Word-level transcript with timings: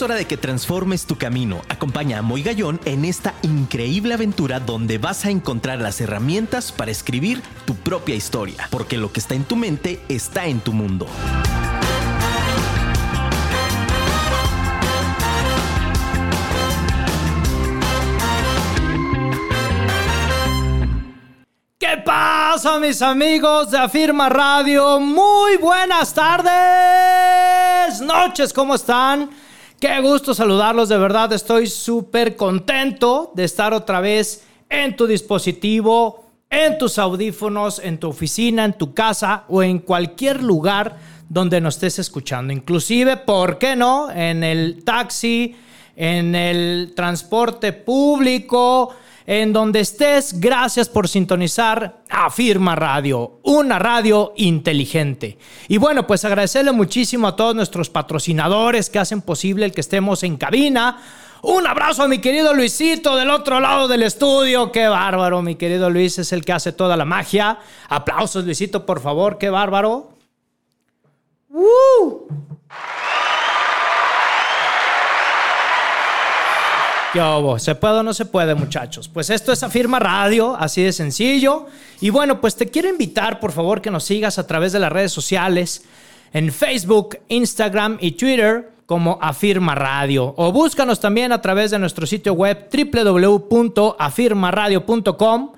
Es 0.00 0.04
hora 0.04 0.14
de 0.14 0.24
que 0.24 0.38
transformes 0.38 1.04
tu 1.04 1.18
camino. 1.18 1.60
Acompaña 1.68 2.20
a 2.20 2.22
Moy 2.22 2.42
en 2.86 3.04
esta 3.04 3.34
increíble 3.42 4.14
aventura 4.14 4.58
donde 4.58 4.96
vas 4.96 5.26
a 5.26 5.30
encontrar 5.30 5.78
las 5.78 6.00
herramientas 6.00 6.72
para 6.72 6.90
escribir 6.90 7.42
tu 7.66 7.74
propia 7.74 8.14
historia, 8.14 8.66
porque 8.70 8.96
lo 8.96 9.12
que 9.12 9.20
está 9.20 9.34
en 9.34 9.44
tu 9.44 9.56
mente 9.56 10.00
está 10.08 10.46
en 10.46 10.60
tu 10.60 10.72
mundo. 10.72 11.06
¿Qué 21.78 21.98
pasa 22.02 22.78
mis 22.78 23.02
amigos 23.02 23.70
de 23.70 23.76
Afirma 23.76 24.30
Radio? 24.30 24.98
Muy 24.98 25.58
buenas 25.58 26.14
tardes, 26.14 28.00
noches, 28.00 28.54
¿cómo 28.54 28.76
están? 28.76 29.28
Qué 29.80 29.98
gusto 30.02 30.34
saludarlos, 30.34 30.90
de 30.90 30.98
verdad 30.98 31.32
estoy 31.32 31.66
súper 31.66 32.36
contento 32.36 33.32
de 33.34 33.44
estar 33.44 33.72
otra 33.72 34.02
vez 34.02 34.44
en 34.68 34.94
tu 34.94 35.06
dispositivo, 35.06 36.26
en 36.50 36.76
tus 36.76 36.98
audífonos, 36.98 37.78
en 37.78 37.96
tu 37.96 38.10
oficina, 38.10 38.66
en 38.66 38.74
tu 38.74 38.92
casa 38.92 39.44
o 39.48 39.62
en 39.62 39.78
cualquier 39.78 40.42
lugar 40.42 40.98
donde 41.30 41.62
nos 41.62 41.76
estés 41.76 41.98
escuchando. 41.98 42.52
Inclusive, 42.52 43.16
¿por 43.16 43.56
qué 43.56 43.74
no? 43.74 44.10
En 44.10 44.44
el 44.44 44.84
taxi, 44.84 45.56
en 45.96 46.34
el 46.34 46.92
transporte 46.94 47.72
público, 47.72 48.94
en 49.26 49.52
donde 49.52 49.80
estés, 49.80 50.40
gracias 50.40 50.88
por 50.88 51.08
sintonizar 51.08 52.02
Afirma 52.08 52.74
Radio, 52.74 53.40
una 53.42 53.78
radio 53.78 54.32
inteligente. 54.36 55.38
Y 55.68 55.78
bueno, 55.78 56.06
pues 56.06 56.24
agradecerle 56.24 56.72
muchísimo 56.72 57.28
a 57.28 57.36
todos 57.36 57.54
nuestros 57.54 57.90
patrocinadores 57.90 58.90
que 58.90 58.98
hacen 58.98 59.22
posible 59.22 59.66
el 59.66 59.72
que 59.72 59.80
estemos 59.80 60.22
en 60.22 60.36
cabina. 60.36 61.02
Un 61.42 61.66
abrazo 61.66 62.02
a 62.02 62.08
mi 62.08 62.18
querido 62.18 62.52
Luisito 62.52 63.16
del 63.16 63.30
otro 63.30 63.60
lado 63.60 63.88
del 63.88 64.02
estudio. 64.02 64.70
Qué 64.72 64.88
bárbaro, 64.88 65.40
mi 65.40 65.54
querido 65.54 65.88
Luis 65.88 66.18
es 66.18 66.32
el 66.32 66.44
que 66.44 66.52
hace 66.52 66.72
toda 66.72 66.96
la 66.96 67.06
magia. 67.06 67.58
Aplausos, 67.88 68.44
Luisito, 68.44 68.84
por 68.84 69.00
favor, 69.00 69.38
qué 69.38 69.48
bárbaro. 69.48 70.10
¡Uh! 71.48 72.28
¿Qué? 77.12 77.20
¿Se 77.58 77.74
puede 77.74 77.98
o 77.98 78.04
no 78.04 78.14
se 78.14 78.24
puede, 78.24 78.54
muchachos? 78.54 79.08
Pues 79.08 79.30
esto 79.30 79.50
es 79.52 79.64
Afirma 79.64 79.98
Radio, 79.98 80.56
así 80.56 80.80
de 80.82 80.92
sencillo. 80.92 81.66
Y 82.00 82.10
bueno, 82.10 82.40
pues 82.40 82.54
te 82.54 82.70
quiero 82.70 82.88
invitar, 82.88 83.40
por 83.40 83.50
favor, 83.50 83.82
que 83.82 83.90
nos 83.90 84.04
sigas 84.04 84.38
a 84.38 84.46
través 84.46 84.70
de 84.72 84.78
las 84.78 84.92
redes 84.92 85.10
sociales, 85.10 85.82
en 86.32 86.52
Facebook, 86.52 87.18
Instagram 87.28 87.98
y 88.00 88.12
Twitter 88.12 88.70
como 88.86 89.18
Afirma 89.20 89.74
Radio. 89.74 90.32
O 90.36 90.52
búscanos 90.52 91.00
también 91.00 91.32
a 91.32 91.42
través 91.42 91.72
de 91.72 91.80
nuestro 91.80 92.06
sitio 92.06 92.34
web 92.34 92.68
www.afirmaradio.com 92.72 95.50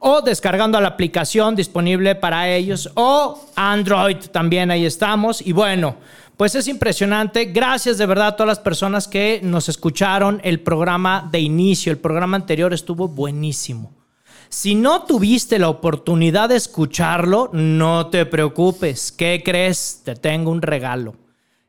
o 0.00 0.22
descargando 0.22 0.80
la 0.80 0.88
aplicación 0.88 1.54
disponible 1.54 2.14
para 2.14 2.48
ellos 2.48 2.90
o 2.94 3.38
Android 3.54 4.16
también 4.32 4.70
ahí 4.70 4.86
estamos. 4.86 5.46
Y 5.46 5.52
bueno, 5.52 5.96
pues 6.38 6.54
es 6.54 6.68
impresionante. 6.68 7.44
Gracias 7.44 7.98
de 7.98 8.06
verdad 8.06 8.28
a 8.28 8.36
todas 8.36 8.48
las 8.48 8.60
personas 8.60 9.06
que 9.06 9.40
nos 9.42 9.68
escucharon 9.68 10.40
el 10.42 10.60
programa 10.60 11.28
de 11.30 11.40
inicio. 11.40 11.92
El 11.92 11.98
programa 11.98 12.38
anterior 12.38 12.72
estuvo 12.72 13.08
buenísimo. 13.08 13.92
Si 14.48 14.74
no 14.74 15.02
tuviste 15.02 15.58
la 15.58 15.68
oportunidad 15.68 16.48
de 16.48 16.56
escucharlo, 16.56 17.50
no 17.52 18.06
te 18.06 18.24
preocupes. 18.24 19.12
¿Qué 19.12 19.42
crees? 19.44 20.00
Te 20.02 20.16
tengo 20.16 20.50
un 20.50 20.62
regalo. 20.62 21.14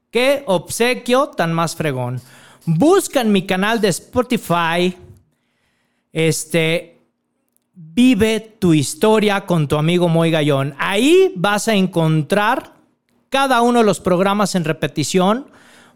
¿Qué 0.10 0.44
obsequio 0.48 1.28
tan 1.28 1.52
más 1.52 1.76
fregón? 1.76 2.22
Busca 2.66 3.20
en 3.20 3.32
mi 3.32 3.46
canal 3.46 3.82
de 3.82 3.90
Spotify. 3.90 4.98
Este. 6.14 6.91
Vive 7.84 8.40
tu 8.60 8.76
historia 8.76 9.48
con 9.48 9.68
tu 9.68 9.76
amigo 9.76 10.08
Moy 10.08 10.30
Gallón. 10.30 10.76
Ahí 10.78 11.34
vas 11.36 11.68
a 11.68 11.74
encontrar 11.74 12.76
cada 13.30 13.64
uno 13.64 13.80
de 13.80 13.86
los 13.86 14.00
programas 14.00 14.54
en 14.54 14.66
repetición. 14.66 15.48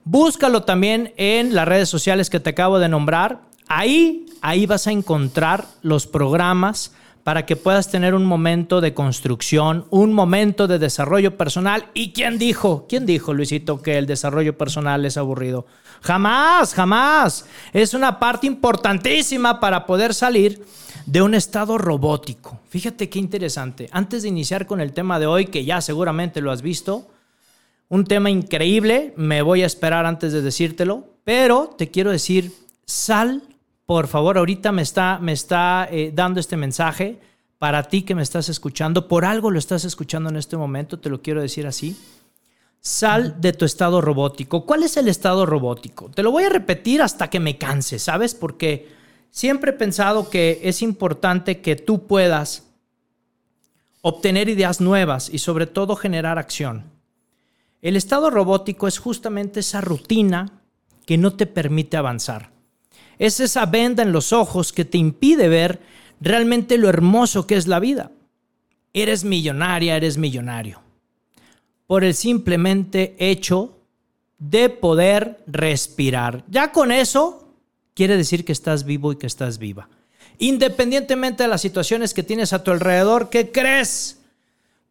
Búscalo 0.03 0.63
también 0.63 1.13
en 1.16 1.53
las 1.53 1.68
redes 1.68 1.88
sociales 1.88 2.31
que 2.31 2.40
te 2.40 2.50
acabo 2.50 2.79
de 2.79 2.90
nombrar. 2.90 3.41
Ahí, 3.68 4.25
ahí 4.41 4.66
vas 4.66 4.88
a 4.88 4.91
encontrar 4.91 5.66
los 5.84 6.07
programas 6.07 6.91
para 7.24 7.45
que 7.45 7.56
puedas 7.56 7.91
tener 7.91 8.16
un 8.16 8.25
momento 8.25 8.81
de 8.81 8.95
construcción, 8.95 9.85
un 9.91 10.12
momento 10.12 10.68
de 10.68 10.79
desarrollo 10.79 11.38
personal. 11.38 11.85
¿Y 11.94 12.13
quién 12.13 12.40
dijo? 12.40 12.88
¿Quién 12.90 13.06
dijo, 13.06 13.34
Luisito, 13.35 13.84
que 13.84 14.00
el 14.00 14.07
desarrollo 14.07 14.57
personal 14.57 15.06
es 15.06 15.18
aburrido? 15.18 15.68
Jamás, 16.06 16.76
jamás. 16.76 17.46
Es 17.74 17.96
una 17.96 18.20
parte 18.20 18.46
importantísima 18.46 19.60
para 19.60 19.88
poder 19.88 20.14
salir 20.14 20.64
de 21.08 21.24
un 21.24 21.34
estado 21.34 21.80
robótico. 21.80 22.60
Fíjate 22.70 23.10
qué 23.10 23.18
interesante. 23.18 23.90
Antes 23.92 24.22
de 24.22 24.30
iniciar 24.30 24.68
con 24.68 24.82
el 24.82 24.94
tema 24.94 25.20
de 25.20 25.26
hoy, 25.26 25.48
que 25.48 25.66
ya 25.66 25.82
seguramente 25.82 26.42
lo 26.42 26.52
has 26.52 26.62
visto, 26.62 27.08
un 27.90 28.06
tema 28.06 28.30
increíble, 28.30 29.16
me 29.18 29.42
voy 29.42 29.64
a 29.64 29.66
esperar 29.66 30.06
antes 30.06 30.32
de 30.32 30.44
decírtelo, 30.44 31.08
pero 31.24 31.74
te 31.76 31.90
quiero 31.90 32.12
decir, 32.12 32.54
sal, 32.86 33.42
por 33.88 34.06
favor, 34.06 34.38
ahorita 34.38 34.72
me 34.72 34.84
está, 34.84 35.18
me 35.20 35.32
está 35.32 35.88
eh, 35.90 36.12
dando 36.14 36.40
este 36.40 36.56
mensaje 36.56 37.20
para 37.58 37.82
ti 37.82 38.04
que 38.04 38.14
me 38.14 38.22
estás 38.22 38.48
escuchando, 38.50 39.08
por 39.08 39.26
algo 39.26 39.50
lo 39.50 39.58
estás 39.58 39.86
escuchando 39.86 40.30
en 40.30 40.36
este 40.36 40.56
momento, 40.56 41.00
te 41.00 41.10
lo 41.10 41.24
quiero 41.24 41.42
decir 41.42 41.66
así. 41.66 41.98
Sal 42.85 43.41
de 43.41 43.51
tu 43.51 43.66
estado 43.66 44.00
robótico. 44.00 44.68
¿Cuál 44.68 44.84
es 44.84 44.96
el 44.96 45.07
estado 45.07 45.47
robótico? 45.47 46.12
Te 46.12 46.22
lo 46.22 46.29
voy 46.29 46.44
a 46.44 46.50
repetir 46.50 47.01
hasta 47.01 47.31
que 47.31 47.40
me 47.40 47.57
canse, 47.57 47.97
¿sabes? 47.97 48.35
Porque 48.35 48.90
siempre 49.31 49.72
he 49.72 49.73
pensado 49.73 50.29
que 50.29 50.59
es 50.62 50.84
importante 50.84 51.62
que 51.62 51.75
tú 51.78 52.06
puedas 52.06 52.68
obtener 54.01 54.50
ideas 54.50 54.81
nuevas 54.81 55.31
y 55.34 55.40
sobre 55.40 55.66
todo 55.66 55.95
generar 55.95 56.38
acción. 56.38 56.84
El 57.81 57.95
estado 57.95 58.29
robótico 58.29 58.88
es 58.88 59.00
justamente 59.00 59.62
esa 59.62 59.81
rutina 59.81 60.62
que 61.07 61.18
no 61.18 61.34
te 61.34 61.47
permite 61.47 61.97
avanzar. 61.97 62.51
Es 63.18 63.40
esa 63.40 63.66
venda 63.66 64.03
en 64.03 64.12
los 64.12 64.31
ojos 64.31 64.72
que 64.72 64.85
te 64.85 65.00
impide 65.00 65.47
ver 65.47 65.81
realmente 66.22 66.78
lo 66.78 66.88
hermoso 66.88 67.47
que 67.47 67.56
es 67.56 67.66
la 67.66 67.79
vida. 67.79 68.12
Eres 68.94 69.24
millonaria, 69.24 69.97
eres 69.97 70.19
millonario. 70.19 70.84
Por 71.88 72.03
el 72.03 72.13
simplemente 72.13 73.16
hecho 73.19 73.78
de 74.40 74.69
poder 74.69 75.44
respirar. 75.47 76.44
Ya 76.50 76.72
con 76.72 76.91
eso 76.91 77.47
quiere 77.94 78.18
decir 78.18 78.44
que 78.44 78.51
estás 78.51 78.85
vivo 78.85 79.12
y 79.12 79.18
que 79.18 79.28
estás 79.28 79.57
viva. 79.57 79.90
Independientemente 80.38 81.44
de 81.44 81.50
las 81.50 81.62
situaciones 81.62 82.13
que 82.13 82.24
tienes 82.24 82.51
a 82.53 82.63
tu 82.63 82.72
alrededor, 82.72 83.29
¿qué 83.29 83.51
crees? 83.51 84.19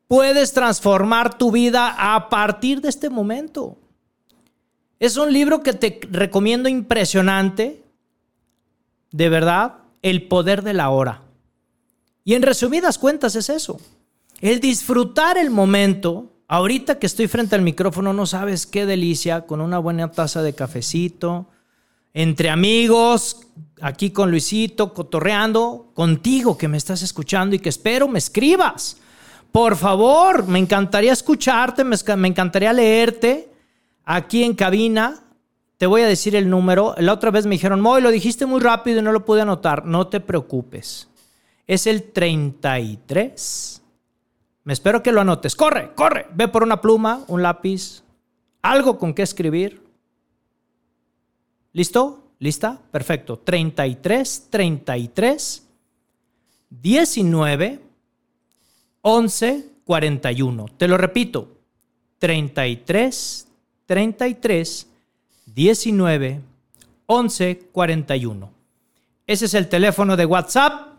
puedes 0.09 0.53
transformar 0.53 1.38
tu 1.38 1.50
vida 1.50 2.15
a 2.15 2.28
partir 2.28 2.81
de 2.81 2.88
este 2.88 3.10
momento. 3.10 3.77
Es 4.99 5.16
un 5.16 5.33
libro 5.33 5.62
que 5.62 5.72
te 5.72 6.00
recomiendo 6.10 6.69
impresionante, 6.69 7.83
de 9.10 9.28
verdad, 9.28 9.78
el 10.03 10.28
poder 10.28 10.62
de 10.62 10.75
la 10.75 10.91
hora. 10.91 11.22
Y 12.25 12.34
en 12.34 12.43
resumidas 12.43 12.99
cuentas 12.99 13.34
es 13.37 13.49
eso, 13.49 13.81
el 14.41 14.60
disfrutar 14.60 15.37
el 15.37 15.50
momento. 15.50 16.31
Ahorita 16.49 16.99
que 16.99 17.06
estoy 17.06 17.27
frente 17.28 17.55
al 17.55 17.62
micrófono, 17.62 18.12
no 18.12 18.27
sabes 18.27 18.66
qué 18.66 18.87
delicia, 18.87 19.43
con 19.43 19.60
una 19.60 19.78
buena 19.78 20.10
taza 20.10 20.43
de 20.43 20.55
cafecito, 20.55 21.47
entre 22.12 22.50
amigos, 22.50 23.47
aquí 23.81 24.10
con 24.10 24.31
Luisito, 24.31 24.94
cotorreando, 24.94 25.91
contigo 25.94 26.56
que 26.56 26.69
me 26.69 26.77
estás 26.77 27.03
escuchando 27.03 27.56
y 27.56 27.59
que 27.59 27.71
espero 27.71 28.09
me 28.09 28.19
escribas 28.19 28.99
por 29.54 29.77
favor, 29.77 30.48
me 30.48 30.59
encantaría 30.59 31.13
escucharte, 31.13 31.84
me, 31.84 31.95
encantaría 32.27 32.72
leerte 32.72 33.48
aquí 34.04 34.42
en 34.42 34.54
cabina. 34.54 35.22
Te 35.78 35.86
voy 35.86 36.03
a 36.03 36.09
decir 36.09 36.34
el 36.34 36.51
número. 36.51 36.97
La 36.98 37.13
otra 37.13 37.30
vez 37.30 37.47
me 37.47 37.54
dijeron, 37.54 37.80
Moy, 37.80 38.03
lo 38.03 38.10
dijiste 38.10 38.47
muy 38.47 38.59
rápido 38.59 38.98
y 38.98 39.03
no 39.03 39.13
lo 39.13 39.24
pude 39.24 39.42
anotar. 39.42 39.86
No 39.86 40.09
te 40.09 40.19
preocupes. 40.19 41.07
Es 41.69 41.86
el 41.86 42.03
33. 42.03 43.80
Me 44.65 44.72
espero 44.72 45.03
que 45.03 45.13
lo 45.13 45.21
anotes. 45.21 45.55
Corre, 45.55 45.95
corre. 45.95 46.27
Ve 46.34 46.49
por 46.49 46.63
una 46.63 46.81
pluma, 46.81 47.25
un 47.28 47.43
lápiz, 47.43 48.03
algo 48.63 48.99
con 48.99 49.15
qué 49.15 49.22
escribir. 49.22 49.83
¿Listo? 51.72 52.22
¿Lista? 52.39 52.81
Perfecto. 52.91 53.39
33, 53.39 54.49
33, 54.51 55.66
19, 56.71 57.81
11 59.03 59.69
41. 59.84 60.67
Te 60.78 60.89
lo 60.89 60.97
repito, 60.97 61.49
33 62.19 63.49
33 63.87 64.87
19 65.47 66.41
11 67.07 67.69
41. 67.71 68.51
Ese 69.27 69.45
es 69.45 69.55
el 69.55 69.69
teléfono 69.69 70.17
de 70.17 70.27
WhatsApp 70.27 70.94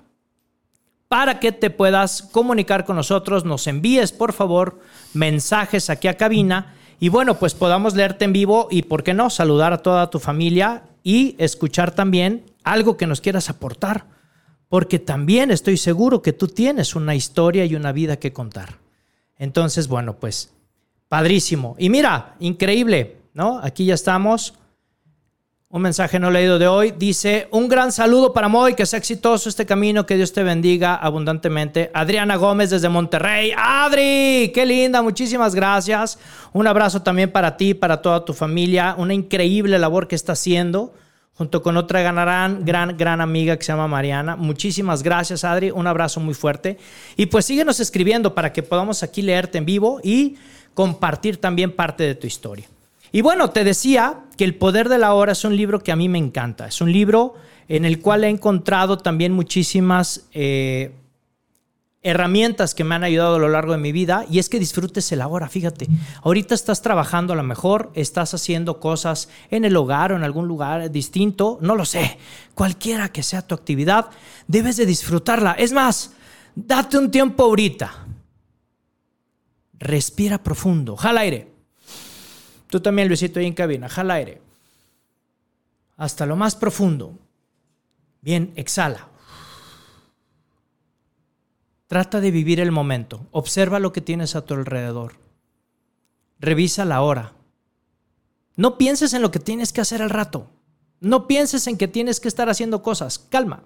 para 1.16 1.40
que 1.40 1.54
te 1.54 1.70
puedas 1.70 2.24
comunicar 2.24 2.84
con 2.84 2.98
nosotros, 2.98 3.46
nos 3.46 3.68
envíes 3.68 4.12
por 4.12 4.34
favor 4.34 4.82
mensajes 5.14 5.90
aquí 5.90 6.10
a 6.10 6.18
cabina 6.18 6.76
y 7.00 7.08
bueno, 7.08 7.40
pues 7.40 7.54
podamos 7.54 7.96
leerte 7.96 8.26
en 8.26 8.34
vivo 8.34 8.68
y, 8.70 8.82
¿por 8.82 9.02
qué 9.02 9.14
no?, 9.14 9.30
saludar 9.30 9.72
a 9.72 9.78
toda 9.78 10.10
tu 10.10 10.20
familia 10.20 10.84
y 11.04 11.38
escuchar 11.38 11.92
también 11.92 12.44
algo 12.66 12.98
que 12.98 13.08
nos 13.08 13.22
quieras 13.22 13.50
aportar, 13.50 14.08
porque 14.68 15.00
también 15.00 15.52
estoy 15.52 15.78
seguro 15.78 16.22
que 16.22 16.34
tú 16.34 16.50
tienes 16.50 16.98
una 16.98 17.16
historia 17.16 17.64
y 17.64 17.76
una 17.76 17.94
vida 17.94 18.18
que 18.18 18.34
contar. 18.34 18.80
Entonces, 19.38 19.88
bueno, 19.88 20.18
pues, 20.18 20.52
padrísimo. 21.08 21.78
Y 21.80 21.90
mira, 21.90 22.36
increíble, 22.42 23.22
¿no? 23.34 23.62
Aquí 23.64 23.86
ya 23.86 23.94
estamos 23.94 24.56
un 25.76 25.82
mensaje 25.82 26.20
no 26.20 26.32
leído 26.32 26.58
de 26.58 26.70
hoy. 26.70 26.94
Dice, 26.98 27.50
un 27.52 27.68
gran 27.68 27.92
saludo 27.92 28.32
para 28.32 28.48
Moy, 28.48 28.76
que 28.76 28.86
sea 28.86 28.98
exitoso 28.98 29.50
este 29.50 29.66
camino, 29.66 30.06
que 30.06 30.16
Dios 30.16 30.32
te 30.32 30.42
bendiga 30.42 30.96
abundantemente. 30.96 31.92
Adriana 31.94 32.38
Gómez 32.38 32.70
desde 32.70 32.88
Monterrey. 32.88 33.52
Adri, 33.58 34.54
qué 34.56 34.66
linda, 34.66 35.02
muchísimas 35.02 35.54
gracias. 35.54 36.18
Un 36.54 36.66
abrazo 36.66 37.02
también 37.02 37.30
para 37.30 37.58
ti, 37.58 37.74
para 37.74 38.02
toda 38.02 38.24
tu 38.24 38.34
familia. 38.34 38.96
Una 38.98 39.14
increíble 39.14 39.78
labor 39.78 40.08
que 40.08 40.16
está 40.16 40.32
haciendo 40.32 40.94
junto 41.34 41.62
con 41.62 41.76
otra 41.76 42.02
gran, 42.02 42.64
gran, 42.64 42.96
gran 42.96 43.20
amiga 43.20 43.58
que 43.58 43.66
se 43.66 43.74
llama 43.74 43.90
Mariana. 43.90 44.38
Muchísimas 44.38 45.04
gracias, 45.04 45.44
Adri. 45.44 45.72
Un 45.72 45.88
abrazo 45.88 46.22
muy 46.22 46.36
fuerte. 46.36 46.78
Y 47.18 47.26
pues 47.26 47.44
síguenos 47.44 47.82
escribiendo 47.82 48.34
para 48.34 48.54
que 48.54 48.64
podamos 48.64 49.04
aquí 49.04 49.22
leerte 49.22 49.58
en 49.58 49.66
vivo 49.66 50.00
y 50.02 50.38
compartir 50.74 51.36
también 51.36 51.74
parte 51.76 52.06
de 52.06 52.16
tu 52.16 52.28
historia. 52.28 52.66
Y 53.16 53.22
bueno, 53.22 53.50
te 53.52 53.64
decía 53.64 54.26
que 54.36 54.44
El 54.44 54.56
Poder 54.56 54.90
de 54.90 54.98
la 54.98 55.14
Hora 55.14 55.32
es 55.32 55.46
un 55.46 55.56
libro 55.56 55.80
que 55.80 55.94
a 55.94 55.96
mí 55.96 56.10
me 56.10 56.18
encanta. 56.18 56.68
Es 56.68 56.82
un 56.82 56.92
libro 56.92 57.36
en 57.70 57.86
el 57.86 58.02
cual 58.02 58.26
he 58.26 58.28
encontrado 58.28 58.98
también 58.98 59.32
muchísimas 59.32 60.28
eh, 60.34 60.94
herramientas 62.02 62.76
que 62.76 62.84
me 62.84 62.94
han 62.94 63.06
ayudado 63.06 63.38
a 63.38 63.40
lo 63.40 63.48
largo 63.48 63.72
de 63.72 63.78
mi 63.78 63.94
vida 63.94 64.26
y 64.30 64.40
es 64.40 64.50
que 64.50 64.60
disfrutes 64.60 65.10
el 65.14 65.22
ahora, 65.22 65.48
fíjate. 65.48 65.88
Ahorita 66.24 66.54
estás 66.56 66.82
trabajando 66.82 67.32
a 67.32 67.38
lo 67.38 67.44
mejor, 67.44 67.90
estás 67.96 68.34
haciendo 68.34 68.82
cosas 68.82 69.30
en 69.50 69.64
el 69.64 69.78
hogar 69.78 70.12
o 70.12 70.18
en 70.18 70.24
algún 70.26 70.50
lugar 70.50 70.92
distinto, 70.92 71.58
no 71.62 71.78
lo 71.78 71.86
sé. 71.86 72.18
Cualquiera 72.54 73.14
que 73.14 73.24
sea 73.24 73.48
tu 73.48 73.56
actividad, 73.56 74.10
debes 74.46 74.76
de 74.76 74.86
disfrutarla. 74.86 75.54
Es 75.54 75.72
más, 75.72 76.12
date 76.54 76.98
un 76.98 77.10
tiempo 77.10 77.44
ahorita. 77.44 78.08
Respira 79.80 80.44
profundo, 80.44 80.98
jala 80.98 81.22
aire. 81.22 81.55
Tú 82.76 82.82
también, 82.82 83.08
Luisito, 83.08 83.40
ahí 83.40 83.46
en 83.46 83.54
cabina. 83.54 83.88
Jala 83.88 84.16
aire. 84.16 84.42
Hasta 85.96 86.26
lo 86.26 86.36
más 86.36 86.58
profundo. 86.58 87.18
Bien, 88.20 88.52
exhala. 88.58 89.08
Trata 91.88 92.20
de 92.20 92.32
vivir 92.32 92.60
el 92.60 92.74
momento. 92.74 93.28
Observa 93.32 93.80
lo 93.80 93.94
que 93.94 94.02
tienes 94.02 94.36
a 94.36 94.44
tu 94.44 94.56
alrededor. 94.56 95.14
Revisa 96.38 96.84
la 96.84 97.02
hora. 97.02 97.32
No 98.58 98.78
pienses 98.78 99.14
en 99.14 99.22
lo 99.22 99.32
que 99.32 99.40
tienes 99.40 99.72
que 99.72 99.80
hacer 99.80 100.02
al 100.02 100.10
rato. 100.10 100.52
No 101.00 101.28
pienses 101.28 101.68
en 101.68 101.78
que 101.78 101.88
tienes 101.88 102.20
que 102.20 102.28
estar 102.28 102.50
haciendo 102.50 102.84
cosas. 102.84 103.20
Calma. 103.20 103.64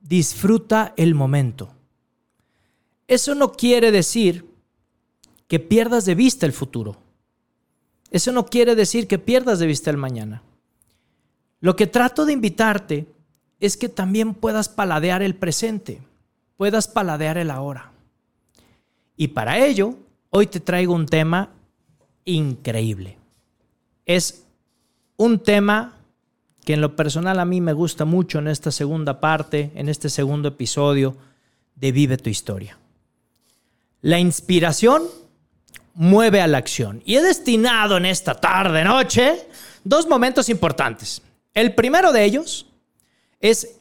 Disfruta 0.00 0.92
el 0.98 1.14
momento. 1.14 1.70
Eso 3.08 3.34
no 3.34 3.52
quiere 3.52 3.90
decir 3.90 4.50
que 5.48 5.60
pierdas 5.60 6.04
de 6.04 6.14
vista 6.14 6.44
el 6.44 6.52
futuro. 6.52 7.02
Eso 8.14 8.30
no 8.30 8.46
quiere 8.46 8.76
decir 8.76 9.08
que 9.08 9.18
pierdas 9.18 9.58
de 9.58 9.66
vista 9.66 9.90
el 9.90 9.96
mañana. 9.96 10.40
Lo 11.58 11.74
que 11.74 11.88
trato 11.88 12.24
de 12.24 12.32
invitarte 12.32 13.08
es 13.58 13.76
que 13.76 13.88
también 13.88 14.34
puedas 14.34 14.68
paladear 14.68 15.20
el 15.20 15.34
presente, 15.34 16.00
puedas 16.56 16.86
paladear 16.86 17.38
el 17.38 17.50
ahora. 17.50 17.90
Y 19.16 19.28
para 19.28 19.58
ello, 19.58 19.96
hoy 20.30 20.46
te 20.46 20.60
traigo 20.60 20.94
un 20.94 21.06
tema 21.06 21.48
increíble. 22.24 23.18
Es 24.06 24.44
un 25.16 25.40
tema 25.40 25.96
que 26.64 26.74
en 26.74 26.82
lo 26.82 26.94
personal 26.94 27.40
a 27.40 27.44
mí 27.44 27.60
me 27.60 27.72
gusta 27.72 28.04
mucho 28.04 28.38
en 28.38 28.46
esta 28.46 28.70
segunda 28.70 29.18
parte, 29.18 29.72
en 29.74 29.88
este 29.88 30.08
segundo 30.08 30.50
episodio 30.50 31.16
de 31.74 31.90
Vive 31.90 32.16
tu 32.18 32.30
historia. 32.30 32.78
La 34.02 34.20
inspiración 34.20 35.02
mueve 35.94 36.40
a 36.40 36.46
la 36.46 36.58
acción. 36.58 37.02
Y 37.04 37.16
he 37.16 37.22
destinado 37.22 37.96
en 37.96 38.06
esta 38.06 38.34
tarde, 38.34 38.84
noche, 38.84 39.48
dos 39.82 40.06
momentos 40.08 40.48
importantes. 40.48 41.22
El 41.52 41.74
primero 41.74 42.12
de 42.12 42.24
ellos 42.24 42.66
es 43.40 43.80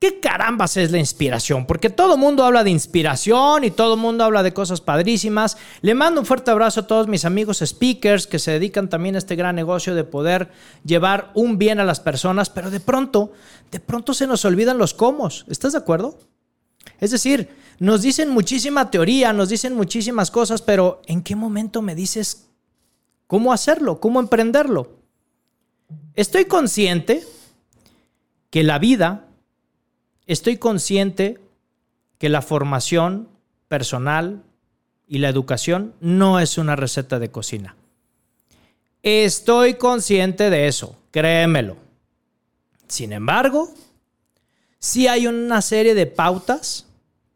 ¿Qué 0.00 0.20
carambas 0.20 0.76
es 0.76 0.92
la 0.92 0.98
inspiración? 0.98 1.66
Porque 1.66 1.90
todo 1.90 2.16
mundo 2.16 2.44
habla 2.44 2.62
de 2.62 2.70
inspiración 2.70 3.64
y 3.64 3.72
todo 3.72 3.94
el 3.94 4.00
mundo 4.00 4.22
habla 4.22 4.44
de 4.44 4.54
cosas 4.54 4.80
padrísimas. 4.80 5.56
Le 5.80 5.96
mando 5.96 6.20
un 6.20 6.26
fuerte 6.26 6.52
abrazo 6.52 6.80
a 6.80 6.86
todos 6.86 7.08
mis 7.08 7.24
amigos 7.24 7.64
speakers 7.66 8.28
que 8.28 8.38
se 8.38 8.52
dedican 8.52 8.88
también 8.88 9.16
a 9.16 9.18
este 9.18 9.34
gran 9.34 9.56
negocio 9.56 9.96
de 9.96 10.04
poder 10.04 10.52
llevar 10.84 11.32
un 11.34 11.58
bien 11.58 11.80
a 11.80 11.84
las 11.84 11.98
personas, 11.98 12.48
pero 12.48 12.70
de 12.70 12.78
pronto, 12.78 13.32
de 13.72 13.80
pronto 13.80 14.14
se 14.14 14.28
nos 14.28 14.44
olvidan 14.44 14.78
los 14.78 14.94
cómo. 14.94 15.26
¿Estás 15.48 15.72
de 15.72 15.78
acuerdo? 15.78 16.16
Es 17.00 17.10
decir, 17.10 17.48
nos 17.78 18.02
dicen 18.02 18.30
muchísima 18.30 18.90
teoría, 18.90 19.32
nos 19.32 19.48
dicen 19.48 19.74
muchísimas 19.74 20.30
cosas, 20.30 20.62
pero 20.62 21.00
¿en 21.06 21.22
qué 21.22 21.36
momento 21.36 21.80
me 21.80 21.94
dices 21.94 22.48
cómo 23.26 23.52
hacerlo, 23.52 24.00
cómo 24.00 24.18
emprenderlo? 24.20 24.98
Estoy 26.14 26.46
consciente 26.46 27.24
que 28.50 28.64
la 28.64 28.78
vida, 28.78 29.26
estoy 30.26 30.56
consciente 30.56 31.38
que 32.18 32.28
la 32.28 32.42
formación 32.42 33.28
personal 33.68 34.42
y 35.06 35.18
la 35.18 35.28
educación 35.28 35.94
no 36.00 36.40
es 36.40 36.58
una 36.58 36.74
receta 36.74 37.20
de 37.20 37.30
cocina. 37.30 37.76
Estoy 39.04 39.74
consciente 39.74 40.50
de 40.50 40.66
eso, 40.66 40.96
créemelo. 41.12 41.76
Sin 42.88 43.12
embargo, 43.12 43.72
sí 44.80 45.06
hay 45.06 45.28
una 45.28 45.62
serie 45.62 45.94
de 45.94 46.06
pautas 46.06 46.87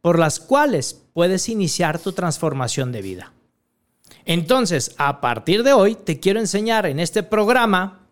por 0.02 0.18
las 0.18 0.38
cuales 0.38 1.00
puedes 1.14 1.48
iniciar 1.48 1.98
tu 1.98 2.12
transformación 2.12 2.92
de 2.92 3.00
vida. 3.00 3.32
Entonces, 4.26 4.94
a 4.98 5.22
partir 5.22 5.62
de 5.62 5.72
hoy, 5.72 5.94
te 5.94 6.20
quiero 6.20 6.38
enseñar 6.38 6.84
en 6.84 7.00
este 7.00 7.22
programa, 7.22 8.02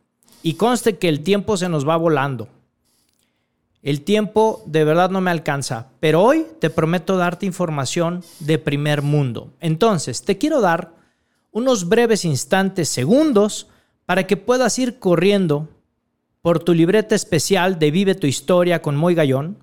y 0.42 0.54
conste 0.54 0.98
que 0.98 1.08
el 1.08 1.22
tiempo 1.22 1.56
se 1.56 1.68
nos 1.68 1.86
va 1.86 1.96
volando. 1.96 2.48
El 3.82 4.02
tiempo 4.02 4.62
de 4.66 4.84
verdad 4.84 5.10
no 5.10 5.20
me 5.20 5.30
alcanza, 5.30 5.88
pero 6.00 6.22
hoy 6.22 6.46
te 6.60 6.70
prometo 6.70 7.16
darte 7.16 7.46
información 7.46 8.22
de 8.38 8.58
primer 8.58 9.02
mundo. 9.02 9.52
Entonces, 9.60 10.22
te 10.22 10.38
quiero 10.38 10.60
dar 10.60 10.94
unos 11.50 11.88
breves 11.88 12.24
instantes, 12.24 12.88
segundos, 12.88 13.68
para 14.04 14.26
que 14.26 14.36
puedas 14.36 14.78
ir 14.78 14.98
corriendo 14.98 15.68
por 16.42 16.58
tu 16.62 16.74
libreta 16.74 17.14
especial 17.14 17.78
de 17.78 17.90
Vive 17.90 18.14
tu 18.14 18.26
historia 18.26 18.82
con 18.82 18.96
Moy 18.96 19.14
Gallón 19.14 19.58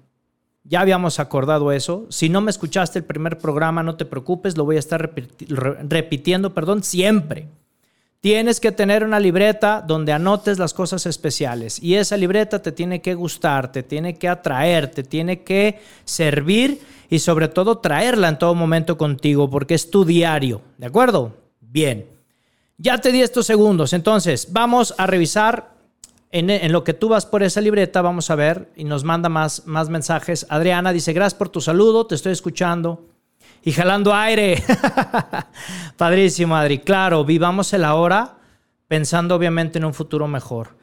ya 0.69 0.81
habíamos 0.81 1.19
acordado 1.19 1.71
eso. 1.71 2.05
Si 2.09 2.29
no 2.29 2.41
me 2.41 2.51
escuchaste 2.51 2.99
el 2.99 3.05
primer 3.05 3.37
programa, 3.37 3.83
no 3.83 3.95
te 3.95 4.05
preocupes, 4.05 4.57
lo 4.57 4.65
voy 4.65 4.75
a 4.75 4.79
estar 4.79 5.13
repitiendo, 5.89 6.53
perdón, 6.53 6.83
siempre. 6.83 7.47
Tienes 8.19 8.59
que 8.59 8.71
tener 8.71 9.03
una 9.03 9.19
libreta 9.19 9.83
donde 9.85 10.11
anotes 10.11 10.57
las 10.57 10.73
cosas 10.73 11.05
especiales 11.05 11.81
y 11.81 11.95
esa 11.95 12.17
libreta 12.17 12.61
te 12.61 12.71
tiene 12.71 12.99
que 12.99 13.13
gustar, 13.13 13.71
te 13.71 13.83
tiene 13.83 14.17
que 14.17 14.27
atraer, 14.27 14.89
te 14.89 15.03
tiene 15.03 15.43
que 15.43 15.79
servir 16.03 16.81
y 17.09 17.19
sobre 17.19 17.47
todo 17.47 17.77
traerla 17.77 18.27
en 18.27 18.39
todo 18.39 18.55
momento 18.55 18.97
contigo 18.97 19.49
porque 19.49 19.75
es 19.75 19.91
tu 19.91 20.03
diario, 20.03 20.61
¿de 20.77 20.87
acuerdo? 20.87 21.37
Bien. 21.61 22.07
Ya 22.79 22.97
te 22.97 23.11
di 23.11 23.21
estos 23.21 23.45
segundos, 23.45 23.93
entonces 23.93 24.51
vamos 24.51 24.95
a 24.97 25.07
revisar 25.07 25.76
en, 26.31 26.71
lo 26.71 26.83
que 26.83 26.93
tú 26.93 27.09
vas 27.09 27.25
por 27.25 27.43
esa 27.43 27.61
libreta, 27.61 28.01
vamos 28.01 28.29
a 28.29 28.35
ver, 28.35 28.69
y 28.75 28.83
nos 28.83 29.03
manda 29.03 29.29
más, 29.29 29.65
más 29.65 29.89
mensajes. 29.89 30.45
Adriana 30.49 30.91
dice, 30.91 31.13
gracias 31.13 31.35
por 31.35 31.49
tu 31.49 31.61
saludo, 31.61 32.05
te 32.05 32.15
estoy 32.15 32.33
escuchando. 32.33 33.05
Y 33.63 33.71
jalando 33.71 34.13
aire. 34.13 34.63
Padrísimo, 35.97 36.55
Adri. 36.55 36.79
Claro, 36.79 37.25
vivamos 37.25 37.73
el 37.73 37.83
ahora 37.83 38.37
pensando 38.87 39.35
obviamente 39.35 39.77
en 39.77 39.85
un 39.85 39.93
futuro 39.93 40.27
mejor. 40.27 40.77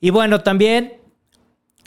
Y 0.00 0.10
bueno, 0.10 0.40
también, 0.40 1.00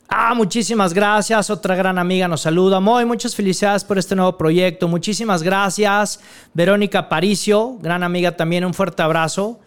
ah, 0.10 0.34
muchísimas 0.34 0.94
gracias. 0.94 1.50
Otra 1.50 1.76
gran 1.76 1.98
amiga 1.98 2.28
nos 2.28 2.42
saluda. 2.42 2.80
Muy, 2.80 3.06
muchas 3.06 3.36
felicidades 3.36 3.84
por 3.84 3.98
este 3.98 4.16
nuevo 4.16 4.38
proyecto. 4.38 4.88
Muchísimas 4.88 5.44
gracias. 5.44 6.20
Verónica 6.54 7.08
Paricio, 7.08 7.78
gran 7.80 8.04
amiga 8.04 8.36
también, 8.36 8.66
un 8.66 8.74
fuerte 8.74 9.02
abrazo. 9.02 9.60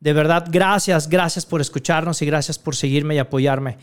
De 0.00 0.14
verdad, 0.14 0.46
gracias, 0.50 1.08
gracias 1.08 1.44
por 1.44 1.60
escucharnos 1.60 2.22
y 2.22 2.26
gracias 2.26 2.58
por 2.58 2.74
seguirme 2.74 3.14
y 3.14 3.18
apoyarme. 3.18 3.76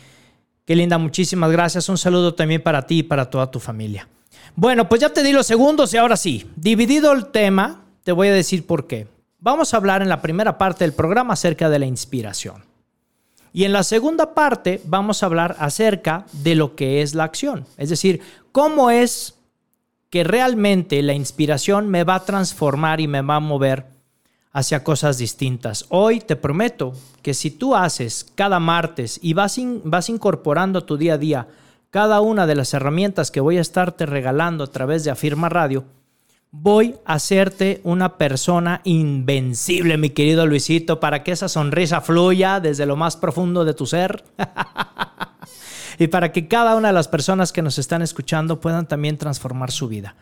Qué 0.65 0.75
linda, 0.75 0.97
muchísimas 0.97 1.51
gracias. 1.51 1.87
Un 1.87 1.97
saludo 1.97 2.33
también 2.33 2.61
para 2.61 2.85
ti 2.85 2.99
y 2.99 3.03
para 3.03 3.29
toda 3.29 3.49
tu 3.49 3.59
familia. 3.59 4.07
Bueno, 4.55 4.89
pues 4.89 4.99
ya 4.99 5.09
te 5.13 5.23
di 5.23 5.31
los 5.31 5.45
segundos 5.45 5.93
y 5.93 5.97
ahora 5.97 6.17
sí, 6.17 6.49
dividido 6.55 7.13
el 7.13 7.27
tema, 7.27 7.83
te 8.03 8.11
voy 8.11 8.29
a 8.29 8.33
decir 8.33 8.65
por 8.65 8.87
qué. 8.87 9.07
Vamos 9.39 9.73
a 9.73 9.77
hablar 9.77 10.01
en 10.01 10.09
la 10.09 10.21
primera 10.21 10.57
parte 10.57 10.83
del 10.83 10.93
programa 10.93 11.35
acerca 11.35 11.69
de 11.69 11.79
la 11.79 11.85
inspiración. 11.85 12.65
Y 13.53 13.65
en 13.65 13.73
la 13.73 13.83
segunda 13.83 14.33
parte 14.33 14.81
vamos 14.85 15.21
a 15.21 15.27
hablar 15.27 15.55
acerca 15.59 16.25
de 16.31 16.55
lo 16.55 16.75
que 16.75 17.01
es 17.01 17.13
la 17.13 17.23
acción. 17.23 17.65
Es 17.77 17.89
decir, 17.89 18.21
cómo 18.51 18.89
es 18.89 19.35
que 20.09 20.23
realmente 20.23 21.01
la 21.03 21.13
inspiración 21.13 21.87
me 21.89 22.03
va 22.03 22.15
a 22.15 22.25
transformar 22.25 22.99
y 22.99 23.07
me 23.07 23.21
va 23.21 23.35
a 23.35 23.39
mover 23.39 23.85
hacia 24.57 24.83
cosas 24.83 25.19
distintas. 25.19 25.85
Hoy 25.89 26.19
te 26.19 26.35
prometo 26.35 26.93
que 27.21 27.35
si 27.35 27.51
tú 27.51 27.75
haces 27.75 28.25
cada 28.33 28.59
martes 28.59 29.19
y 29.21 29.33
vas, 29.33 29.59
vas 29.83 30.09
incorporando 30.09 30.83
tu 30.83 30.97
día 30.97 31.13
a 31.13 31.17
día 31.19 31.47
cada 31.91 32.21
una 32.21 32.47
de 32.47 32.55
las 32.55 32.73
herramientas 32.73 33.29
que 33.29 33.39
voy 33.39 33.59
a 33.59 33.61
estarte 33.61 34.07
regalando 34.07 34.63
a 34.63 34.71
través 34.71 35.03
de 35.03 35.11
Afirma 35.11 35.47
Radio, 35.47 35.85
voy 36.49 36.95
a 37.05 37.13
hacerte 37.13 37.81
una 37.83 38.17
persona 38.17 38.81
invencible, 38.83 39.95
mi 39.99 40.09
querido 40.09 40.47
Luisito, 40.47 40.99
para 40.99 41.21
que 41.21 41.33
esa 41.33 41.49
sonrisa 41.49 42.01
fluya 42.01 42.59
desde 42.59 42.87
lo 42.87 42.95
más 42.95 43.15
profundo 43.15 43.63
de 43.63 43.75
tu 43.75 43.85
ser. 43.85 44.23
y 45.99 46.07
para 46.07 46.31
que 46.31 46.47
cada 46.47 46.75
una 46.75 46.87
de 46.87 46.95
las 46.95 47.07
personas 47.07 47.53
que 47.53 47.61
nos 47.61 47.77
están 47.77 48.01
escuchando 48.01 48.59
puedan 48.59 48.87
también 48.87 49.19
transformar 49.19 49.69
su 49.69 49.87
vida. 49.87 50.15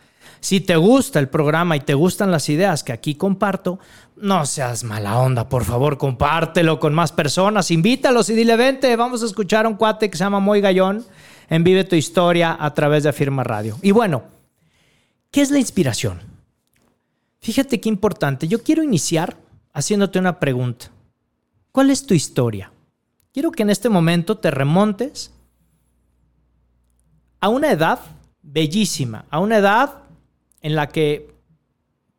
Si 0.46 0.62
te 0.62 0.76
gusta 0.76 1.18
el 1.18 1.28
programa 1.28 1.76
y 1.76 1.80
te 1.80 1.96
gustan 1.96 2.30
las 2.30 2.50
ideas 2.50 2.84
que 2.84 2.94
aquí 2.94 3.16
comparto, 3.16 3.80
no 4.18 4.46
seas 4.46 4.84
mala 4.84 5.20
onda, 5.20 5.50
por 5.50 5.66
favor, 5.66 5.98
compártelo 5.98 6.80
con 6.80 6.94
más 6.94 7.12
personas, 7.12 7.72
invítalos 7.72 8.30
y 8.30 8.34
dile, 8.34 8.56
vente, 8.56 8.96
vamos 8.96 9.22
a 9.24 9.26
escuchar 9.26 9.66
a 9.66 9.70
un 9.70 9.76
cuate 9.76 10.10
que 10.10 10.18
se 10.18 10.24
llama 10.24 10.40
Moy 10.40 10.62
Gallón 10.62 11.06
en 11.50 11.64
Vive 11.64 11.84
tu 11.84 11.96
Historia 11.96 12.56
a 12.60 12.74
través 12.74 13.04
de 13.04 13.10
Afirma 13.10 13.44
Radio. 13.44 13.78
Y 13.82 13.92
bueno, 13.92 14.24
¿qué 15.32 15.42
es 15.42 15.52
la 15.52 15.60
inspiración? 15.60 16.22
Fíjate 17.40 17.80
qué 17.80 17.90
importante. 17.90 18.48
Yo 18.48 18.64
quiero 18.64 18.84
iniciar 18.84 19.38
haciéndote 19.74 20.18
una 20.18 20.40
pregunta. 20.40 20.88
¿Cuál 21.72 21.90
es 21.90 22.06
tu 22.06 22.14
historia? 22.14 22.72
Quiero 23.34 23.52
que 23.52 23.64
en 23.64 23.70
este 23.70 23.90
momento 23.90 24.38
te 24.38 24.50
remontes 24.50 25.32
a 27.42 27.50
una 27.50 27.72
edad 27.72 28.00
bellísima, 28.42 29.26
a 29.30 29.40
una 29.40 29.58
edad 29.58 29.96
en 30.62 30.76
la 30.76 30.88
que 30.88 31.35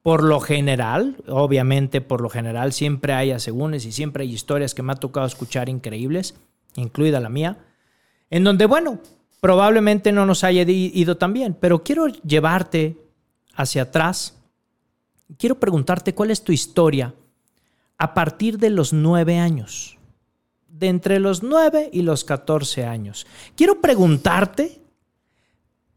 por 0.06 0.22
lo 0.22 0.38
general, 0.38 1.16
obviamente 1.26 2.00
por 2.00 2.20
lo 2.20 2.28
general 2.28 2.72
siempre 2.72 3.12
hay 3.12 3.32
asegúnes 3.32 3.84
y 3.86 3.90
siempre 3.90 4.22
hay 4.22 4.32
historias 4.32 4.72
que 4.72 4.84
me 4.84 4.92
ha 4.92 4.94
tocado 4.94 5.26
escuchar 5.26 5.68
increíbles, 5.68 6.36
incluida 6.76 7.18
la 7.18 7.28
mía, 7.28 7.58
en 8.30 8.44
donde, 8.44 8.66
bueno, 8.66 9.00
probablemente 9.40 10.12
no 10.12 10.24
nos 10.24 10.44
haya 10.44 10.62
ido 10.62 11.16
tan 11.16 11.32
bien, 11.32 11.56
pero 11.58 11.82
quiero 11.82 12.06
llevarte 12.06 12.96
hacia 13.56 13.82
atrás, 13.82 14.38
quiero 15.38 15.58
preguntarte 15.58 16.14
cuál 16.14 16.30
es 16.30 16.44
tu 16.44 16.52
historia 16.52 17.12
a 17.98 18.14
partir 18.14 18.58
de 18.58 18.70
los 18.70 18.92
nueve 18.92 19.40
años, 19.40 19.98
de 20.68 20.86
entre 20.86 21.18
los 21.18 21.42
nueve 21.42 21.90
y 21.92 22.02
los 22.02 22.22
catorce 22.22 22.84
años. 22.86 23.26
Quiero 23.56 23.80
preguntarte 23.80 24.80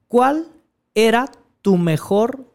cuál 0.07 0.47
era 0.95 1.31
tu 1.61 1.77
mejor 1.77 2.49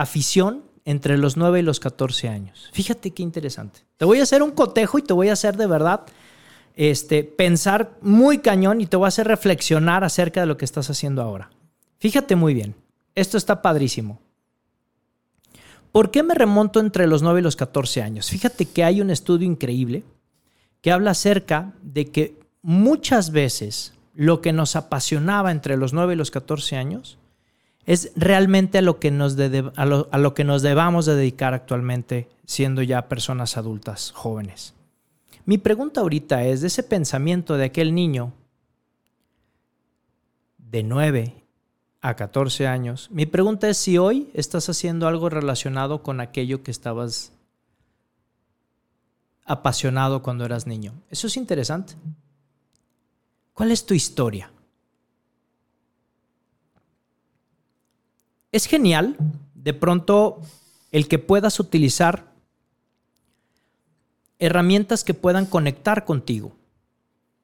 afición 0.00 0.64
entre 0.84 1.18
los 1.18 1.36
9 1.36 1.60
y 1.60 1.62
los 1.62 1.78
14 1.78 2.28
años. 2.28 2.70
Fíjate 2.72 3.10
qué 3.10 3.22
interesante. 3.22 3.80
Te 3.96 4.04
voy 4.04 4.20
a 4.20 4.22
hacer 4.22 4.42
un 4.42 4.50
cotejo 4.50 4.98
y 4.98 5.02
te 5.02 5.12
voy 5.12 5.28
a 5.28 5.34
hacer 5.34 5.56
de 5.56 5.66
verdad 5.66 6.02
este, 6.74 7.22
pensar 7.22 7.98
muy 8.00 8.38
cañón 8.38 8.80
y 8.80 8.86
te 8.86 8.96
voy 8.96 9.04
a 9.04 9.08
hacer 9.08 9.26
reflexionar 9.26 10.02
acerca 10.02 10.40
de 10.40 10.46
lo 10.46 10.56
que 10.56 10.64
estás 10.64 10.88
haciendo 10.88 11.22
ahora. 11.22 11.50
Fíjate 11.98 12.34
muy 12.34 12.54
bien. 12.54 12.74
Esto 13.14 13.36
está 13.36 13.60
padrísimo. 13.60 14.20
¿Por 15.92 16.10
qué 16.10 16.22
me 16.22 16.34
remonto 16.34 16.80
entre 16.80 17.06
los 17.06 17.22
9 17.22 17.40
y 17.40 17.42
los 17.42 17.56
14 17.56 18.02
años? 18.02 18.30
Fíjate 18.30 18.64
que 18.64 18.84
hay 18.84 19.00
un 19.00 19.10
estudio 19.10 19.46
increíble 19.46 20.04
que 20.80 20.92
habla 20.92 21.10
acerca 21.10 21.74
de 21.82 22.06
que 22.06 22.40
muchas 22.62 23.32
veces 23.32 23.92
lo 24.14 24.40
que 24.40 24.52
nos 24.52 24.76
apasionaba 24.76 25.50
entre 25.50 25.76
los 25.76 25.92
9 25.92 26.14
y 26.14 26.16
los 26.16 26.30
14 26.30 26.76
años 26.76 27.18
es 27.86 28.12
realmente 28.14 28.78
a 28.78 28.82
lo, 28.82 28.98
que 29.00 29.10
nos 29.10 29.36
a, 29.38 29.84
lo, 29.86 30.34
que 30.34 30.44
nos 30.44 30.62
debamos 30.62 31.06
de 31.06 31.16
dedicar 31.16 31.54
actualmente 31.54 32.28
siendo 32.44 32.82
ya 32.82 33.08
personas 33.08 33.56
adultas, 33.56 34.12
jóvenes. 34.12 34.74
Mi 35.44 35.58
pregunta 35.58 36.00
ahorita 36.00 36.44
es 36.44 36.60
de 36.60 36.68
ese 36.68 36.82
pensamiento 36.82 37.56
de 37.56 37.64
aquel 37.64 37.94
niño 37.94 38.32
de 40.58 40.82
9 40.82 41.34
a 42.02 42.14
14 42.14 42.66
años. 42.66 43.08
Mi 43.10 43.26
pregunta 43.26 43.68
es 43.68 43.78
si 43.78 43.98
hoy 43.98 44.30
estás 44.34 44.68
haciendo 44.68 45.08
algo 45.08 45.28
relacionado 45.28 46.02
con 46.02 46.20
aquello 46.20 46.62
que 46.62 46.70
estabas 46.70 47.32
apasionado 49.44 50.22
cuando 50.22 50.44
eras 50.44 50.66
niño. 50.66 50.92
Eso 51.10 51.26
es 51.26 51.36
interesante. 51.36 51.94
¿Cuál 53.52 53.72
es 53.72 53.84
tu 53.84 53.94
historia? 53.94 54.52
Es 58.52 58.66
genial 58.66 59.16
de 59.54 59.74
pronto 59.74 60.40
el 60.90 61.06
que 61.08 61.18
puedas 61.18 61.60
utilizar 61.60 62.30
herramientas 64.38 65.04
que 65.04 65.14
puedan 65.14 65.46
conectar 65.46 66.04
contigo. 66.04 66.52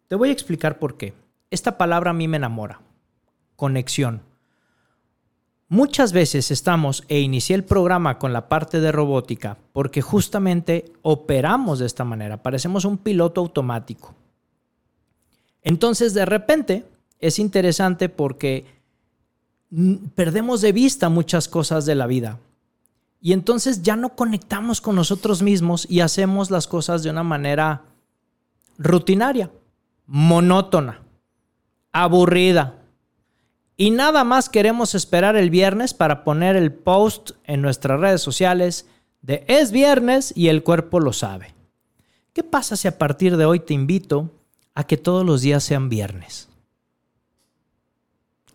Te 0.08 0.16
voy 0.16 0.30
a 0.30 0.32
explicar 0.32 0.78
por 0.78 0.96
qué. 0.96 1.14
Esta 1.50 1.78
palabra 1.78 2.10
a 2.10 2.14
mí 2.14 2.26
me 2.26 2.38
enamora. 2.38 2.80
Conexión. 3.54 4.22
Muchas 5.68 6.12
veces 6.12 6.50
estamos, 6.50 7.04
e 7.08 7.20
inicié 7.20 7.56
el 7.56 7.64
programa 7.64 8.18
con 8.18 8.32
la 8.32 8.48
parte 8.48 8.80
de 8.80 8.92
robótica, 8.92 9.58
porque 9.72 10.00
justamente 10.00 10.92
operamos 11.02 11.80
de 11.80 11.86
esta 11.86 12.04
manera, 12.04 12.40
parecemos 12.40 12.84
un 12.84 12.98
piloto 12.98 13.40
automático. 13.40 14.14
Entonces, 15.62 16.14
de 16.14 16.24
repente, 16.24 16.84
es 17.18 17.40
interesante 17.40 18.08
porque 18.08 18.64
perdemos 20.14 20.60
de 20.60 20.72
vista 20.72 21.08
muchas 21.08 21.48
cosas 21.48 21.86
de 21.86 21.94
la 21.94 22.06
vida. 22.06 22.38
Y 23.20 23.32
entonces 23.32 23.82
ya 23.82 23.96
no 23.96 24.14
conectamos 24.14 24.80
con 24.80 24.94
nosotros 24.94 25.42
mismos 25.42 25.86
y 25.90 26.00
hacemos 26.00 26.50
las 26.50 26.66
cosas 26.66 27.02
de 27.02 27.10
una 27.10 27.22
manera 27.22 27.84
rutinaria, 28.78 29.50
monótona, 30.06 31.02
aburrida. 31.92 32.82
Y 33.76 33.90
nada 33.90 34.24
más 34.24 34.48
queremos 34.48 34.94
esperar 34.94 35.36
el 35.36 35.50
viernes 35.50 35.92
para 35.94 36.24
poner 36.24 36.56
el 36.56 36.72
post 36.72 37.32
en 37.44 37.62
nuestras 37.62 38.00
redes 38.00 38.22
sociales 38.22 38.86
de 39.22 39.44
es 39.48 39.72
viernes 39.72 40.32
y 40.36 40.48
el 40.48 40.62
cuerpo 40.62 41.00
lo 41.00 41.12
sabe. 41.12 41.54
¿Qué 42.32 42.44
pasa 42.44 42.76
si 42.76 42.86
a 42.86 42.98
partir 42.98 43.36
de 43.36 43.44
hoy 43.44 43.60
te 43.60 43.74
invito 43.74 44.30
a 44.76 44.84
que 44.84 44.98
todos 44.98 45.24
los 45.24 45.40
días 45.40 45.64
sean 45.64 45.88
viernes. 45.88 46.48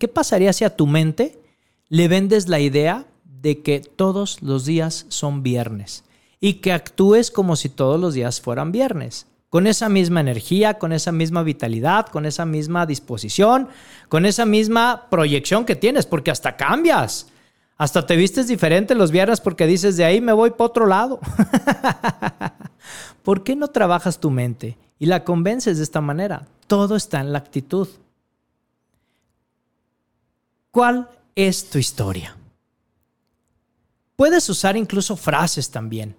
¿Qué 0.01 0.07
pasaría 0.07 0.51
si 0.51 0.63
a 0.63 0.75
tu 0.75 0.87
mente 0.87 1.39
le 1.87 2.07
vendes 2.07 2.47
la 2.47 2.59
idea 2.59 3.05
de 3.23 3.61
que 3.61 3.81
todos 3.81 4.41
los 4.41 4.65
días 4.65 5.05
son 5.09 5.43
viernes 5.43 6.03
y 6.39 6.55
que 6.55 6.73
actúes 6.73 7.29
como 7.29 7.55
si 7.55 7.69
todos 7.69 8.01
los 8.01 8.15
días 8.15 8.41
fueran 8.41 8.71
viernes? 8.71 9.27
Con 9.49 9.67
esa 9.67 9.89
misma 9.89 10.19
energía, 10.19 10.79
con 10.79 10.91
esa 10.91 11.11
misma 11.11 11.43
vitalidad, 11.43 12.07
con 12.07 12.25
esa 12.25 12.47
misma 12.47 12.87
disposición, 12.87 13.67
con 14.09 14.25
esa 14.25 14.43
misma 14.43 15.07
proyección 15.11 15.65
que 15.65 15.75
tienes, 15.75 16.07
porque 16.07 16.31
hasta 16.31 16.57
cambias. 16.57 17.27
Hasta 17.77 18.03
te 18.07 18.15
vistes 18.15 18.47
diferente 18.47 18.95
los 18.95 19.11
viernes 19.11 19.39
porque 19.39 19.67
dices 19.67 19.97
de 19.97 20.05
ahí 20.05 20.19
me 20.19 20.33
voy 20.33 20.49
para 20.49 20.65
otro 20.65 20.87
lado. 20.87 21.19
¿Por 23.21 23.43
qué 23.43 23.55
no 23.55 23.67
trabajas 23.67 24.19
tu 24.19 24.31
mente 24.31 24.79
y 24.97 25.05
la 25.05 25.23
convences 25.23 25.77
de 25.77 25.83
esta 25.83 26.01
manera. 26.01 26.47
Todo 26.65 26.95
está 26.95 27.19
en 27.19 27.33
la 27.33 27.37
actitud. 27.37 27.87
¿Cuál 30.71 31.09
es 31.35 31.69
tu 31.69 31.77
historia? 31.77 32.37
Puedes 34.15 34.47
usar 34.49 34.77
incluso 34.77 35.17
frases 35.17 35.69
también, 35.69 36.15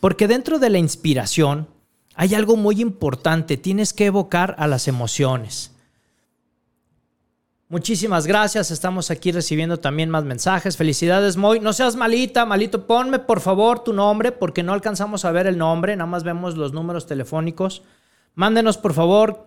porque 0.00 0.28
dentro 0.28 0.58
de 0.58 0.68
la 0.68 0.76
inspiración 0.76 1.66
hay 2.14 2.34
algo 2.34 2.56
muy 2.56 2.82
importante, 2.82 3.56
tienes 3.56 3.94
que 3.94 4.06
evocar 4.06 4.54
a 4.58 4.66
las 4.66 4.86
emociones. 4.86 5.72
Muchísimas 7.68 8.26
gracias, 8.26 8.70
estamos 8.70 9.10
aquí 9.10 9.32
recibiendo 9.32 9.78
también 9.78 10.10
más 10.10 10.24
mensajes. 10.24 10.76
Felicidades, 10.76 11.36
Moy. 11.36 11.58
No 11.58 11.72
seas 11.72 11.96
malita, 11.96 12.44
malito, 12.46 12.86
ponme 12.86 13.18
por 13.18 13.40
favor 13.40 13.82
tu 13.82 13.92
nombre 13.92 14.30
porque 14.30 14.62
no 14.62 14.72
alcanzamos 14.72 15.24
a 15.24 15.32
ver 15.32 15.46
el 15.46 15.58
nombre, 15.58 15.96
nada 15.96 16.06
más 16.06 16.22
vemos 16.22 16.56
los 16.56 16.72
números 16.72 17.06
telefónicos. 17.06 17.82
Mándenos 18.34 18.76
por 18.76 18.92
favor 18.92 19.46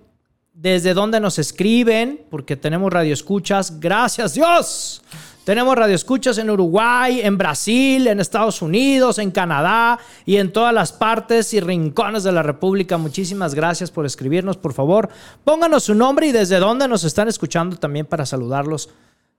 desde 0.62 0.94
dónde 0.94 1.22
nos 1.22 1.40
escriben, 1.40 2.26
porque 2.30 2.58
tenemos 2.58 2.92
radioescuchas. 2.92 3.80
Gracias 3.80 4.34
Dios. 4.34 5.02
Tenemos 5.46 5.76
radioescuchas 5.76 6.38
en 6.38 6.50
Uruguay, 6.50 7.22
en 7.22 7.38
Brasil, 7.38 8.08
en 8.08 8.20
Estados 8.20 8.62
Unidos, 8.62 9.20
en 9.20 9.32
Canadá 9.32 9.98
y 10.26 10.36
en 10.36 10.52
todas 10.52 10.74
las 10.74 10.92
partes 10.92 11.54
y 11.54 11.62
rincones 11.62 12.24
de 12.24 12.34
la 12.34 12.44
República. 12.44 12.98
Muchísimas 12.98 13.56
gracias 13.56 13.90
por 13.90 14.06
escribirnos, 14.06 14.58
por 14.58 14.74
favor. 14.74 15.10
Pónganos 15.46 15.86
su 15.86 15.96
nombre 15.96 16.28
y 16.28 16.34
desde 16.34 16.60
dónde 16.60 16.90
nos 16.90 17.06
están 17.06 17.30
escuchando 17.30 17.78
también 17.78 18.06
para 18.06 18.26
saludarlos 18.26 18.90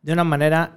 de 0.03 0.15
una 0.15 0.25
manera 0.25 0.73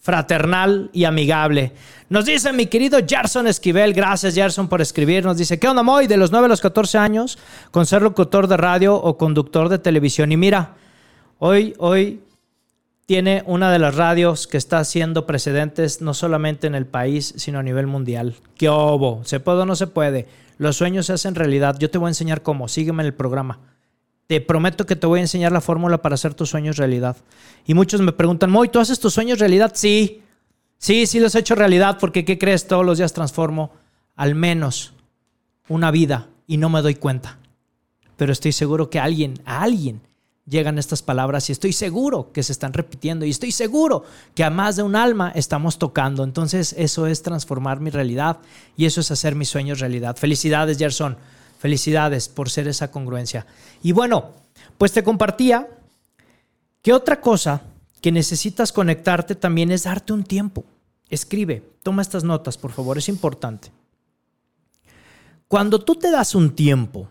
fraternal 0.00 0.90
y 0.92 1.04
amigable. 1.04 1.72
Nos 2.08 2.24
dice 2.24 2.52
mi 2.52 2.66
querido 2.66 2.98
Gerson 3.06 3.46
Esquivel, 3.46 3.92
gracias 3.92 4.34
Gerson 4.34 4.68
por 4.68 4.80
escribir, 4.80 5.24
nos 5.24 5.36
dice, 5.36 5.58
¿qué 5.58 5.68
onda 5.68 5.82
Moy? 5.82 6.06
De 6.06 6.16
los 6.16 6.32
9 6.32 6.46
a 6.46 6.48
los 6.48 6.60
14 6.60 6.98
años, 6.98 7.38
con 7.70 7.86
ser 7.86 8.02
locutor 8.02 8.48
de 8.48 8.56
radio 8.56 8.96
o 8.96 9.16
conductor 9.16 9.68
de 9.68 9.78
televisión. 9.78 10.32
Y 10.32 10.36
mira, 10.36 10.74
hoy, 11.38 11.74
hoy 11.78 12.20
tiene 13.06 13.42
una 13.46 13.70
de 13.70 13.78
las 13.78 13.96
radios 13.96 14.46
que 14.46 14.56
está 14.56 14.78
haciendo 14.78 15.26
precedentes 15.26 16.00
no 16.00 16.14
solamente 16.14 16.66
en 16.66 16.74
el 16.74 16.86
país, 16.86 17.34
sino 17.36 17.58
a 17.58 17.62
nivel 17.62 17.86
mundial. 17.86 18.36
¿Qué 18.56 18.68
obo? 18.68 19.22
¿Se 19.24 19.40
puede 19.40 19.62
o 19.62 19.66
no 19.66 19.76
se 19.76 19.86
puede? 19.86 20.26
Los 20.58 20.76
sueños 20.76 21.06
se 21.06 21.14
hacen 21.14 21.34
realidad. 21.34 21.76
Yo 21.78 21.90
te 21.90 21.98
voy 21.98 22.06
a 22.06 22.10
enseñar 22.10 22.42
cómo. 22.42 22.68
Sígueme 22.68 23.02
en 23.02 23.08
el 23.08 23.14
programa. 23.14 23.58
Te 24.30 24.40
prometo 24.40 24.86
que 24.86 24.94
te 24.94 25.08
voy 25.08 25.18
a 25.18 25.22
enseñar 25.22 25.50
la 25.50 25.60
fórmula 25.60 26.02
para 26.02 26.14
hacer 26.14 26.34
tus 26.34 26.50
sueños 26.50 26.76
realidad. 26.76 27.16
Y 27.66 27.74
muchos 27.74 28.00
me 28.00 28.12
preguntan, 28.12 28.48
Moy, 28.48 28.68
¿tú 28.68 28.78
haces 28.78 29.00
tus 29.00 29.12
sueños 29.12 29.40
realidad? 29.40 29.72
Sí. 29.74 30.22
Sí, 30.78 31.06
sí 31.06 31.18
los 31.18 31.34
he 31.34 31.40
hecho 31.40 31.56
realidad 31.56 31.98
porque, 31.98 32.24
¿qué 32.24 32.38
crees? 32.38 32.68
Todos 32.68 32.86
los 32.86 32.98
días 32.98 33.12
transformo 33.12 33.72
al 34.14 34.36
menos 34.36 34.92
una 35.68 35.90
vida 35.90 36.28
y 36.46 36.58
no 36.58 36.68
me 36.68 36.80
doy 36.80 36.94
cuenta. 36.94 37.40
Pero 38.16 38.32
estoy 38.32 38.52
seguro 38.52 38.88
que 38.88 39.00
a 39.00 39.02
alguien, 39.02 39.34
a 39.46 39.62
alguien, 39.62 40.00
llegan 40.46 40.78
estas 40.78 41.02
palabras 41.02 41.48
y 41.48 41.52
estoy 41.52 41.72
seguro 41.72 42.30
que 42.32 42.44
se 42.44 42.52
están 42.52 42.72
repitiendo 42.72 43.26
y 43.26 43.30
estoy 43.30 43.50
seguro 43.50 44.04
que 44.36 44.44
a 44.44 44.50
más 44.50 44.76
de 44.76 44.84
un 44.84 44.94
alma 44.94 45.32
estamos 45.34 45.76
tocando. 45.76 46.22
Entonces 46.22 46.72
eso 46.78 47.08
es 47.08 47.24
transformar 47.24 47.80
mi 47.80 47.90
realidad 47.90 48.38
y 48.76 48.84
eso 48.84 49.00
es 49.00 49.10
hacer 49.10 49.34
mis 49.34 49.48
sueños 49.48 49.80
realidad. 49.80 50.14
Felicidades, 50.16 50.78
Gerson. 50.78 51.16
Felicidades 51.60 52.28
por 52.28 52.50
ser 52.50 52.66
esa 52.66 52.90
congruencia. 52.90 53.46
Y 53.82 53.92
bueno, 53.92 54.32
pues 54.78 54.90
te 54.90 55.04
compartía 55.04 55.68
que 56.82 56.92
otra 56.92 57.20
cosa 57.20 57.62
que 58.00 58.10
necesitas 58.10 58.72
conectarte 58.72 59.36
también 59.36 59.70
es 59.70 59.84
darte 59.84 60.12
un 60.12 60.24
tiempo. 60.24 60.64
Escribe, 61.08 61.62
toma 61.84 62.02
estas 62.02 62.24
notas, 62.24 62.58
por 62.58 62.72
favor, 62.72 62.98
es 62.98 63.08
importante. 63.08 63.70
Cuando 65.46 65.78
tú 65.78 65.94
te 65.94 66.10
das 66.10 66.34
un 66.34 66.56
tiempo 66.56 67.08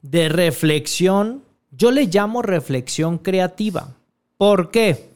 de 0.00 0.30
reflexión 0.30 1.42
yo 1.70 1.90
le 1.90 2.06
llamo 2.06 2.42
reflexión 2.42 3.18
creativa. 3.18 3.94
¿Por 4.36 4.70
qué? 4.70 5.10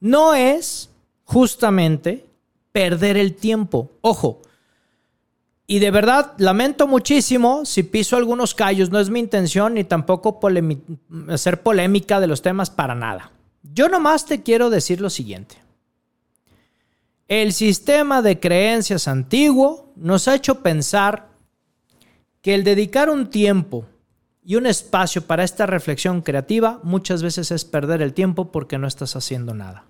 No 0.00 0.34
es 0.34 0.90
justamente 1.24 2.26
perder 2.72 3.16
el 3.16 3.34
tiempo. 3.34 3.90
Ojo, 4.00 4.40
y 5.70 5.78
de 5.78 5.92
verdad, 5.92 6.32
lamento 6.38 6.88
muchísimo 6.88 7.64
si 7.64 7.84
piso 7.84 8.16
algunos 8.16 8.56
callos, 8.56 8.90
no 8.90 8.98
es 8.98 9.08
mi 9.08 9.20
intención 9.20 9.74
ni 9.74 9.84
tampoco 9.84 10.40
hacer 11.28 11.62
polémica 11.62 12.18
de 12.18 12.26
los 12.26 12.42
temas 12.42 12.70
para 12.70 12.96
nada. 12.96 13.30
Yo 13.62 13.88
nomás 13.88 14.26
te 14.26 14.42
quiero 14.42 14.68
decir 14.68 15.00
lo 15.00 15.10
siguiente. 15.10 15.58
El 17.28 17.52
sistema 17.52 18.20
de 18.20 18.40
creencias 18.40 19.06
antiguo 19.06 19.92
nos 19.94 20.26
ha 20.26 20.34
hecho 20.34 20.56
pensar 20.60 21.28
que 22.42 22.56
el 22.56 22.64
dedicar 22.64 23.08
un 23.08 23.30
tiempo 23.30 23.86
y 24.44 24.56
un 24.56 24.66
espacio 24.66 25.22
para 25.22 25.44
esta 25.44 25.66
reflexión 25.66 26.22
creativa 26.22 26.80
muchas 26.82 27.22
veces 27.22 27.52
es 27.52 27.64
perder 27.64 28.02
el 28.02 28.12
tiempo 28.12 28.50
porque 28.50 28.76
no 28.76 28.88
estás 28.88 29.14
haciendo 29.14 29.54
nada. 29.54 29.84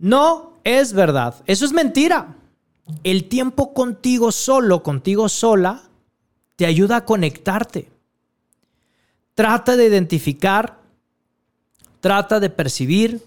No 0.00 0.54
es 0.64 0.92
verdad, 0.92 1.36
eso 1.46 1.64
es 1.64 1.72
mentira. 1.72 2.34
El 3.02 3.28
tiempo 3.28 3.72
contigo 3.72 4.30
solo, 4.32 4.82
contigo 4.82 5.28
sola, 5.28 5.82
te 6.56 6.66
ayuda 6.66 6.96
a 6.98 7.04
conectarte. 7.04 7.90
Trata 9.34 9.76
de 9.76 9.86
identificar, 9.86 10.80
trata 12.00 12.40
de 12.40 12.50
percibir, 12.50 13.26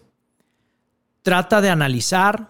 trata 1.22 1.60
de 1.60 1.70
analizar, 1.70 2.48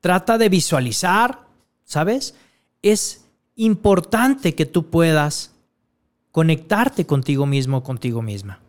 trata 0.00 0.38
de 0.38 0.48
visualizar, 0.48 1.46
¿sabes? 1.84 2.34
Es 2.82 3.24
importante 3.56 4.54
que 4.54 4.66
tú 4.66 4.88
puedas 4.88 5.52
conectarte 6.30 7.04
contigo 7.04 7.44
mismo, 7.44 7.82
contigo 7.82 8.22
misma. 8.22 8.60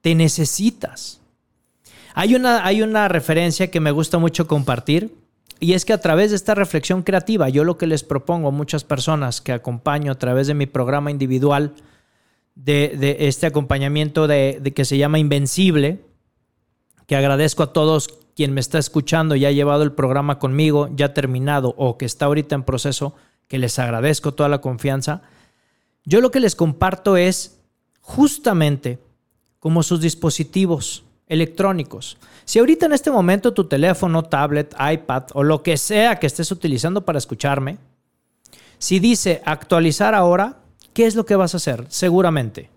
Te 0.00 0.14
necesitas. 0.14 1.20
Hay 2.14 2.34
una, 2.34 2.64
hay 2.64 2.82
una 2.82 3.08
referencia 3.08 3.70
que 3.70 3.80
me 3.80 3.90
gusta 3.90 4.18
mucho 4.18 4.46
compartir 4.46 5.21
y 5.62 5.74
es 5.74 5.84
que 5.84 5.92
a 5.92 6.00
través 6.00 6.30
de 6.30 6.36
esta 6.36 6.56
reflexión 6.56 7.04
creativa, 7.04 7.48
yo 7.48 7.62
lo 7.62 7.78
que 7.78 7.86
les 7.86 8.02
propongo 8.02 8.48
a 8.48 8.50
muchas 8.50 8.82
personas 8.82 9.40
que 9.40 9.52
acompaño 9.52 10.10
a 10.10 10.18
través 10.18 10.48
de 10.48 10.54
mi 10.54 10.66
programa 10.66 11.12
individual, 11.12 11.74
de, 12.56 13.16
este 13.20 13.46
acompañamiento 13.46 14.26
de, 14.26 14.58
de, 14.60 14.74
que 14.74 14.84
se 14.84 14.98
llama 14.98 15.20
Invencible, 15.20 16.04
que 17.06 17.14
agradezco 17.14 17.62
a 17.62 17.72
todos 17.72 18.08
quien 18.34 18.52
me 18.52 18.60
está 18.60 18.80
escuchando 18.80 19.36
y 19.36 19.44
ha 19.46 19.52
llevado 19.52 19.84
el 19.84 19.92
programa 19.92 20.40
conmigo, 20.40 20.90
ya 20.96 21.14
terminado 21.14 21.76
o 21.78 21.96
que 21.96 22.06
está 22.06 22.24
ahorita 22.24 22.56
en 22.56 22.64
proceso, 22.64 23.14
que 23.46 23.58
les 23.58 23.78
agradezco 23.78 24.34
toda 24.34 24.48
la 24.48 24.60
confianza. 24.60 25.22
Yo 26.04 26.20
lo 26.20 26.32
que 26.32 26.40
les 26.40 26.56
comparto 26.56 27.16
es 27.16 27.60
justamente 28.00 28.98
como 29.60 29.84
sus 29.84 30.00
dispositivos 30.00 31.04
electrónicos. 31.28 32.18
Si 32.44 32.58
ahorita 32.58 32.86
en 32.86 32.92
este 32.92 33.10
momento 33.10 33.54
tu 33.54 33.68
teléfono, 33.68 34.22
tablet, 34.22 34.74
iPad 34.78 35.24
o 35.34 35.42
lo 35.42 35.62
que 35.62 35.76
sea 35.76 36.18
que 36.18 36.26
estés 36.26 36.50
utilizando 36.50 37.04
para 37.04 37.18
escucharme, 37.18 37.78
si 38.78 38.98
dice 38.98 39.42
actualizar 39.44 40.14
ahora, 40.14 40.56
¿qué 40.92 41.06
es 41.06 41.14
lo 41.14 41.24
que 41.24 41.36
vas 41.36 41.54
a 41.54 41.58
hacer? 41.58 41.86
Seguramente. 41.88 42.68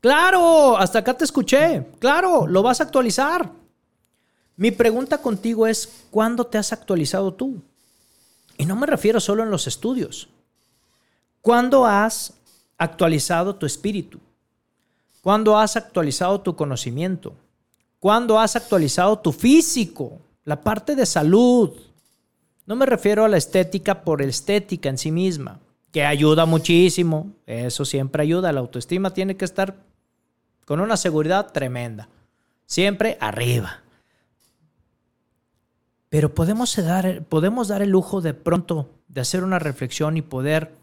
Claro, 0.00 0.76
hasta 0.76 0.98
acá 0.98 1.16
te 1.16 1.24
escuché. 1.24 1.86
Claro, 1.98 2.46
lo 2.46 2.62
vas 2.62 2.80
a 2.80 2.84
actualizar. 2.84 3.50
Mi 4.56 4.70
pregunta 4.70 5.18
contigo 5.18 5.66
es, 5.66 6.06
¿cuándo 6.10 6.46
te 6.46 6.58
has 6.58 6.72
actualizado 6.72 7.34
tú? 7.34 7.62
Y 8.56 8.66
no 8.66 8.76
me 8.76 8.86
refiero 8.86 9.18
solo 9.18 9.42
en 9.42 9.50
los 9.50 9.66
estudios. 9.66 10.28
¿Cuándo 11.40 11.86
has 11.86 12.34
actualizado 12.78 13.56
tu 13.56 13.66
espíritu? 13.66 14.20
¿Cuándo 15.24 15.56
has 15.56 15.74
actualizado 15.76 16.42
tu 16.42 16.54
conocimiento? 16.54 17.32
¿Cuándo 17.98 18.38
has 18.38 18.56
actualizado 18.56 19.18
tu 19.20 19.32
físico? 19.32 20.20
La 20.44 20.60
parte 20.60 20.94
de 20.94 21.06
salud. 21.06 21.70
No 22.66 22.76
me 22.76 22.84
refiero 22.84 23.24
a 23.24 23.28
la 23.28 23.38
estética 23.38 24.02
por 24.02 24.20
estética 24.20 24.90
en 24.90 24.98
sí 24.98 25.10
misma, 25.10 25.60
que 25.92 26.04
ayuda 26.04 26.44
muchísimo. 26.44 27.32
Eso 27.46 27.86
siempre 27.86 28.22
ayuda. 28.22 28.52
La 28.52 28.60
autoestima 28.60 29.14
tiene 29.14 29.34
que 29.34 29.46
estar 29.46 29.76
con 30.66 30.80
una 30.80 30.98
seguridad 30.98 31.52
tremenda. 31.52 32.10
Siempre 32.66 33.16
arriba. 33.18 33.80
Pero 36.10 36.34
podemos 36.34 36.76
dar, 36.76 37.24
podemos 37.24 37.68
dar 37.68 37.80
el 37.80 37.88
lujo 37.88 38.20
de 38.20 38.34
pronto 38.34 38.90
de 39.08 39.22
hacer 39.22 39.42
una 39.42 39.58
reflexión 39.58 40.18
y 40.18 40.22
poder 40.22 40.74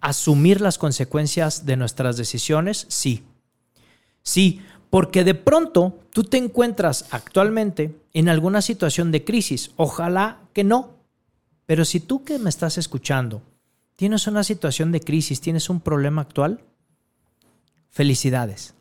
asumir 0.00 0.60
las 0.60 0.78
consecuencias 0.78 1.66
de 1.66 1.76
nuestras 1.76 2.16
decisiones, 2.16 2.86
sí. 2.88 3.24
Sí, 4.24 4.60
porque 4.90 5.22
de 5.22 5.34
pronto 5.34 6.00
tú 6.10 6.24
te 6.24 6.36
encuentras 6.36 7.06
actualmente 7.12 7.94
en 8.12 8.28
alguna 8.28 8.60
situación 8.60 9.12
de 9.12 9.22
crisis. 9.22 9.70
Ojalá 9.76 10.40
que 10.52 10.64
no. 10.64 10.90
Pero 11.66 11.84
si 11.84 12.00
tú 12.00 12.24
que 12.24 12.40
me 12.40 12.50
estás 12.50 12.76
escuchando 12.76 13.42
tienes 13.94 14.26
una 14.26 14.42
situación 14.42 14.90
de 14.90 14.98
crisis, 14.98 15.40
tienes 15.40 15.70
un 15.70 15.80
problema 15.80 16.22
actual, 16.22 16.64
felicidades. 17.90 18.74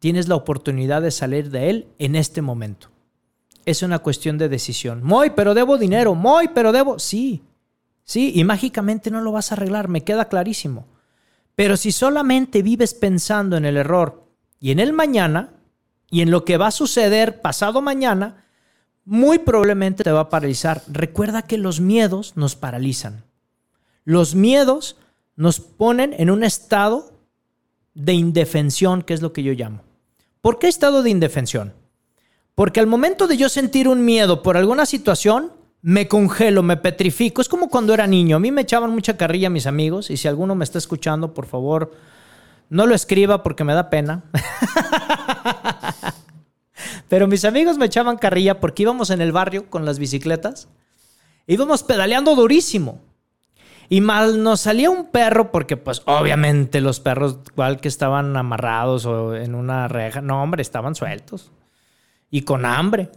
Tienes 0.00 0.26
la 0.26 0.34
oportunidad 0.34 1.02
de 1.02 1.12
salir 1.12 1.50
de 1.50 1.70
él 1.70 1.86
en 2.00 2.16
este 2.16 2.42
momento 2.42 2.88
es 3.64 3.82
una 3.82 3.98
cuestión 3.98 4.38
de 4.38 4.48
decisión. 4.48 5.02
Moy, 5.02 5.30
pero 5.30 5.54
debo 5.54 5.78
dinero. 5.78 6.14
Moy, 6.14 6.48
pero 6.54 6.72
debo. 6.72 6.98
Sí, 6.98 7.42
sí, 8.04 8.32
y 8.34 8.44
mágicamente 8.44 9.10
no 9.10 9.20
lo 9.20 9.32
vas 9.32 9.50
a 9.50 9.54
arreglar, 9.54 9.88
me 9.88 10.02
queda 10.02 10.26
clarísimo. 10.26 10.86
Pero 11.54 11.76
si 11.76 11.92
solamente 11.92 12.62
vives 12.62 12.94
pensando 12.94 13.56
en 13.56 13.64
el 13.64 13.76
error 13.76 14.19
y 14.60 14.70
en 14.70 14.78
el 14.78 14.92
mañana 14.92 15.54
y 16.10 16.20
en 16.20 16.30
lo 16.30 16.44
que 16.44 16.58
va 16.58 16.68
a 16.68 16.72
suceder 16.72 17.40
pasado 17.40 17.80
mañana, 17.80 18.44
muy 19.04 19.38
probablemente 19.38 20.04
te 20.04 20.12
va 20.12 20.20
a 20.20 20.28
paralizar. 20.28 20.82
Recuerda 20.86 21.42
que 21.42 21.56
los 21.56 21.80
miedos 21.80 22.36
nos 22.36 22.54
paralizan. 22.56 23.24
Los 24.04 24.34
miedos 24.34 24.96
nos 25.36 25.60
ponen 25.60 26.14
en 26.18 26.30
un 26.30 26.44
estado 26.44 27.12
de 27.94 28.12
indefensión, 28.12 29.02
que 29.02 29.14
es 29.14 29.22
lo 29.22 29.32
que 29.32 29.42
yo 29.42 29.52
llamo. 29.52 29.82
¿Por 30.40 30.58
qué 30.58 30.68
estado 30.68 31.02
de 31.02 31.10
indefensión? 31.10 31.72
Porque 32.54 32.80
al 32.80 32.86
momento 32.86 33.26
de 33.26 33.36
yo 33.36 33.48
sentir 33.48 33.88
un 33.88 34.04
miedo 34.04 34.42
por 34.42 34.56
alguna 34.56 34.84
situación, 34.84 35.52
me 35.82 36.08
congelo, 36.08 36.62
me 36.62 36.76
petrifico. 36.76 37.40
Es 37.40 37.48
como 37.48 37.68
cuando 37.70 37.94
era 37.94 38.06
niño. 38.06 38.36
A 38.36 38.40
mí 38.40 38.50
me 38.50 38.62
echaban 38.62 38.90
mucha 38.90 39.16
carrilla 39.16 39.48
mis 39.48 39.66
amigos 39.66 40.10
y 40.10 40.16
si 40.16 40.28
alguno 40.28 40.54
me 40.54 40.64
está 40.64 40.78
escuchando, 40.78 41.32
por 41.32 41.46
favor, 41.46 41.92
no 42.70 42.86
lo 42.86 42.94
escriba 42.94 43.42
porque 43.42 43.64
me 43.64 43.74
da 43.74 43.90
pena. 43.90 44.24
Pero 47.08 47.26
mis 47.26 47.44
amigos 47.44 47.76
me 47.76 47.86
echaban 47.86 48.16
carrilla 48.16 48.60
porque 48.60 48.84
íbamos 48.84 49.10
en 49.10 49.20
el 49.20 49.32
barrio 49.32 49.68
con 49.68 49.84
las 49.84 49.98
bicicletas. 49.98 50.68
Íbamos 51.48 51.82
pedaleando 51.82 52.36
durísimo. 52.36 53.02
Y 53.88 54.00
mal 54.00 54.44
nos 54.44 54.60
salía 54.60 54.88
un 54.88 55.06
perro 55.06 55.50
porque 55.50 55.76
pues 55.76 56.02
obviamente 56.04 56.80
los 56.80 57.00
perros 57.00 57.38
igual 57.50 57.80
que 57.80 57.88
estaban 57.88 58.36
amarrados 58.36 59.04
o 59.04 59.34
en 59.34 59.56
una 59.56 59.88
reja, 59.88 60.20
no 60.20 60.40
hombre, 60.40 60.62
estaban 60.62 60.94
sueltos 60.94 61.50
y 62.30 62.42
con 62.42 62.64
hambre. 62.64 63.10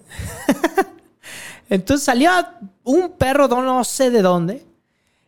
Entonces 1.69 2.03
salía 2.03 2.57
un 2.83 3.11
perro 3.11 3.47
no 3.47 3.83
sé 3.83 4.09
de 4.09 4.23
dónde 4.23 4.72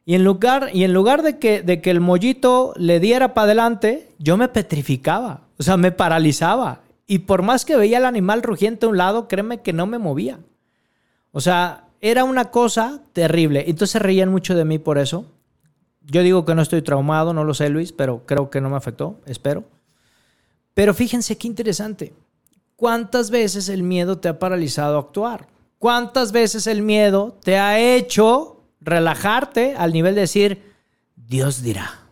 Y 0.06 0.14
en 0.14 0.24
lugar, 0.24 0.70
y 0.72 0.84
en 0.84 0.94
lugar 0.94 1.24
de, 1.24 1.40
que, 1.40 1.64
de 1.64 1.82
que 1.82 1.90
el 1.90 2.00
mollito 2.00 2.74
le 2.78 3.00
diera 3.00 3.34
para 3.34 3.46
adelante, 3.46 4.12
yo 4.20 4.38
me 4.38 4.48
petrificaba, 4.48 5.42
o 5.58 5.64
sea, 5.64 5.78
me 5.78 5.92
paralizaba. 5.92 6.82
Y 7.08 7.20
por 7.20 7.42
más 7.42 7.66
que 7.66 7.76
veía 7.76 7.98
el 7.98 8.06
animal 8.06 8.44
rugiente 8.44 8.86
a 8.86 8.90
un 8.90 8.98
lado, 8.98 9.28
créeme 9.28 9.62
que 9.62 9.74
no 9.74 9.88
me 9.88 9.98
movía. 9.98 10.40
O 11.32 11.42
sea, 11.42 11.86
era 12.02 12.24
una 12.24 12.52
cosa 12.52 13.02
terrible. 13.14 13.66
Entonces 13.68 14.02
reían 14.02 14.30
mucho 14.30 14.56
de 14.56 14.64
mí 14.64 14.78
por 14.78 15.00
eso. 15.00 15.26
Yo 16.02 16.22
digo 16.22 16.46
que 16.46 16.54
no 16.54 16.62
estoy 16.62 16.84
traumado, 16.84 17.34
no 17.34 17.44
lo 17.44 17.56
sé 17.56 17.70
Luis, 17.70 17.92
pero 17.92 18.26
creo 18.28 18.52
que 18.52 18.62
no 18.62 18.70
me 18.70 18.78
afectó, 18.78 19.20
espero. 19.26 19.64
Pero 20.76 20.94
fíjense 20.94 21.38
qué 21.38 21.48
interesante. 21.48 22.14
¿Cuántas 22.76 23.32
veces 23.32 23.70
el 23.70 23.82
miedo 23.82 24.20
te 24.20 24.28
ha 24.28 24.38
paralizado 24.38 24.98
a 24.98 25.00
actuar? 25.00 25.48
¿Cuántas 25.80 26.32
veces 26.32 26.68
el 26.68 26.82
miedo 26.82 27.38
te 27.44 27.58
ha 27.58 27.80
hecho 27.80 28.55
relajarte 28.86 29.76
al 29.76 29.92
nivel 29.92 30.16
de 30.16 30.22
decir, 30.22 30.74
Dios 31.16 31.62
dirá? 31.62 32.06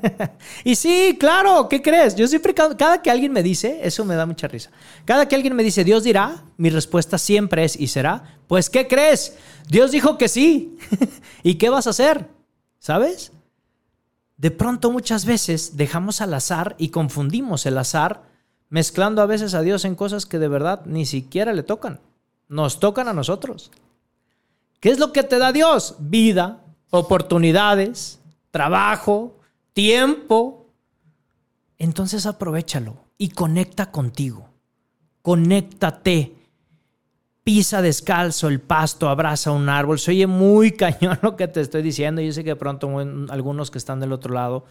y 0.64 0.76
sí, 0.76 1.16
claro, 1.18 1.68
¿qué 1.68 1.82
crees? 1.82 2.14
Yo 2.14 2.26
siempre, 2.26 2.54
cada 2.54 3.02
que 3.02 3.10
alguien 3.10 3.32
me 3.32 3.42
dice, 3.42 3.80
eso 3.82 4.04
me 4.04 4.14
da 4.14 4.26
mucha 4.26 4.48
risa. 4.48 4.70
Cada 5.04 5.26
que 5.26 5.34
alguien 5.34 5.54
me 5.54 5.62
dice, 5.62 5.84
Dios 5.84 6.04
dirá, 6.04 6.44
mi 6.56 6.70
respuesta 6.70 7.18
siempre 7.18 7.64
es, 7.64 7.78
¿y 7.78 7.88
será? 7.88 8.38
Pues, 8.46 8.70
¿qué 8.70 8.86
crees? 8.86 9.36
Dios 9.68 9.90
dijo 9.90 10.18
que 10.18 10.28
sí. 10.28 10.78
¿Y 11.42 11.56
qué 11.56 11.70
vas 11.70 11.86
a 11.86 11.90
hacer? 11.90 12.28
¿Sabes? 12.78 13.32
De 14.36 14.50
pronto 14.50 14.90
muchas 14.90 15.24
veces 15.24 15.76
dejamos 15.76 16.20
al 16.20 16.34
azar 16.34 16.74
y 16.78 16.88
confundimos 16.88 17.66
el 17.66 17.78
azar, 17.78 18.22
mezclando 18.68 19.22
a 19.22 19.26
veces 19.26 19.54
a 19.54 19.62
Dios 19.62 19.84
en 19.84 19.94
cosas 19.94 20.26
que 20.26 20.38
de 20.38 20.48
verdad 20.48 20.82
ni 20.86 21.06
siquiera 21.06 21.52
le 21.52 21.62
tocan. 21.62 22.00
Nos 22.48 22.80
tocan 22.80 23.08
a 23.08 23.12
nosotros. 23.12 23.70
¿Qué 24.82 24.90
es 24.90 24.98
lo 24.98 25.12
que 25.12 25.22
te 25.22 25.38
da 25.38 25.52
Dios? 25.52 25.94
Vida, 26.00 26.64
oportunidades, 26.90 28.18
trabajo, 28.50 29.38
tiempo. 29.72 30.74
Entonces 31.78 32.26
aprovechalo 32.26 32.96
y 33.16 33.28
conecta 33.28 33.92
contigo. 33.92 34.48
Conéctate. 35.22 36.34
Pisa 37.44 37.80
descalzo 37.80 38.48
el 38.48 38.60
pasto, 38.60 39.08
abraza 39.08 39.52
un 39.52 39.68
árbol. 39.68 40.00
Se 40.00 40.10
oye 40.10 40.26
muy 40.26 40.72
cañón 40.76 41.16
lo 41.22 41.36
que 41.36 41.46
te 41.46 41.60
estoy 41.60 41.82
diciendo. 41.82 42.20
Yo 42.20 42.32
sé 42.32 42.42
que 42.42 42.56
pronto 42.56 42.90
algunos 43.30 43.70
que 43.70 43.78
están 43.78 44.00
del 44.00 44.12
otro 44.12 44.34
lado 44.34 44.64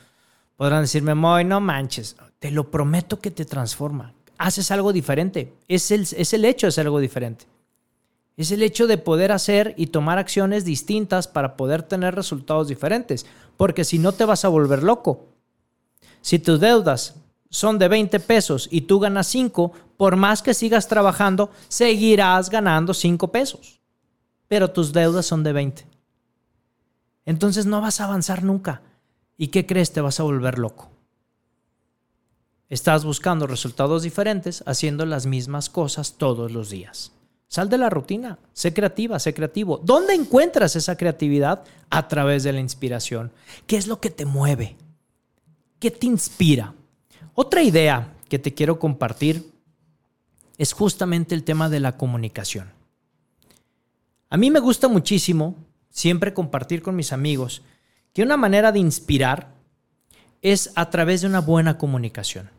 podrán 0.57 0.81
decirme, 0.81 1.15
Moy, 1.15 1.45
no 1.45 1.61
manches. 1.61 2.17
Te 2.37 2.51
lo 2.51 2.69
prometo 2.69 3.21
que 3.21 3.31
te 3.31 3.45
transforma. 3.45 4.13
Haces 4.37 4.71
algo 4.71 4.91
diferente. 4.91 5.53
Es 5.69 5.89
el, 5.89 6.01
es 6.01 6.33
el 6.33 6.43
hecho 6.43 6.67
de 6.67 6.69
hacer 6.69 6.85
algo 6.85 6.99
diferente. 6.99 7.45
Es 8.41 8.49
el 8.49 8.63
hecho 8.63 8.87
de 8.87 8.97
poder 8.97 9.31
hacer 9.31 9.75
y 9.77 9.87
tomar 9.87 10.17
acciones 10.17 10.65
distintas 10.65 11.27
para 11.27 11.55
poder 11.55 11.83
tener 11.83 12.15
resultados 12.15 12.67
diferentes. 12.67 13.27
Porque 13.55 13.85
si 13.85 13.99
no 13.99 14.13
te 14.13 14.25
vas 14.25 14.45
a 14.45 14.49
volver 14.49 14.81
loco. 14.81 15.27
Si 16.21 16.39
tus 16.39 16.59
deudas 16.59 17.13
son 17.51 17.77
de 17.77 17.87
20 17.87 18.19
pesos 18.19 18.67
y 18.71 18.81
tú 18.81 18.99
ganas 18.99 19.27
5, 19.27 19.73
por 19.95 20.15
más 20.15 20.41
que 20.41 20.55
sigas 20.55 20.87
trabajando, 20.87 21.51
seguirás 21.67 22.49
ganando 22.49 22.95
5 22.95 23.31
pesos. 23.31 23.79
Pero 24.47 24.71
tus 24.71 24.91
deudas 24.91 25.27
son 25.27 25.43
de 25.43 25.53
20. 25.53 25.87
Entonces 27.27 27.67
no 27.67 27.79
vas 27.79 28.01
a 28.01 28.05
avanzar 28.05 28.41
nunca. 28.41 28.81
¿Y 29.37 29.49
qué 29.49 29.67
crees? 29.67 29.93
Te 29.93 30.01
vas 30.01 30.19
a 30.19 30.23
volver 30.23 30.57
loco. 30.57 30.89
Estás 32.69 33.05
buscando 33.05 33.45
resultados 33.45 34.01
diferentes 34.01 34.63
haciendo 34.65 35.05
las 35.05 35.27
mismas 35.27 35.69
cosas 35.69 36.13
todos 36.17 36.51
los 36.51 36.71
días. 36.71 37.11
Sal 37.51 37.69
de 37.69 37.77
la 37.77 37.89
rutina, 37.89 38.39
sé 38.53 38.73
creativa, 38.73 39.19
sé 39.19 39.33
creativo. 39.33 39.77
¿Dónde 39.83 40.13
encuentras 40.13 40.77
esa 40.77 40.95
creatividad? 40.95 41.65
A 41.89 42.07
través 42.07 42.43
de 42.43 42.53
la 42.53 42.61
inspiración. 42.61 43.29
¿Qué 43.67 43.75
es 43.75 43.87
lo 43.87 43.99
que 43.99 44.09
te 44.09 44.23
mueve? 44.23 44.77
¿Qué 45.77 45.91
te 45.91 46.07
inspira? 46.07 46.73
Otra 47.35 47.61
idea 47.61 48.13
que 48.29 48.39
te 48.39 48.53
quiero 48.53 48.79
compartir 48.79 49.51
es 50.57 50.71
justamente 50.71 51.35
el 51.35 51.43
tema 51.43 51.67
de 51.67 51.81
la 51.81 51.97
comunicación. 51.97 52.71
A 54.29 54.37
mí 54.37 54.49
me 54.49 54.61
gusta 54.61 54.87
muchísimo 54.87 55.57
siempre 55.89 56.33
compartir 56.33 56.81
con 56.81 56.95
mis 56.95 57.11
amigos 57.11 57.63
que 58.13 58.23
una 58.23 58.37
manera 58.37 58.71
de 58.71 58.79
inspirar 58.79 59.49
es 60.41 60.71
a 60.75 60.89
través 60.89 61.19
de 61.19 61.27
una 61.27 61.41
buena 61.41 61.77
comunicación 61.77 62.49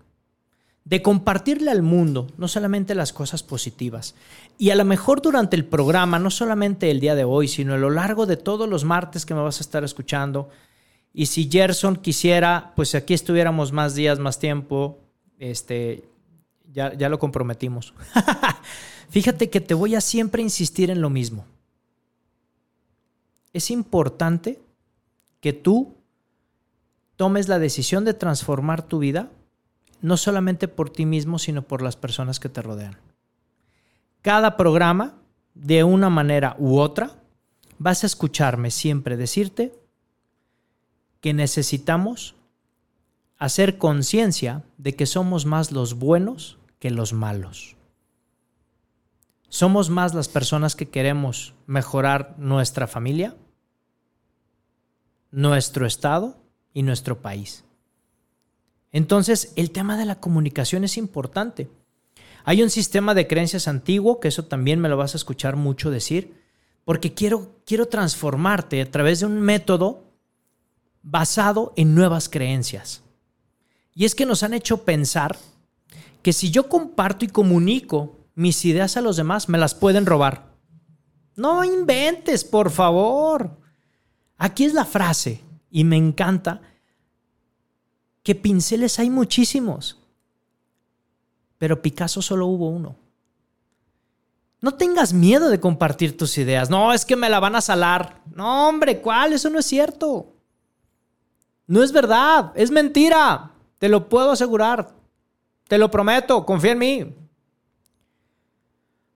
de 0.85 1.01
compartirle 1.01 1.71
al 1.71 1.83
mundo 1.83 2.27
no 2.37 2.49
solamente 2.49 2.95
las 2.95 3.13
cosas 3.13 3.43
positivas. 3.43 4.15
Y 4.59 4.71
a 4.71 4.77
lo 4.77 4.85
mejor 4.85 5.23
durante 5.23 5.57
el 5.57 5.65
programa, 5.65 6.19
no 6.19 6.31
solamente 6.31 6.91
el 6.91 7.01
día 7.01 7.15
de 7.15 7.25
hoy, 7.25 7.49
sino 7.49 7.75
a 7.75 7.79
lo 7.79 7.91
largo 7.91 8.27
de 8.27 8.37
todos 8.37 8.69
los 8.69 8.85
martes 8.85 9.25
que 9.25 9.35
me 9.35 9.43
vas 9.43 9.59
a 9.59 9.63
estar 9.63 9.85
escuchando. 9.85 10.49
Y 11.15 11.27
si 11.27 11.49
Gerson 11.51 11.97
quisiera, 11.97 12.73
pues 12.75 12.95
aquí 12.95 13.15
estuviéramos 13.15 13.71
más 13.71 13.95
días, 13.95 14.19
más 14.19 14.39
tiempo, 14.39 14.99
este, 15.39 16.05
ya, 16.73 16.95
ya 16.95 17.09
lo 17.09 17.19
comprometimos. 17.19 17.95
Fíjate 19.09 19.51
que 19.51 19.61
te 19.61 19.75
voy 19.75 19.95
a 19.95 20.01
siempre 20.01 20.43
insistir 20.43 20.91
en 20.91 21.01
lo 21.01 21.11
mismo. 21.11 21.45
Es 23.53 23.71
importante 23.71 24.61
que 25.41 25.53
tú 25.53 25.95
tomes 27.17 27.49
la 27.49 27.59
decisión 27.59 28.05
de 28.05 28.15
transformar 28.15 28.83
tu 28.83 28.99
vida 28.99 29.31
no 30.03 30.17
solamente 30.17 30.69
por 30.69 30.91
ti 30.91 31.07
mismo, 31.07 31.39
sino 31.39 31.63
por 31.63 31.81
las 31.81 31.97
personas 31.97 32.39
que 32.41 32.49
te 32.49 32.61
rodean. 32.61 32.99
Cada 34.21 34.57
programa, 34.57 35.15
de 35.55 35.85
una 35.85 36.11
manera 36.11 36.57
u 36.59 36.79
otra, 36.79 37.13
vas 37.79 38.03
a 38.03 38.07
escucharme 38.07 38.71
siempre 38.71 39.17
decirte 39.17 39.73
que 41.21 41.33
necesitamos 41.33 42.35
hacer 43.39 43.79
conciencia 43.79 44.65
de 44.77 44.95
que 44.95 45.07
somos 45.07 45.47
más 45.47 45.73
los 45.73 45.95
buenos 45.95 46.59
que 46.79 46.91
los 46.91 47.13
malos. 47.13 47.77
Somos 49.49 49.91
más 49.91 50.15
las 50.15 50.29
personas 50.29 50.75
que 50.75 50.89
queremos 50.89 51.55
mejorar 51.67 52.35
nuestra 52.39 52.87
familia, 52.87 53.37
nuestro 55.31 55.87
estado 55.87 56.37
y 56.73 56.83
nuestro 56.83 57.21
país. 57.21 57.65
Entonces, 58.93 59.53
el 59.57 59.71
tema 59.71 59.97
de 59.97 60.05
la 60.05 60.21
comunicación 60.21 60.85
es 60.85 60.97
importante. 60.97 61.71
Hay 62.45 62.63
un 62.63 62.71
sistema 62.71 63.15
de 63.15 63.27
creencias 63.27 63.69
antiguo, 63.69 64.21
que 64.21 64.29
eso 64.29 64.45
también 64.45 64.81
me 64.81 64.89
lo 64.89 64.97
vas 64.97 65.15
a 65.15 65.17
escuchar 65.17 65.57
mucho 65.57 65.91
decir, 65.91 66.35
porque 66.85 67.15
quiero, 67.15 67.57
quiero 67.65 67.87
transformarte 67.87 68.83
a 68.83 68.91
través 68.91 69.21
de 69.21 69.27
un 69.27 69.41
método 69.41 70.05
basado 71.03 71.73
en 71.77 71.95
nuevas 71.95 72.29
creencias. 72.29 73.03
Y 73.95 74.05
es 74.05 74.15
que 74.15 74.27
nos 74.27 74.43
han 74.43 74.55
hecho 74.55 74.85
pensar 74.85 75.37
que 76.23 76.33
si 76.33 76.51
yo 76.51 76.69
comparto 76.69 77.25
y 77.25 77.29
comunico 77.29 78.17
mis 78.35 78.65
ideas 78.65 78.97
a 78.97 79.01
los 79.01 79.17
demás, 79.17 79.49
me 79.49 79.59
las 79.59 79.75
pueden 79.75 80.07
robar. 80.07 80.53
No 81.37 81.65
inventes, 81.65 82.45
por 82.45 82.71
favor. 82.71 83.59
Aquí 84.37 84.65
es 84.65 84.75
la 84.75 84.85
frase, 84.85 85.41
y 85.71 85.85
me 85.85 85.97
encanta, 85.97 86.61
que 88.23 88.35
pinceles 88.35 88.99
hay 88.99 89.11
muchísimos, 89.11 89.99
pero 91.59 91.83
Picasso 91.83 92.23
solo 92.23 92.47
hubo 92.47 92.69
uno. 92.69 92.97
No 94.61 94.75
tengas 94.75 95.13
miedo 95.13 95.49
de 95.49 95.59
compartir 95.59 96.17
tus 96.17 96.39
ideas. 96.39 96.71
No, 96.71 96.93
es 96.93 97.05
que 97.05 97.17
me 97.17 97.29
la 97.29 97.41
van 97.41 97.57
a 97.57 97.61
salar. 97.61 98.21
No, 98.33 98.69
hombre, 98.69 99.01
¿cuál? 99.01 99.33
Eso 99.33 99.51
no 99.51 99.59
es 99.59 99.67
cierto. 99.67 100.33
No 101.67 101.83
es 101.83 101.91
verdad, 101.91 102.53
es 102.55 102.71
mentira. 102.71 103.51
Te 103.79 103.89
lo 103.89 104.09
puedo 104.09 104.31
asegurar. 104.31 104.95
Te 105.67 105.79
lo 105.79 105.91
prometo, 105.91 106.47
confía 106.47 106.73
en 106.73 106.79
mí. 106.79 107.17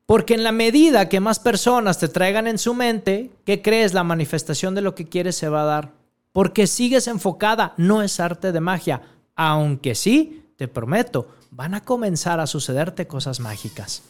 Porque 0.05 0.35
en 0.35 0.43
la 0.43 0.53
medida 0.53 1.09
que 1.09 1.21
más 1.21 1.39
personas 1.39 1.99
te 1.99 2.09
traigan 2.09 2.49
en 2.49 2.59
su 2.59 2.75
mente, 2.75 3.31
¿qué 3.45 3.63
crees? 3.63 3.95
La 3.95 4.05
manifestación 4.05 4.75
de 4.75 4.81
lo 4.81 4.97
que 4.97 5.09
quieres 5.09 5.37
se 5.37 5.49
va 5.49 5.63
a 5.63 5.67
dar 5.67 5.93
porque 6.37 6.67
sigues 6.67 7.07
enfocada, 7.07 7.73
no 7.79 8.03
es 8.03 8.21
arte 8.21 8.53
de 8.53 8.61
magia, 8.61 9.01
aunque 9.37 9.95
sí, 9.95 10.45
te 10.59 10.69
prometo, 10.69 11.35
van 11.51 11.73
a 11.73 11.81
comenzar 11.81 12.41
a 12.41 12.47
sucederte 12.47 13.07
cosas 13.07 13.41
mágicas. 13.41 14.03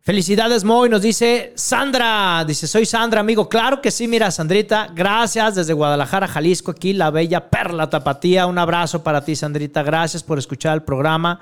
Felicidades, 0.00 0.64
Moy, 0.64 0.88
nos 0.88 1.00
dice 1.00 1.52
Sandra. 1.54 2.44
Dice, 2.44 2.66
soy 2.66 2.84
Sandra, 2.84 3.20
amigo. 3.20 3.48
Claro 3.48 3.80
que 3.80 3.92
sí, 3.92 4.08
mira, 4.08 4.32
Sandrita. 4.32 4.88
Gracias 4.92 5.54
desde 5.54 5.74
Guadalajara, 5.74 6.26
Jalisco, 6.26 6.72
aquí, 6.72 6.92
la 6.92 7.12
bella 7.12 7.48
perla 7.48 7.88
tapatía. 7.88 8.48
Un 8.48 8.58
abrazo 8.58 9.04
para 9.04 9.24
ti, 9.24 9.36
Sandrita. 9.36 9.84
Gracias 9.84 10.24
por 10.24 10.40
escuchar 10.40 10.74
el 10.74 10.82
programa. 10.82 11.38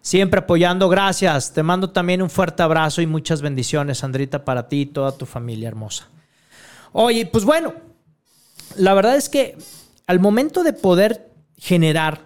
Siempre 0.00 0.40
apoyando. 0.40 0.88
Gracias. 0.88 1.52
Te 1.52 1.62
mando 1.62 1.90
también 1.90 2.22
un 2.22 2.30
fuerte 2.30 2.64
abrazo 2.64 3.02
y 3.02 3.06
muchas 3.06 3.40
bendiciones, 3.40 3.98
Sandrita, 3.98 4.44
para 4.44 4.66
ti 4.66 4.80
y 4.80 4.86
toda 4.86 5.12
tu 5.12 5.26
familia 5.26 5.68
hermosa. 5.68 6.08
Oye, 6.92 7.26
pues 7.26 7.44
bueno, 7.44 7.74
la 8.76 8.94
verdad 8.94 9.16
es 9.16 9.28
que 9.28 9.56
al 10.06 10.20
momento 10.20 10.62
de 10.62 10.72
poder 10.72 11.30
generar 11.56 12.20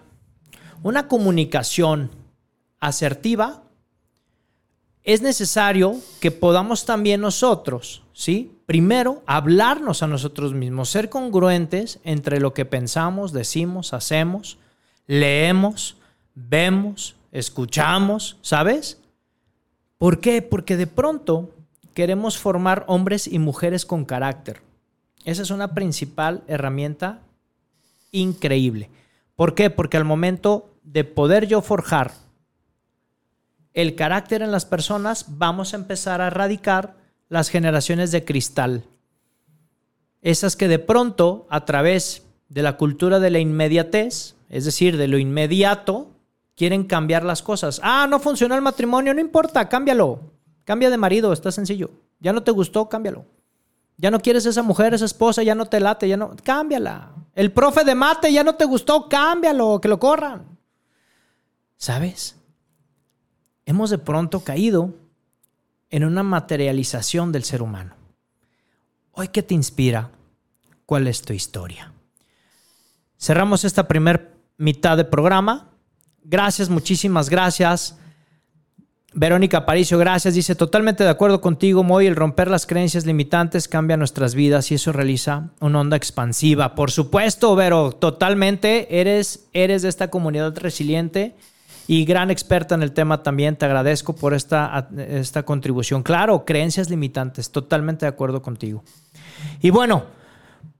una 0.83 1.09
comunicación 1.09 2.11
asertiva, 2.81 3.63
es 5.03 5.23
necesario 5.23 5.97
que 6.21 6.33
podamos 6.33 6.85
también 6.85 7.21
nosotros, 7.21 8.03
¿sí? 8.13 8.57
primero, 8.67 9.23
hablarnos 9.27 10.03
a 10.03 10.09
nosotros 10.09 10.53
mismos, 10.53 10.91
ser 10.91 11.09
congruentes 11.09 12.01
entre 12.03 12.41
lo 12.41 12.53
que 12.53 12.65
pensamos, 12.65 13.33
decimos, 13.33 13.95
hacemos, 13.95 14.59
leemos, 15.07 15.97
vemos, 16.35 17.15
escuchamos, 17.31 18.37
¿sabes? 18.43 19.01
¿Por 19.99 20.21
qué? 20.21 20.43
Porque 20.43 20.77
de 20.77 20.89
pronto 20.89 21.55
queremos 21.97 22.37
formar 22.37 22.85
hombres 22.89 23.27
y 23.27 23.39
mujeres 23.39 23.87
con 23.87 24.05
carácter. 24.05 24.61
Esa 25.25 25.41
es 25.41 25.51
una 25.51 25.73
principal 25.73 26.45
herramienta 26.47 27.23
increíble. 28.13 28.91
¿Por 29.35 29.55
qué? 29.55 29.71
Porque 29.71 29.97
al 29.97 30.05
momento 30.05 30.75
de 30.83 31.05
poder 31.05 31.47
yo 31.47 31.63
forjar 31.63 32.13
el 33.73 33.95
carácter 33.95 34.43
en 34.43 34.53
las 34.53 34.67
personas, 34.67 35.25
vamos 35.39 35.73
a 35.73 35.79
empezar 35.79 36.21
a 36.21 36.27
erradicar 36.27 36.97
las 37.31 37.49
generaciones 37.49 38.13
de 38.13 38.27
cristal. 38.27 38.85
Esas 40.21 40.55
que 40.55 40.69
de 40.69 40.79
pronto, 40.79 41.47
a 41.49 41.65
través 41.65 42.27
de 42.51 42.61
la 42.61 42.77
cultura 42.77 43.21
de 43.21 43.31
la 43.31 43.39
inmediatez, 43.39 44.35
es 44.51 44.67
decir, 44.67 44.99
de 44.99 45.09
lo 45.09 45.17
inmediato, 45.17 46.11
quieren 46.57 46.85
cambiar 46.85 47.25
las 47.25 47.41
cosas. 47.41 47.81
Ah, 47.83 48.07
no 48.07 48.21
funcionó 48.21 48.55
el 48.55 48.61
matrimonio, 48.61 49.15
no 49.15 49.21
importa, 49.23 49.71
cámbialo. 49.71 50.36
Cambia 50.67 50.91
de 50.91 50.97
marido, 50.97 51.33
está 51.33 51.53
sencillo. 51.53 51.93
Ya 52.19 52.33
no 52.33 52.43
te 52.43 52.51
gustó, 52.51 52.89
cámbialo. 52.89 53.25
Ya 53.99 54.11
no 54.11 54.19
quieres 54.19 54.45
esa 54.47 54.65
mujer, 54.65 54.95
esa 54.95 55.05
esposa, 55.05 55.45
ya 55.45 55.55
no 55.55 55.67
te 55.67 55.79
late, 55.79 56.09
ya 56.09 56.17
no, 56.17 56.35
cámbiala. 56.43 57.13
El 57.35 57.53
profe 57.53 57.85
de 57.85 57.95
mate 57.95 58.33
ya 58.33 58.43
no 58.43 58.57
te 58.57 58.65
gustó, 58.65 59.09
cámbialo, 59.09 59.81
que 59.81 59.87
lo 59.87 60.01
corran. 60.01 60.59
¿Sabes? 61.77 62.35
Hemos 63.65 63.91
de 63.91 63.99
pronto 63.99 64.41
caído 64.41 64.93
en 65.89 66.05
una 66.05 66.25
materialización 66.25 67.31
del 67.31 67.45
ser 67.45 67.63
humano. 67.63 67.95
Hoy, 69.13 69.29
¿qué 69.29 69.45
te 69.45 69.55
inspira? 69.55 70.11
¿Cuál 70.85 71.07
es 71.07 71.23
tu 71.23 71.33
historia? 71.33 71.93
Cerramos 73.17 73.65
esta 73.65 73.87
primera 73.87 74.35
mitad 74.57 74.97
de 74.97 75.05
programa. 75.05 75.71
Gracias, 76.25 76.69
muchísimas 76.69 77.31
gracias. 77.31 77.97
Verónica 79.19 79.65
Paricio, 79.65 79.97
gracias. 79.97 80.35
Dice, 80.35 80.55
totalmente 80.55 81.03
de 81.03 81.09
acuerdo 81.09 81.41
contigo, 81.41 81.83
Moy, 81.83 82.07
el 82.07 82.17
romper 82.17 82.51
las 82.51 82.67
creencias 82.67 83.07
limitantes 83.07 83.67
cambia 83.67 83.97
nuestras 83.97 84.35
vidas 84.35 84.71
y 84.71 84.75
eso 84.75 84.93
realiza 84.93 85.49
una 85.59 85.81
onda 85.81 85.97
expansiva. 85.97 86.75
Por 86.75 86.91
supuesto, 86.91 87.57
Vero, 87.57 87.93
totalmente. 87.93 89.01
Eres, 89.01 89.47
eres 89.55 89.81
de 89.81 89.89
esta 89.89 90.11
comunidad 90.11 90.55
resiliente 90.59 91.35
y 91.87 92.05
gran 92.05 92.31
experta 92.31 92.75
en 92.75 92.83
el 92.83 92.93
tema 92.93 93.23
también. 93.23 93.57
Te 93.57 93.65
agradezco 93.65 94.15
por 94.15 94.35
esta, 94.35 94.91
esta 95.09 95.45
contribución. 95.45 96.03
Claro, 96.03 96.45
creencias 96.45 96.91
limitantes, 96.91 97.51
totalmente 97.51 98.05
de 98.05 98.11
acuerdo 98.11 98.43
contigo. 98.43 98.85
Y 99.63 99.71
bueno, 99.71 100.05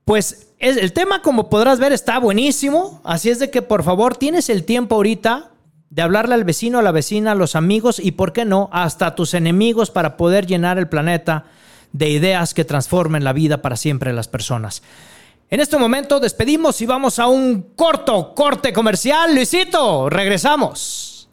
pues 0.05 0.49
el 0.59 0.93
tema, 0.93 1.23
como 1.23 1.49
podrás 1.49 1.79
ver, 1.79 1.91
está 1.91 2.19
buenísimo. 2.19 3.01
Así 3.03 3.31
es 3.31 3.39
de 3.39 3.49
que, 3.49 3.63
por 3.63 3.81
favor, 3.81 4.15
tienes 4.15 4.51
el 4.51 4.63
tiempo 4.63 4.93
ahorita 4.93 5.49
de 5.89 6.01
hablarle 6.01 6.35
al 6.35 6.43
vecino, 6.43 6.79
a 6.79 6.81
la 6.81 6.91
vecina, 6.91 7.31
a 7.31 7.35
los 7.35 7.55
amigos 7.55 7.99
y, 7.99 8.11
¿por 8.11 8.33
qué 8.33 8.45
no?, 8.45 8.69
hasta 8.71 9.07
a 9.07 9.15
tus 9.15 9.33
enemigos 9.33 9.89
para 9.89 10.17
poder 10.17 10.45
llenar 10.45 10.77
el 10.77 10.89
planeta 10.89 11.45
de 11.93 12.09
ideas 12.09 12.53
que 12.53 12.65
transformen 12.65 13.23
la 13.23 13.33
vida 13.33 13.61
para 13.61 13.77
siempre 13.77 14.11
de 14.11 14.15
las 14.15 14.27
personas. 14.27 14.83
En 15.49 15.61
este 15.61 15.77
momento 15.77 16.19
despedimos 16.19 16.81
y 16.81 16.85
vamos 16.85 17.19
a 17.19 17.27
un 17.27 17.73
corto 17.75 18.33
corte 18.35 18.73
comercial. 18.73 19.33
Luisito, 19.33 20.09
regresamos. 20.09 21.29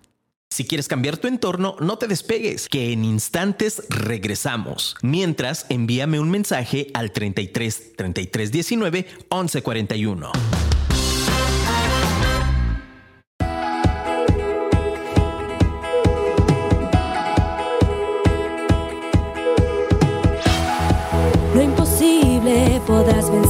Si 0.51 0.65
quieres 0.65 0.87
cambiar 0.87 1.17
tu 1.17 1.27
entorno, 1.27 1.75
no 1.81 1.99
te 1.99 2.07
despegues, 2.07 2.69
que 2.69 2.93
en 2.93 3.05
instantes 3.05 3.83
regresamos. 3.89 4.95
Mientras, 5.03 5.67
envíame 5.69 6.21
un 6.21 6.31
mensaje 6.31 6.93
al 6.95 7.11
33 7.11 7.97
33 7.97 8.53
19 8.53 9.07
11 9.31 9.63
41. 9.63 10.64
Imposible 22.95 23.05
podrás 23.05 23.31
vencer. 23.31 23.44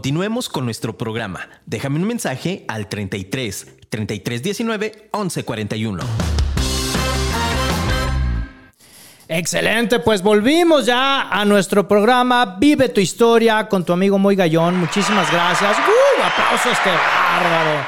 Continuemos 0.00 0.48
con 0.48 0.64
nuestro 0.64 0.96
programa. 0.96 1.46
Déjame 1.66 1.96
un 1.96 2.06
mensaje 2.06 2.64
al 2.68 2.88
33 2.88 3.66
33 3.90 4.42
19 4.42 5.08
11 5.10 5.44
41. 5.44 6.02
Excelente, 9.28 9.98
pues 9.98 10.22
volvimos 10.22 10.86
ya 10.86 11.28
a 11.28 11.44
nuestro 11.44 11.86
programa 11.86 12.56
Vive 12.58 12.88
tu 12.88 13.02
historia 13.02 13.68
con 13.68 13.84
tu 13.84 13.92
amigo 13.92 14.18
Moy 14.18 14.36
Gallón. 14.36 14.78
Muchísimas 14.78 15.30
gracias. 15.30 15.76
¡Uh! 15.76 16.22
Aplausos, 16.22 16.78
qué 16.82 16.88
bárbaro. 16.88 17.86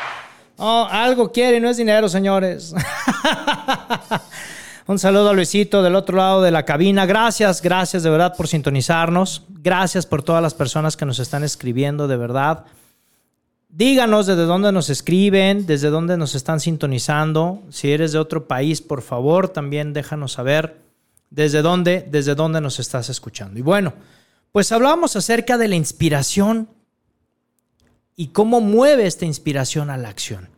Oh, 0.58 0.86
algo 0.90 1.32
quiere 1.32 1.56
y 1.56 1.60
no 1.60 1.70
es 1.70 1.78
dinero, 1.78 2.10
señores. 2.10 2.74
Un 4.84 4.98
saludo 4.98 5.30
a 5.30 5.32
Luisito 5.32 5.80
del 5.80 5.94
otro 5.94 6.16
lado 6.16 6.42
de 6.42 6.50
la 6.50 6.64
cabina. 6.64 7.06
Gracias, 7.06 7.62
gracias 7.62 8.02
de 8.02 8.10
verdad 8.10 8.34
por 8.36 8.48
sintonizarnos. 8.48 9.44
Gracias 9.48 10.06
por 10.06 10.24
todas 10.24 10.42
las 10.42 10.54
personas 10.54 10.96
que 10.96 11.06
nos 11.06 11.20
están 11.20 11.44
escribiendo, 11.44 12.08
de 12.08 12.16
verdad. 12.16 12.64
Díganos 13.68 14.26
desde 14.26 14.42
dónde 14.42 14.72
nos 14.72 14.90
escriben, 14.90 15.66
desde 15.66 15.88
dónde 15.88 16.16
nos 16.16 16.34
están 16.34 16.58
sintonizando. 16.58 17.62
Si 17.70 17.92
eres 17.92 18.10
de 18.10 18.18
otro 18.18 18.48
país, 18.48 18.82
por 18.82 19.02
favor, 19.02 19.48
también 19.48 19.92
déjanos 19.92 20.32
saber 20.32 20.80
desde 21.30 21.62
dónde, 21.62 22.04
desde 22.10 22.34
dónde 22.34 22.60
nos 22.60 22.80
estás 22.80 23.08
escuchando. 23.08 23.60
Y 23.60 23.62
bueno, 23.62 23.94
pues 24.50 24.72
hablábamos 24.72 25.14
acerca 25.14 25.58
de 25.58 25.68
la 25.68 25.76
inspiración 25.76 26.68
y 28.16 28.28
cómo 28.28 28.60
mueve 28.60 29.06
esta 29.06 29.26
inspiración 29.26 29.90
a 29.90 29.96
la 29.96 30.08
acción. 30.08 30.48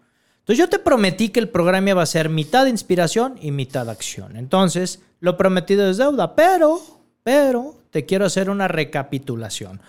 Entonces 0.45 0.59
yo 0.59 0.69
te 0.69 0.79
prometí 0.79 1.31
que 1.31 1.41
el 1.41 1.49
programa 1.49 1.89
iba 1.89 2.03
a 2.03 2.07
ser 2.07 2.29
mitad 2.29 2.67
inspiración 2.67 3.39
y 3.41 3.51
mitad 3.51 3.89
acción. 3.89 4.37
Entonces, 4.37 5.01
lo 5.21 5.39
prometido 5.39 5.89
es 5.89 5.97
deuda, 5.97 6.37
pero, 6.37 6.83
pero, 7.23 7.77
te 7.91 8.05
quiero 8.05 8.27
hacer 8.27 8.51
una 8.51 8.69
recapitulación. 8.69 9.81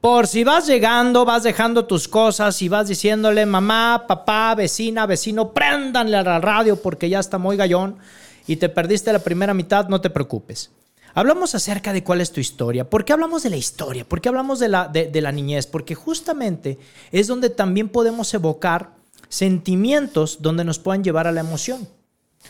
Por 0.00 0.26
si 0.26 0.42
vas 0.42 0.66
llegando, 0.66 1.24
vas 1.24 1.44
dejando 1.44 1.84
tus 1.84 2.08
cosas 2.08 2.60
y 2.60 2.68
vas 2.68 2.88
diciéndole, 2.88 3.46
mamá, 3.46 4.06
papá, 4.08 4.52
vecina, 4.56 5.06
vecino, 5.06 5.52
préndanle 5.52 6.16
a 6.16 6.24
la 6.24 6.40
radio 6.40 6.74
porque 6.74 7.08
ya 7.08 7.20
está 7.20 7.38
muy 7.38 7.56
gallón 7.56 7.96
y 8.48 8.56
te 8.56 8.68
perdiste 8.68 9.12
la 9.12 9.20
primera 9.20 9.54
mitad, 9.54 9.86
no 9.86 10.00
te 10.00 10.10
preocupes. 10.10 10.72
Hablamos 11.14 11.54
acerca 11.54 11.92
de 11.92 12.02
cuál 12.02 12.20
es 12.20 12.32
tu 12.32 12.40
historia. 12.40 12.90
¿Por 12.90 13.04
qué 13.04 13.12
hablamos 13.12 13.44
de 13.44 13.50
la 13.50 13.56
historia? 13.56 14.04
¿Por 14.04 14.20
qué 14.20 14.28
hablamos 14.28 14.58
de 14.58 14.68
la, 14.70 14.88
de 14.88 15.20
la 15.20 15.30
niñez? 15.30 15.68
Porque 15.68 15.94
justamente 15.94 16.80
es 17.12 17.28
donde 17.28 17.48
también 17.48 17.88
podemos 17.88 18.34
evocar 18.34 18.99
sentimientos 19.30 20.42
donde 20.42 20.64
nos 20.64 20.78
puedan 20.78 21.02
llevar 21.02 21.26
a 21.26 21.32
la 21.32 21.40
emoción, 21.40 21.88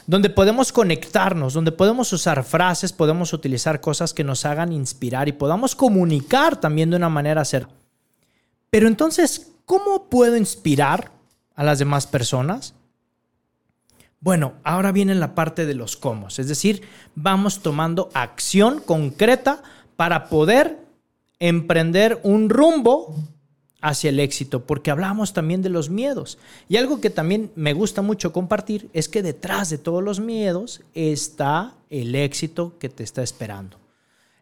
donde 0.07 0.31
podemos 0.31 0.73
conectarnos, 0.73 1.53
donde 1.53 1.71
podemos 1.71 2.13
usar 2.13 2.43
frases, 2.43 2.93
podemos 2.93 3.33
utilizar 3.33 3.81
cosas 3.81 4.15
que 4.15 4.25
nos 4.25 4.45
hagan 4.45 4.73
inspirar 4.73 5.29
y 5.29 5.33
podamos 5.33 5.77
comunicar 5.77 6.59
también 6.59 6.91
de 6.91 6.97
una 6.97 7.11
manera 7.11 7.45
ser. 7.45 7.69
Pero 8.71 8.89
entonces, 8.89 9.53
¿cómo 9.67 10.09
puedo 10.09 10.37
inspirar 10.37 11.13
a 11.55 11.63
las 11.63 11.79
demás 11.79 12.07
personas? 12.07 12.75
Bueno, 14.21 14.55
ahora 14.65 14.91
viene 14.91 15.15
la 15.15 15.35
parte 15.35 15.67
de 15.67 15.75
los 15.75 15.97
cómo, 15.97 16.29
es 16.29 16.49
decir, 16.49 16.83
vamos 17.15 17.61
tomando 17.61 18.11
acción 18.15 18.81
concreta 18.81 19.63
para 19.97 20.29
poder 20.29 20.79
emprender 21.39 22.21
un 22.23 22.49
rumbo 22.49 23.17
hacia 23.81 24.11
el 24.11 24.21
éxito, 24.21 24.65
porque 24.67 24.91
hablamos 24.91 25.33
también 25.33 25.63
de 25.63 25.69
los 25.69 25.91
miedos. 25.91 26.39
Y 26.69 26.77
algo 26.77 27.01
que 27.01 27.11
también 27.11 27.51
me 27.55 27.73
gusta 27.73 28.03
mucho 28.03 28.33
compartir 28.33 28.91
es 28.93 29.09
que 29.09 29.23
detrás 29.23 29.71
de 29.71 29.79
todos 29.79 30.03
los 30.03 30.21
miedos 30.21 30.83
está 30.95 31.75
el 31.89 32.15
éxito 32.15 32.79
que 32.79 32.89
te 32.89 33.03
está 33.03 33.23
esperando. 33.23 33.79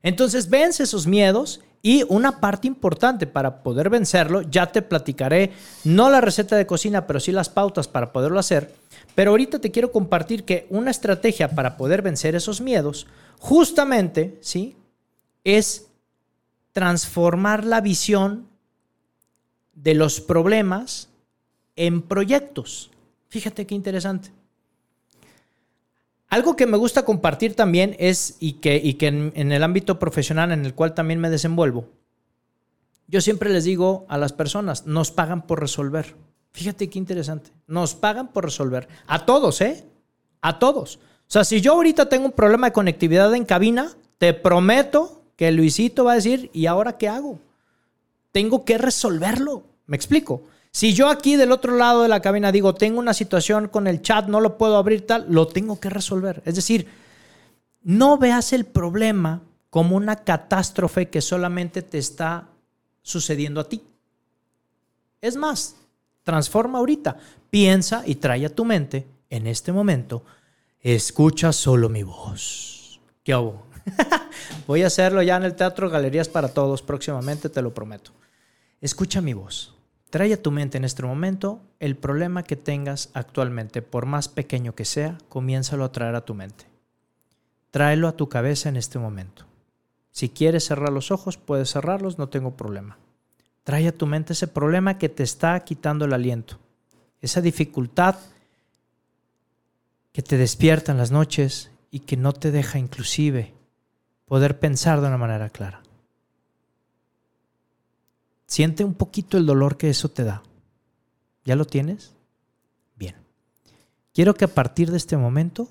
Entonces, 0.02 0.48
vence 0.48 0.82
esos 0.84 1.06
miedos 1.06 1.60
y 1.82 2.04
una 2.08 2.40
parte 2.40 2.66
importante 2.66 3.26
para 3.26 3.62
poder 3.62 3.88
vencerlo, 3.88 4.42
ya 4.42 4.66
te 4.72 4.82
platicaré, 4.82 5.52
no 5.84 6.10
la 6.10 6.20
receta 6.20 6.56
de 6.56 6.66
cocina, 6.66 7.06
pero 7.06 7.20
sí 7.20 7.30
las 7.30 7.48
pautas 7.48 7.86
para 7.86 8.12
poderlo 8.12 8.38
hacer. 8.40 8.74
Pero 9.14 9.30
ahorita 9.30 9.60
te 9.60 9.70
quiero 9.70 9.92
compartir 9.92 10.44
que 10.44 10.66
una 10.70 10.90
estrategia 10.90 11.50
para 11.50 11.76
poder 11.76 12.02
vencer 12.02 12.34
esos 12.34 12.60
miedos, 12.60 13.06
justamente, 13.38 14.38
¿sí? 14.40 14.76
Es 15.44 15.86
transformar 16.72 17.64
la 17.64 17.80
visión 17.80 18.48
de 19.82 19.94
los 19.94 20.20
problemas 20.20 21.08
en 21.76 22.02
proyectos. 22.02 22.90
Fíjate 23.28 23.66
qué 23.66 23.74
interesante. 23.74 24.30
Algo 26.28 26.56
que 26.56 26.66
me 26.66 26.76
gusta 26.76 27.04
compartir 27.04 27.54
también 27.54 27.96
es, 27.98 28.36
y 28.40 28.54
que, 28.54 28.76
y 28.76 28.94
que 28.94 29.06
en, 29.06 29.32
en, 29.34 29.52
el 29.52 29.62
ámbito 29.62 29.98
profesional 29.98 30.52
en 30.52 30.66
el 30.66 30.74
cual 30.74 30.94
también 30.94 31.20
me 31.20 31.30
desenvuelvo, 31.30 31.86
yo 33.06 33.20
siempre 33.22 33.50
les 33.50 33.64
digo 33.64 34.04
a 34.08 34.18
las 34.18 34.34
personas, 34.34 34.86
nos 34.86 35.10
pagan 35.10 35.46
por 35.46 35.60
resolver. 35.60 36.16
Fíjate 36.52 36.90
qué 36.90 36.98
interesante. 36.98 37.50
Nos 37.66 37.94
pagan 37.94 38.32
por 38.32 38.44
resolver. 38.44 38.88
A 39.06 39.24
todos, 39.24 39.60
¿eh? 39.62 39.84
A 40.42 40.58
todos. 40.58 40.96
O 40.96 41.30
sea, 41.30 41.44
si 41.44 41.60
yo 41.60 41.74
ahorita 41.74 42.08
tengo 42.08 42.26
un 42.26 42.32
problema 42.32 42.66
de 42.66 42.72
conectividad 42.72 43.34
en 43.34 43.44
cabina, 43.44 43.92
te 44.18 44.34
prometo 44.34 45.22
que 45.36 45.52
Luisito 45.52 46.04
va 46.04 46.12
a 46.12 46.16
decir, 46.16 46.50
¿y 46.52 46.66
ahora 46.66 46.98
qué 46.98 47.08
hago? 47.08 47.38
Tengo 48.38 48.64
que 48.64 48.78
resolverlo. 48.78 49.64
¿Me 49.86 49.96
explico? 49.96 50.44
Si 50.70 50.94
yo 50.94 51.08
aquí 51.08 51.34
del 51.34 51.50
otro 51.50 51.76
lado 51.76 52.04
de 52.04 52.08
la 52.08 52.22
cabina 52.22 52.52
digo, 52.52 52.72
tengo 52.72 53.00
una 53.00 53.12
situación 53.12 53.66
con 53.66 53.88
el 53.88 54.00
chat, 54.00 54.28
no 54.28 54.40
lo 54.40 54.56
puedo 54.56 54.76
abrir 54.76 55.04
tal, 55.04 55.26
lo 55.28 55.48
tengo 55.48 55.80
que 55.80 55.90
resolver. 55.90 56.40
Es 56.44 56.54
decir, 56.54 56.86
no 57.82 58.16
veas 58.16 58.52
el 58.52 58.64
problema 58.64 59.42
como 59.70 59.96
una 59.96 60.14
catástrofe 60.14 61.08
que 61.08 61.20
solamente 61.20 61.82
te 61.82 61.98
está 61.98 62.46
sucediendo 63.02 63.60
a 63.60 63.68
ti. 63.68 63.82
Es 65.20 65.34
más, 65.34 65.74
transforma 66.22 66.78
ahorita, 66.78 67.16
piensa 67.50 68.04
y 68.06 68.14
trae 68.14 68.46
a 68.46 68.54
tu 68.54 68.64
mente 68.64 69.04
en 69.30 69.48
este 69.48 69.72
momento, 69.72 70.22
escucha 70.80 71.52
solo 71.52 71.88
mi 71.88 72.04
voz. 72.04 73.00
¿Qué 73.24 73.32
hago? 73.32 73.66
Voy 74.68 74.84
a 74.84 74.86
hacerlo 74.86 75.22
ya 75.22 75.38
en 75.38 75.42
el 75.42 75.56
Teatro 75.56 75.90
Galerías 75.90 76.28
para 76.28 76.46
Todos 76.46 76.82
próximamente, 76.82 77.48
te 77.48 77.62
lo 77.62 77.74
prometo. 77.74 78.12
Escucha 78.80 79.20
mi 79.20 79.32
voz. 79.32 79.74
Trae 80.08 80.32
a 80.32 80.40
tu 80.40 80.52
mente 80.52 80.78
en 80.78 80.84
este 80.84 81.02
momento 81.02 81.60
el 81.80 81.96
problema 81.96 82.44
que 82.44 82.54
tengas 82.54 83.10
actualmente, 83.12 83.82
por 83.82 84.06
más 84.06 84.28
pequeño 84.28 84.76
que 84.76 84.84
sea, 84.84 85.18
comiénzalo 85.28 85.84
a 85.84 85.90
traer 85.90 86.14
a 86.14 86.24
tu 86.24 86.34
mente. 86.34 86.66
Tráelo 87.72 88.06
a 88.06 88.16
tu 88.16 88.28
cabeza 88.28 88.68
en 88.68 88.76
este 88.76 89.00
momento. 89.00 89.46
Si 90.12 90.28
quieres 90.28 90.64
cerrar 90.64 90.92
los 90.92 91.10
ojos, 91.10 91.36
puedes 91.36 91.72
cerrarlos, 91.72 92.18
no 92.18 92.28
tengo 92.28 92.56
problema. 92.56 92.98
Trae 93.64 93.88
a 93.88 93.92
tu 93.92 94.06
mente 94.06 94.32
ese 94.32 94.46
problema 94.46 94.96
que 94.96 95.08
te 95.08 95.24
está 95.24 95.58
quitando 95.60 96.04
el 96.04 96.12
aliento, 96.12 96.58
esa 97.20 97.40
dificultad 97.40 98.16
que 100.12 100.22
te 100.22 100.36
despierta 100.36 100.92
en 100.92 100.98
las 100.98 101.10
noches 101.10 101.72
y 101.90 102.00
que 102.00 102.16
no 102.16 102.32
te 102.32 102.52
deja 102.52 102.78
inclusive 102.78 103.54
poder 104.24 104.60
pensar 104.60 105.00
de 105.00 105.08
una 105.08 105.18
manera 105.18 105.50
clara. 105.50 105.82
Siente 108.48 108.82
un 108.82 108.94
poquito 108.94 109.36
el 109.36 109.44
dolor 109.44 109.76
que 109.76 109.90
eso 109.90 110.08
te 110.08 110.24
da. 110.24 110.42
¿Ya 111.44 111.54
lo 111.54 111.66
tienes? 111.66 112.14
Bien. 112.96 113.14
Quiero 114.14 114.34
que 114.34 114.46
a 114.46 114.54
partir 114.54 114.90
de 114.90 114.96
este 114.96 115.18
momento 115.18 115.68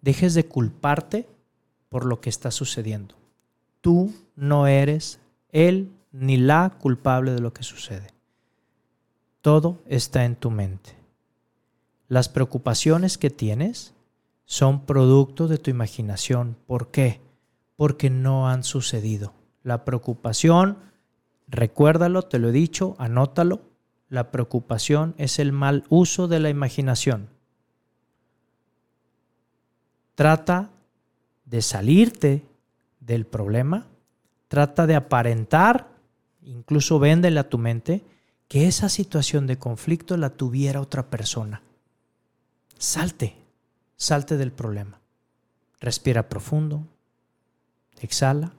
dejes 0.00 0.34
de 0.34 0.46
culparte 0.46 1.28
por 1.88 2.06
lo 2.06 2.20
que 2.20 2.30
está 2.30 2.52
sucediendo. 2.52 3.16
Tú 3.80 4.14
no 4.36 4.68
eres 4.68 5.18
él 5.50 5.90
ni 6.12 6.36
la 6.36 6.70
culpable 6.78 7.32
de 7.32 7.40
lo 7.40 7.52
que 7.52 7.64
sucede. 7.64 8.14
Todo 9.42 9.80
está 9.86 10.24
en 10.24 10.36
tu 10.36 10.52
mente. 10.52 10.94
Las 12.06 12.28
preocupaciones 12.28 13.18
que 13.18 13.30
tienes 13.30 13.92
son 14.44 14.86
producto 14.86 15.48
de 15.48 15.58
tu 15.58 15.70
imaginación. 15.70 16.56
¿Por 16.68 16.92
qué? 16.92 17.20
Porque 17.74 18.08
no 18.08 18.48
han 18.48 18.62
sucedido. 18.62 19.32
La 19.64 19.84
preocupación 19.84 20.89
Recuérdalo, 21.50 22.22
te 22.22 22.38
lo 22.38 22.50
he 22.50 22.52
dicho, 22.52 22.94
anótalo. 22.98 23.60
La 24.08 24.30
preocupación 24.30 25.14
es 25.18 25.38
el 25.38 25.52
mal 25.52 25.84
uso 25.88 26.28
de 26.28 26.38
la 26.38 26.48
imaginación. 26.48 27.28
Trata 30.14 30.70
de 31.44 31.62
salirte 31.62 32.44
del 33.00 33.26
problema, 33.26 33.86
trata 34.48 34.86
de 34.86 34.94
aparentar, 34.94 35.88
incluso 36.42 36.98
véndele 37.00 37.40
a 37.40 37.48
tu 37.48 37.58
mente, 37.58 38.04
que 38.46 38.68
esa 38.68 38.88
situación 38.88 39.46
de 39.46 39.58
conflicto 39.58 40.16
la 40.16 40.30
tuviera 40.30 40.80
otra 40.80 41.10
persona. 41.10 41.62
Salte, 42.78 43.36
salte 43.96 44.36
del 44.36 44.52
problema. 44.52 45.00
Respira 45.80 46.28
profundo, 46.28 46.86
exhala 48.00 48.52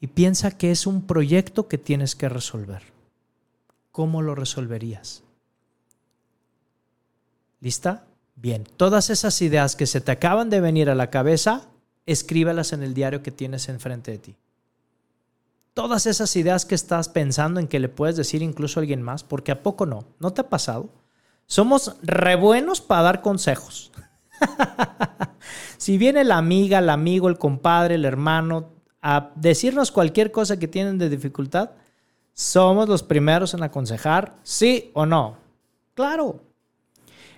y 0.00 0.08
piensa 0.08 0.50
que 0.50 0.70
es 0.70 0.86
un 0.86 1.06
proyecto 1.06 1.68
que 1.68 1.78
tienes 1.78 2.14
que 2.14 2.28
resolver. 2.28 2.82
¿Cómo 3.92 4.22
lo 4.22 4.34
resolverías? 4.34 5.22
¿Lista? 7.60 8.04
Bien, 8.34 8.64
todas 8.76 9.08
esas 9.08 9.40
ideas 9.40 9.76
que 9.76 9.86
se 9.86 10.02
te 10.02 10.12
acaban 10.12 10.50
de 10.50 10.60
venir 10.60 10.90
a 10.90 10.94
la 10.94 11.08
cabeza, 11.08 11.68
escríbelas 12.04 12.74
en 12.74 12.82
el 12.82 12.92
diario 12.92 13.22
que 13.22 13.30
tienes 13.30 13.68
enfrente 13.68 14.10
de 14.10 14.18
ti. 14.18 14.36
todas 15.72 16.06
esas 16.06 16.34
ideas 16.36 16.64
que 16.64 16.74
estás 16.74 17.10
pensando 17.10 17.60
en 17.60 17.68
que 17.68 17.80
le 17.80 17.90
puedes 17.90 18.16
decir 18.16 18.42
incluso 18.42 18.78
a 18.78 18.82
alguien 18.82 19.02
más, 19.02 19.24
porque 19.24 19.52
a 19.52 19.62
poco 19.62 19.84
no, 19.84 20.04
¿no 20.18 20.32
te 20.32 20.40
ha 20.40 20.48
pasado? 20.48 20.88
Somos 21.46 21.96
re 22.02 22.34
buenos 22.34 22.80
para 22.80 23.02
dar 23.02 23.20
consejos. 23.20 23.92
si 25.76 25.98
viene 25.98 26.24
la 26.24 26.38
amiga, 26.38 26.78
el 26.78 26.88
amigo, 26.88 27.28
el 27.28 27.36
compadre, 27.36 27.96
el 27.96 28.06
hermano 28.06 28.75
a 29.08 29.30
decirnos 29.36 29.92
cualquier 29.92 30.32
cosa 30.32 30.58
que 30.58 30.66
tienen 30.66 30.98
de 30.98 31.08
dificultad, 31.08 31.70
somos 32.34 32.88
los 32.88 33.04
primeros 33.04 33.54
en 33.54 33.62
aconsejar, 33.62 34.34
sí 34.42 34.90
o 34.94 35.06
no. 35.06 35.36
Claro. 35.94 36.40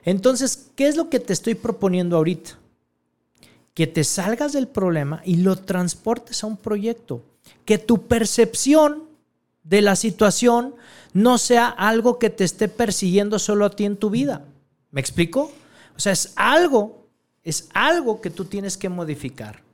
Entonces, 0.02 0.70
¿qué 0.74 0.88
es 0.88 0.96
lo 0.96 1.10
que 1.10 1.20
te 1.20 1.34
estoy 1.34 1.54
proponiendo 1.54 2.16
ahorita? 2.16 2.52
Que 3.74 3.86
te 3.86 4.02
salgas 4.02 4.54
del 4.54 4.66
problema 4.66 5.20
y 5.26 5.36
lo 5.36 5.56
transportes 5.56 6.42
a 6.42 6.46
un 6.46 6.56
proyecto 6.56 7.22
que 7.66 7.76
tu 7.76 8.06
percepción 8.06 9.02
de 9.62 9.82
la 9.82 9.94
situación 9.94 10.74
no 11.12 11.36
sea 11.36 11.68
algo 11.68 12.18
que 12.18 12.30
te 12.30 12.44
esté 12.44 12.68
persiguiendo 12.68 13.38
solo 13.38 13.66
a 13.66 13.76
ti 13.76 13.84
en 13.84 13.98
tu 13.98 14.08
vida. 14.08 14.46
¿Me 14.90 15.02
explico? 15.02 15.52
O 15.94 16.00
sea, 16.00 16.12
es 16.12 16.32
algo, 16.34 17.08
es 17.44 17.68
algo 17.74 18.22
que 18.22 18.30
tú 18.30 18.46
tienes 18.46 18.78
que 18.78 18.88
modificar. 18.88 19.67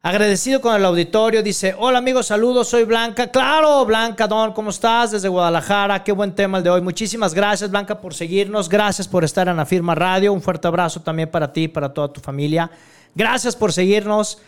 Agradecido 0.00 0.60
con 0.60 0.76
el 0.76 0.84
auditorio, 0.84 1.42
dice, 1.42 1.74
hola 1.76 1.98
amigos, 1.98 2.26
saludos, 2.26 2.68
soy 2.68 2.84
Blanca. 2.84 3.32
Claro, 3.32 3.84
Blanca, 3.84 4.28
Don, 4.28 4.52
¿cómo 4.52 4.70
estás? 4.70 5.10
Desde 5.10 5.26
Guadalajara, 5.26 6.04
qué 6.04 6.12
buen 6.12 6.36
tema 6.36 6.58
el 6.58 6.64
de 6.64 6.70
hoy. 6.70 6.80
Muchísimas 6.80 7.34
gracias, 7.34 7.68
Blanca, 7.68 8.00
por 8.00 8.14
seguirnos. 8.14 8.68
Gracias 8.68 9.08
por 9.08 9.24
estar 9.24 9.48
en 9.48 9.56
la 9.56 9.66
firma 9.66 9.96
radio. 9.96 10.32
Un 10.32 10.40
fuerte 10.40 10.68
abrazo 10.68 11.02
también 11.02 11.28
para 11.28 11.52
ti 11.52 11.66
para 11.66 11.92
toda 11.92 12.12
tu 12.12 12.20
familia. 12.20 12.70
Gracias 13.12 13.56
por 13.56 13.72
seguirnos 13.72 14.38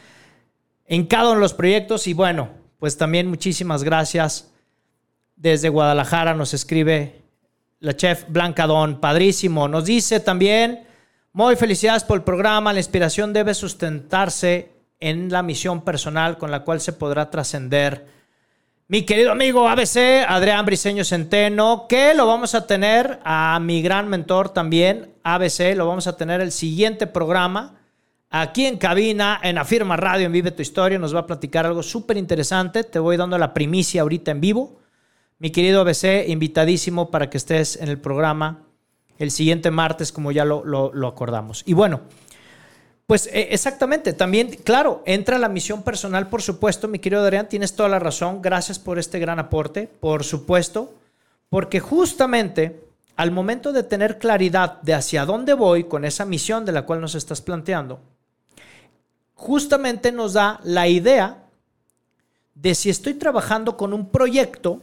en 0.86 1.04
cada 1.04 1.24
uno 1.24 1.34
de 1.34 1.40
los 1.40 1.54
proyectos. 1.54 2.06
Y 2.06 2.14
bueno, 2.14 2.50
pues 2.78 2.96
también 2.96 3.26
muchísimas 3.26 3.82
gracias. 3.82 4.52
Desde 5.34 5.68
Guadalajara 5.68 6.32
nos 6.32 6.54
escribe 6.54 7.22
la 7.80 7.96
chef 7.96 8.24
Blanca 8.28 8.68
Don, 8.68 9.00
padrísimo. 9.00 9.66
Nos 9.66 9.84
dice 9.84 10.20
también, 10.20 10.86
muy 11.32 11.56
felicidades 11.56 12.04
por 12.04 12.18
el 12.18 12.22
programa, 12.22 12.72
la 12.72 12.78
inspiración 12.78 13.32
debe 13.32 13.52
sustentarse 13.52 14.79
en 15.00 15.30
la 15.30 15.42
misión 15.42 15.82
personal 15.82 16.38
con 16.38 16.50
la 16.50 16.60
cual 16.60 16.80
se 16.80 16.92
podrá 16.92 17.30
trascender. 17.30 18.06
Mi 18.88 19.02
querido 19.02 19.32
amigo 19.32 19.68
ABC, 19.68 20.24
Adrián 20.28 20.66
Briseño 20.66 21.04
Centeno, 21.04 21.86
que 21.88 22.14
lo 22.14 22.26
vamos 22.26 22.54
a 22.54 22.66
tener 22.66 23.20
a 23.24 23.58
mi 23.60 23.82
gran 23.82 24.08
mentor 24.08 24.50
también, 24.50 25.14
ABC, 25.22 25.74
lo 25.74 25.86
vamos 25.86 26.06
a 26.06 26.16
tener 26.16 26.40
el 26.40 26.52
siguiente 26.52 27.06
programa 27.06 27.80
aquí 28.30 28.66
en 28.66 28.78
cabina, 28.78 29.38
en 29.42 29.58
Afirma 29.58 29.96
Radio, 29.96 30.26
en 30.26 30.32
Vive 30.32 30.52
tu 30.52 30.62
Historia, 30.62 30.98
nos 30.98 31.14
va 31.14 31.20
a 31.20 31.26
platicar 31.26 31.66
algo 31.66 31.82
súper 31.82 32.16
interesante. 32.16 32.84
Te 32.84 32.98
voy 32.98 33.16
dando 33.16 33.36
la 33.36 33.52
primicia 33.52 34.02
ahorita 34.02 34.30
en 34.30 34.40
vivo. 34.40 34.80
Mi 35.38 35.50
querido 35.50 35.80
ABC, 35.80 36.28
invitadísimo 36.28 37.10
para 37.10 37.28
que 37.28 37.38
estés 37.38 37.76
en 37.76 37.88
el 37.88 37.98
programa 37.98 38.62
el 39.18 39.30
siguiente 39.30 39.70
martes, 39.70 40.12
como 40.12 40.32
ya 40.32 40.46
lo, 40.46 40.64
lo, 40.64 41.06
acordamos. 41.06 41.62
Y 41.66 41.74
bueno, 41.74 42.00
pues 43.10 43.26
eh, 43.26 43.48
exactamente, 43.50 44.12
también, 44.12 44.50
claro, 44.62 45.02
entra 45.04 45.36
la 45.36 45.48
misión 45.48 45.82
personal, 45.82 46.28
por 46.28 46.42
supuesto, 46.42 46.86
mi 46.86 47.00
querido 47.00 47.22
Adrián, 47.22 47.48
tienes 47.48 47.74
toda 47.74 47.88
la 47.88 47.98
razón. 47.98 48.40
Gracias 48.40 48.78
por 48.78 49.00
este 49.00 49.18
gran 49.18 49.40
aporte, 49.40 49.88
por 49.88 50.22
supuesto, 50.22 50.94
porque 51.48 51.80
justamente 51.80 52.84
al 53.16 53.32
momento 53.32 53.72
de 53.72 53.82
tener 53.82 54.20
claridad 54.20 54.80
de 54.82 54.94
hacia 54.94 55.24
dónde 55.24 55.54
voy 55.54 55.82
con 55.82 56.04
esa 56.04 56.24
misión 56.24 56.64
de 56.64 56.70
la 56.70 56.82
cual 56.82 57.00
nos 57.00 57.16
estás 57.16 57.40
planteando, 57.40 57.98
justamente 59.34 60.12
nos 60.12 60.34
da 60.34 60.60
la 60.62 60.86
idea 60.86 61.42
de 62.54 62.76
si 62.76 62.90
estoy 62.90 63.14
trabajando 63.14 63.76
con 63.76 63.92
un 63.92 64.08
proyecto, 64.08 64.82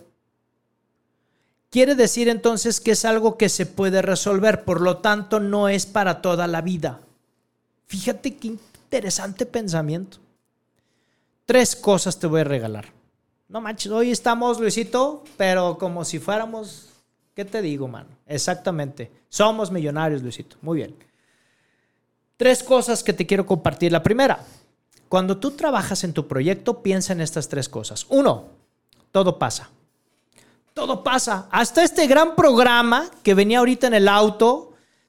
quiere 1.69 1.95
decir 1.95 2.27
entonces 2.27 2.81
que 2.81 2.91
es 2.91 3.05
algo 3.05 3.37
que 3.37 3.47
se 3.47 3.65
puede 3.65 4.01
resolver, 4.01 4.65
por 4.65 4.81
lo 4.81 4.97
tanto 4.97 5.39
no 5.39 5.69
es 5.69 5.85
para 5.85 6.21
toda 6.21 6.45
la 6.47 6.59
vida. 6.59 6.99
Fíjate 7.87 8.35
qué 8.35 8.47
interesante 8.47 9.45
pensamiento. 9.45 10.17
Tres 11.45 11.75
cosas 11.75 12.19
te 12.19 12.27
voy 12.27 12.41
a 12.41 12.45
regalar. 12.45 12.91
No 13.47 13.61
manches, 13.61 13.91
hoy 13.91 14.11
estamos, 14.11 14.59
Luisito, 14.59 15.23
pero 15.37 15.77
como 15.77 16.03
si 16.03 16.19
fuéramos, 16.19 16.89
¿qué 17.33 17.45
te 17.45 17.61
digo, 17.61 17.87
mano? 17.87 18.09
Exactamente. 18.25 19.09
Somos 19.29 19.71
millonarios, 19.71 20.21
Luisito. 20.21 20.57
Muy 20.61 20.77
bien. 20.77 20.95
Tres 22.35 22.61
cosas 22.61 23.03
que 23.03 23.13
te 23.13 23.25
quiero 23.25 23.45
compartir. 23.45 23.91
La 23.91 24.03
primera, 24.03 24.43
cuando 25.07 25.37
tú 25.37 25.51
trabajas 25.51 26.03
en 26.03 26.11
tu 26.11 26.27
proyecto, 26.27 26.83
piensa 26.83 27.13
en 27.13 27.21
estas 27.21 27.47
tres 27.47 27.69
cosas. 27.69 28.05
Uno, 28.09 28.49
todo 29.13 29.39
pasa. 29.39 29.69
Todo 30.73 31.03
pasa. 31.03 31.47
Hasta 31.49 31.83
este 31.83 32.05
gran 32.05 32.35
programa 32.35 33.09
que 33.23 33.33
venía 33.33 33.59
ahorita 33.59 33.87
en 33.87 33.93
el 33.93 34.07
auto, 34.09 34.66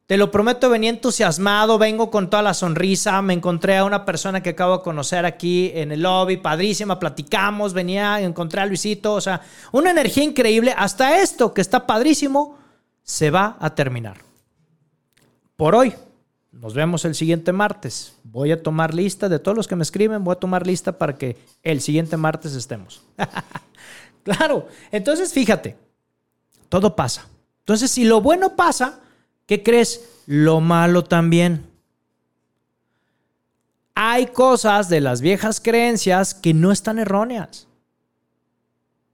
te 0.09 0.17
lo 0.17 0.31
prometo, 0.31 0.71
venía 0.71 0.89
entusiasmado, 0.89 1.77
vengo 1.77 2.11
con 2.11 2.31
toda 2.31 2.43
la 2.43 2.55
sonrisa, 2.55 3.21
me 3.21 3.35
encontré 3.35 3.77
a 3.77 3.85
una 3.85 4.07
persona 4.07 4.43
que 4.43 4.49
acabo 4.49 4.79
de 4.79 4.83
conocer 4.83 5.27
aquí 5.27 5.71
en 5.75 5.93
el 5.93 6.01
lobby, 6.01 6.39
padrísima, 6.39 6.99
platicamos, 6.99 7.75
venía, 7.75 8.19
encontré 8.23 8.63
a 8.63 8.65
Luisito, 8.65 9.13
o 9.13 9.21
sea, 9.21 9.43
una 9.71 9.91
energía 9.91 10.25
increíble. 10.25 10.75
Hasta 10.75 11.21
esto 11.21 11.53
que 11.53 11.61
está 11.61 11.87
padrísimo, 11.87 12.57
se 13.03 13.31
va 13.31 13.59
a 13.61 13.75
terminar. 13.75 14.17
Por 15.57 15.75
hoy, 15.75 15.93
nos 16.53 16.73
vemos 16.73 17.05
el 17.05 17.15
siguiente 17.15 17.53
martes. 17.53 18.15
Voy 18.25 18.51
a 18.51 18.63
tomar 18.63 18.95
lista 18.95 19.29
de 19.29 19.39
todos 19.39 19.59
los 19.59 19.69
que 19.69 19.77
me 19.77 19.83
escriben, 19.83 20.25
voy 20.25 20.33
a 20.33 20.41
tomar 20.41 20.67
lista 20.67 20.93
para 20.97 21.19
que 21.19 21.37
el 21.63 21.83
siguiente 21.83 22.17
martes 22.17 22.55
estemos. 22.55 23.03
claro, 24.23 24.69
entonces 24.91 25.35
fíjate, 25.35 25.77
todo 26.71 26.97
pasa. 26.97 27.27
Entonces, 27.59 27.91
si 27.91 28.05
lo 28.05 28.23
bueno 28.23 28.57
pasa, 28.57 29.01
¿qué 29.49 29.65
crees? 29.65 30.23
Lo 30.27 30.61
malo 30.61 31.03
también. 31.03 31.67
Hay 33.97 34.27
cosas 34.27 34.89
de 34.89 35.01
las 35.01 35.21
viejas 35.21 35.61
creencias 35.61 36.33
que 36.33 36.55
no 36.55 36.71
están 36.71 37.01
erróneas. 37.01 37.67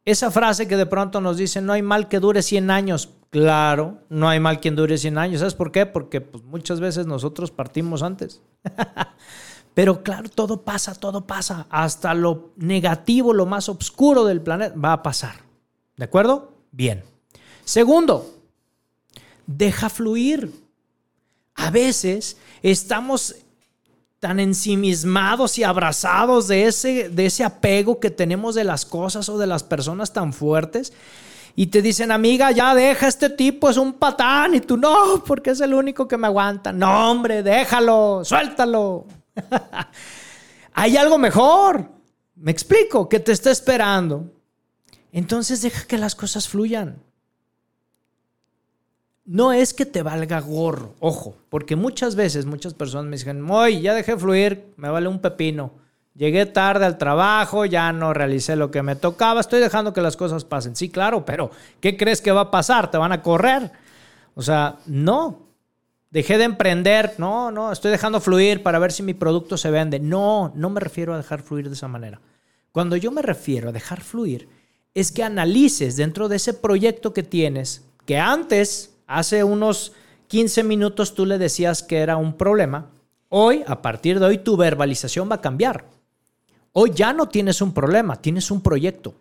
Esa 0.04 0.30
frase 0.30 0.68
que 0.68 0.76
de 0.76 0.84
pronto 0.84 1.22
nos 1.22 1.38
dicen, 1.38 1.64
no 1.64 1.72
hay 1.72 1.80
mal 1.80 2.08
que 2.08 2.20
dure 2.20 2.42
100 2.42 2.70
años. 2.70 3.08
Claro, 3.30 4.00
no 4.10 4.28
hay 4.28 4.40
mal 4.40 4.60
quien 4.60 4.76
dure 4.76 4.98
100 4.98 5.16
años. 5.16 5.38
¿Sabes 5.38 5.54
por 5.54 5.72
qué? 5.72 5.86
Porque 5.86 6.20
pues, 6.20 6.44
muchas 6.44 6.80
veces 6.80 7.06
nosotros 7.06 7.50
partimos 7.50 8.02
antes. 8.02 8.42
Pero 9.74 10.02
claro, 10.02 10.28
todo 10.28 10.62
pasa, 10.62 10.94
todo 10.94 11.26
pasa. 11.26 11.66
Hasta 11.70 12.12
lo 12.12 12.52
negativo, 12.56 13.32
lo 13.32 13.46
más 13.46 13.68
oscuro 13.68 14.24
del 14.24 14.42
planeta 14.42 14.74
va 14.76 14.92
a 14.92 15.02
pasar. 15.02 15.36
¿De 15.96 16.04
acuerdo? 16.04 16.52
Bien. 16.70 17.02
Segundo, 17.64 18.33
deja 19.46 19.88
fluir. 19.88 20.52
A 21.54 21.70
veces 21.70 22.36
estamos 22.62 23.36
tan 24.18 24.40
ensimismados 24.40 25.58
y 25.58 25.64
abrazados 25.64 26.48
de 26.48 26.66
ese, 26.66 27.10
de 27.10 27.26
ese 27.26 27.44
apego 27.44 28.00
que 28.00 28.10
tenemos 28.10 28.54
de 28.54 28.64
las 28.64 28.86
cosas 28.86 29.28
o 29.28 29.38
de 29.38 29.46
las 29.46 29.62
personas 29.62 30.12
tan 30.12 30.32
fuertes. 30.32 30.92
Y 31.56 31.66
te 31.66 31.82
dicen, 31.82 32.10
amiga, 32.10 32.50
ya 32.50 32.74
deja 32.74 33.06
este 33.06 33.30
tipo, 33.30 33.70
es 33.70 33.76
un 33.76 33.92
patán. 33.92 34.54
Y 34.54 34.60
tú, 34.60 34.76
no, 34.76 35.22
porque 35.26 35.50
es 35.50 35.60
el 35.60 35.74
único 35.74 36.08
que 36.08 36.16
me 36.16 36.26
aguanta. 36.26 36.72
No, 36.72 37.10
hombre, 37.10 37.42
déjalo, 37.42 38.22
suéltalo. 38.24 39.06
Hay 40.72 40.96
algo 40.96 41.18
mejor. 41.18 41.88
Me 42.34 42.50
explico, 42.50 43.08
que 43.08 43.20
te 43.20 43.30
está 43.30 43.50
esperando. 43.50 44.32
Entonces 45.12 45.62
deja 45.62 45.86
que 45.86 45.98
las 45.98 46.16
cosas 46.16 46.48
fluyan 46.48 46.98
no 49.26 49.52
es 49.52 49.72
que 49.72 49.86
te 49.86 50.02
valga 50.02 50.40
gorro, 50.40 50.94
ojo, 51.00 51.36
porque 51.48 51.76
muchas 51.76 52.14
veces 52.14 52.44
muchas 52.46 52.74
personas 52.74 53.06
me 53.06 53.16
dicen, 53.16 53.50
hoy 53.50 53.80
ya 53.80 53.94
dejé 53.94 54.16
fluir, 54.16 54.72
me 54.76 54.90
vale 54.90 55.08
un 55.08 55.20
pepino. 55.20 55.72
Llegué 56.14 56.46
tarde 56.46 56.84
al 56.84 56.96
trabajo, 56.96 57.64
ya 57.64 57.92
no 57.92 58.14
realicé 58.14 58.54
lo 58.54 58.70
que 58.70 58.82
me 58.82 58.94
tocaba, 58.94 59.40
estoy 59.40 59.60
dejando 59.60 59.92
que 59.92 60.00
las 60.00 60.16
cosas 60.16 60.44
pasen. 60.44 60.76
Sí, 60.76 60.88
claro, 60.88 61.24
pero 61.24 61.50
¿qué 61.80 61.96
crees 61.96 62.20
que 62.20 62.30
va 62.30 62.42
a 62.42 62.50
pasar? 62.52 62.90
¿Te 62.90 62.98
van 62.98 63.10
a 63.10 63.22
correr? 63.22 63.72
O 64.34 64.42
sea, 64.42 64.76
no. 64.86 65.42
Dejé 66.10 66.38
de 66.38 66.44
emprender, 66.44 67.14
no, 67.18 67.50
no, 67.50 67.72
estoy 67.72 67.90
dejando 67.90 68.20
fluir 68.20 68.62
para 68.62 68.78
ver 68.78 68.92
si 68.92 69.02
mi 69.02 69.14
producto 69.14 69.56
se 69.56 69.72
vende. 69.72 69.98
No, 69.98 70.52
no 70.54 70.70
me 70.70 70.78
refiero 70.78 71.12
a 71.12 71.16
dejar 71.16 71.42
fluir 71.42 71.68
de 71.68 71.74
esa 71.74 71.88
manera. 71.88 72.20
Cuando 72.70 72.94
yo 72.94 73.10
me 73.10 73.22
refiero 73.22 73.70
a 73.70 73.72
dejar 73.72 74.00
fluir, 74.00 74.48
es 74.94 75.10
que 75.10 75.24
analices 75.24 75.96
dentro 75.96 76.28
de 76.28 76.36
ese 76.36 76.54
proyecto 76.54 77.12
que 77.12 77.24
tienes, 77.24 77.82
que 78.06 78.18
antes 78.18 78.93
Hace 79.06 79.44
unos 79.44 79.92
15 80.28 80.64
minutos 80.64 81.14
tú 81.14 81.26
le 81.26 81.38
decías 81.38 81.82
que 81.82 81.98
era 81.98 82.16
un 82.16 82.36
problema. 82.36 82.90
Hoy, 83.28 83.64
a 83.66 83.82
partir 83.82 84.20
de 84.20 84.26
hoy, 84.26 84.38
tu 84.38 84.56
verbalización 84.56 85.30
va 85.30 85.36
a 85.36 85.40
cambiar. 85.40 85.86
Hoy 86.72 86.92
ya 86.94 87.12
no 87.12 87.28
tienes 87.28 87.60
un 87.60 87.72
problema, 87.72 88.16
tienes 88.16 88.50
un 88.50 88.60
proyecto 88.60 89.14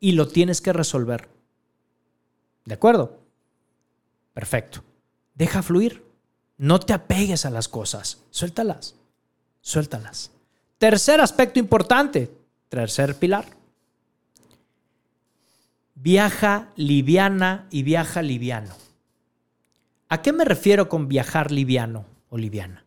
y 0.00 0.12
lo 0.12 0.28
tienes 0.28 0.60
que 0.60 0.72
resolver. 0.72 1.28
¿De 2.64 2.74
acuerdo? 2.74 3.18
Perfecto. 4.32 4.82
Deja 5.34 5.62
fluir. 5.62 6.04
No 6.56 6.80
te 6.80 6.92
apegues 6.92 7.44
a 7.44 7.50
las 7.50 7.68
cosas. 7.68 8.18
Suéltalas. 8.30 8.94
Suéltalas. 9.60 10.30
Tercer 10.78 11.20
aspecto 11.20 11.58
importante. 11.58 12.30
Tercer 12.68 13.14
pilar. 13.16 13.57
Viaja 16.00 16.70
liviana 16.76 17.66
y 17.72 17.82
viaja 17.82 18.22
liviano. 18.22 18.72
¿A 20.08 20.22
qué 20.22 20.32
me 20.32 20.44
refiero 20.44 20.88
con 20.88 21.08
viajar 21.08 21.50
liviano 21.50 22.04
o 22.28 22.38
liviana? 22.38 22.84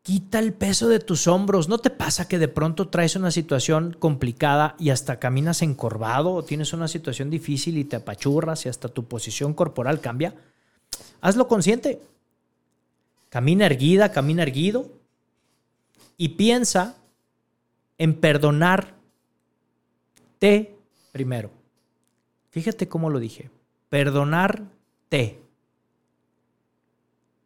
Quita 0.00 0.38
el 0.38 0.54
peso 0.54 0.88
de 0.88 0.98
tus 0.98 1.26
hombros. 1.26 1.68
¿No 1.68 1.76
te 1.76 1.90
pasa 1.90 2.26
que 2.26 2.38
de 2.38 2.48
pronto 2.48 2.88
traes 2.88 3.16
una 3.16 3.30
situación 3.30 3.94
complicada 3.98 4.76
y 4.78 4.88
hasta 4.88 5.18
caminas 5.18 5.60
encorvado 5.60 6.32
o 6.32 6.42
tienes 6.42 6.72
una 6.72 6.88
situación 6.88 7.28
difícil 7.28 7.76
y 7.76 7.84
te 7.84 7.96
apachurras 7.96 8.64
y 8.64 8.70
hasta 8.70 8.88
tu 8.88 9.04
posición 9.04 9.52
corporal 9.52 10.00
cambia? 10.00 10.34
Hazlo 11.20 11.48
consciente. 11.48 12.00
Camina 13.28 13.66
erguida, 13.66 14.10
camina 14.10 14.42
erguido 14.42 14.90
y 16.16 16.30
piensa 16.30 16.96
en 17.98 18.14
perdonarte 18.14 18.94
primero. 21.12 21.55
Fíjate 22.56 22.88
cómo 22.88 23.10
lo 23.10 23.20
dije. 23.20 23.50
Perdonarte. 23.90 25.42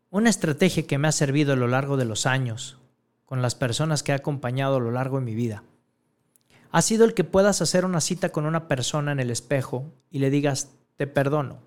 Una 0.08 0.30
estrategia 0.30 0.86
que 0.86 0.98
me 0.98 1.08
ha 1.08 1.12
servido 1.12 1.52
a 1.52 1.56
lo 1.56 1.66
largo 1.66 1.96
de 1.96 2.04
los 2.04 2.26
años, 2.26 2.78
con 3.26 3.42
las 3.42 3.56
personas 3.56 4.04
que 4.04 4.12
he 4.12 4.14
acompañado 4.14 4.76
a 4.76 4.78
lo 4.78 4.92
largo 4.92 5.18
de 5.18 5.24
mi 5.24 5.34
vida, 5.34 5.64
ha 6.70 6.80
sido 6.80 7.04
el 7.04 7.14
que 7.14 7.24
puedas 7.24 7.60
hacer 7.60 7.84
una 7.84 8.00
cita 8.00 8.28
con 8.28 8.46
una 8.46 8.68
persona 8.68 9.10
en 9.10 9.18
el 9.18 9.32
espejo 9.32 9.84
y 10.12 10.20
le 10.20 10.30
digas, 10.30 10.70
te 10.96 11.08
perdono. 11.08 11.58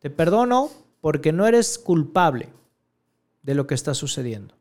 Te 0.00 0.10
perdono 0.10 0.70
porque 1.00 1.30
no 1.30 1.46
eres 1.46 1.78
culpable 1.78 2.48
de 3.44 3.54
lo 3.54 3.68
que 3.68 3.76
está 3.76 3.94
sucediendo. 3.94 4.56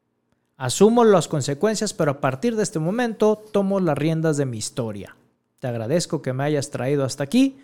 Asumo 0.57 1.03
las 1.03 1.27
consecuencias, 1.27 1.95
pero 1.95 2.11
a 2.11 2.21
partir 2.21 2.55
de 2.55 2.61
este 2.61 2.77
momento 2.77 3.43
tomo 3.51 3.79
las 3.79 3.97
riendas 3.97 4.37
de 4.37 4.45
mi 4.45 4.59
historia. 4.59 5.15
Te 5.59 5.67
agradezco 5.67 6.21
que 6.21 6.33
me 6.33 6.43
hayas 6.43 6.69
traído 6.69 7.03
hasta 7.03 7.23
aquí, 7.23 7.57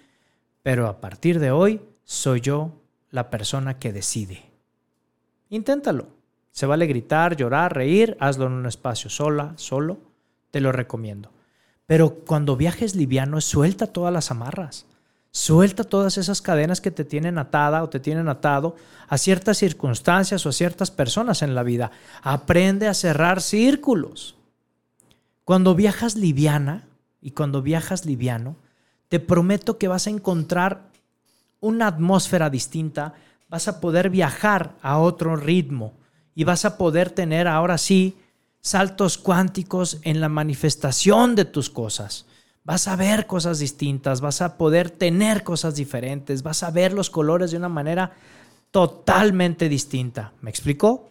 pero 0.63 0.87
a 0.87 0.99
partir 0.99 1.39
de 1.39 1.51
hoy 1.51 1.81
soy 2.03 2.41
yo 2.41 2.71
la 3.11 3.29
persona 3.29 3.77
que 3.77 3.93
decide. 3.93 4.43
Inténtalo. 5.49 6.07
Se 6.51 6.65
vale 6.65 6.85
gritar, 6.85 7.35
llorar, 7.35 7.75
reír, 7.75 8.17
hazlo 8.19 8.47
en 8.47 8.53
un 8.53 8.65
espacio 8.65 9.09
sola, 9.09 9.53
solo. 9.55 9.97
Te 10.51 10.61
lo 10.61 10.71
recomiendo. 10.71 11.31
Pero 11.85 12.15
cuando 12.25 12.55
viajes 12.55 12.95
liviano, 12.95 13.41
suelta 13.41 13.87
todas 13.87 14.13
las 14.13 14.31
amarras. 14.31 14.85
Suelta 15.31 15.83
todas 15.83 16.19
esas 16.19 16.41
cadenas 16.43 16.79
que 16.79 16.91
te 16.91 17.03
tienen 17.03 17.39
atada 17.39 17.81
o 17.81 17.89
te 17.89 17.99
tienen 17.99 18.29
atado 18.29 18.75
a 19.07 19.17
ciertas 19.17 19.57
circunstancias 19.57 20.45
o 20.45 20.49
a 20.49 20.53
ciertas 20.53 20.91
personas 20.91 21.41
en 21.41 21.55
la 21.55 21.63
vida. 21.63 21.91
Aprende 22.21 22.87
a 22.87 22.93
cerrar 22.93 23.41
círculos. 23.41 24.35
Cuando 25.43 25.73
viajas 25.73 26.15
liviana 26.15 26.87
y 27.23 27.31
cuando 27.31 27.61
viajas 27.61 28.05
liviano, 28.05 28.55
te 29.07 29.19
prometo 29.19 29.77
que 29.77 29.87
vas 29.87 30.07
a 30.07 30.11
encontrar 30.11 30.89
una 31.59 31.87
atmósfera 31.87 32.49
distinta, 32.49 33.13
vas 33.49 33.67
a 33.67 33.79
poder 33.79 34.09
viajar 34.09 34.75
a 34.81 34.99
otro 34.99 35.35
ritmo 35.35 35.93
y 36.35 36.43
vas 36.43 36.65
a 36.65 36.77
poder 36.77 37.09
tener 37.09 37.47
ahora 37.47 37.77
sí 37.77 38.17
saltos 38.61 39.17
cuánticos 39.17 39.99
en 40.03 40.19
la 40.19 40.29
manifestación 40.29 41.35
de 41.35 41.45
tus 41.45 41.69
cosas 41.69 42.25
vas 42.63 42.87
a 42.87 42.95
ver 42.95 43.27
cosas 43.27 43.59
distintas, 43.59 44.21
vas 44.21 44.41
a 44.41 44.57
poder 44.57 44.89
tener 44.89 45.43
cosas 45.43 45.75
diferentes, 45.75 46.43
vas 46.43 46.63
a 46.63 46.71
ver 46.71 46.93
los 46.93 47.09
colores 47.09 47.51
de 47.51 47.57
una 47.57 47.69
manera 47.69 48.13
totalmente 48.71 49.69
distinta. 49.69 50.33
¿Me 50.41 50.49
explico? 50.49 51.09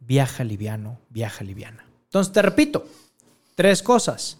Viaja 0.00 0.44
liviano, 0.44 0.98
viaja 1.08 1.44
liviana. 1.44 1.89
Entonces 2.10 2.32
te 2.32 2.42
repito, 2.42 2.84
tres 3.54 3.84
cosas. 3.84 4.36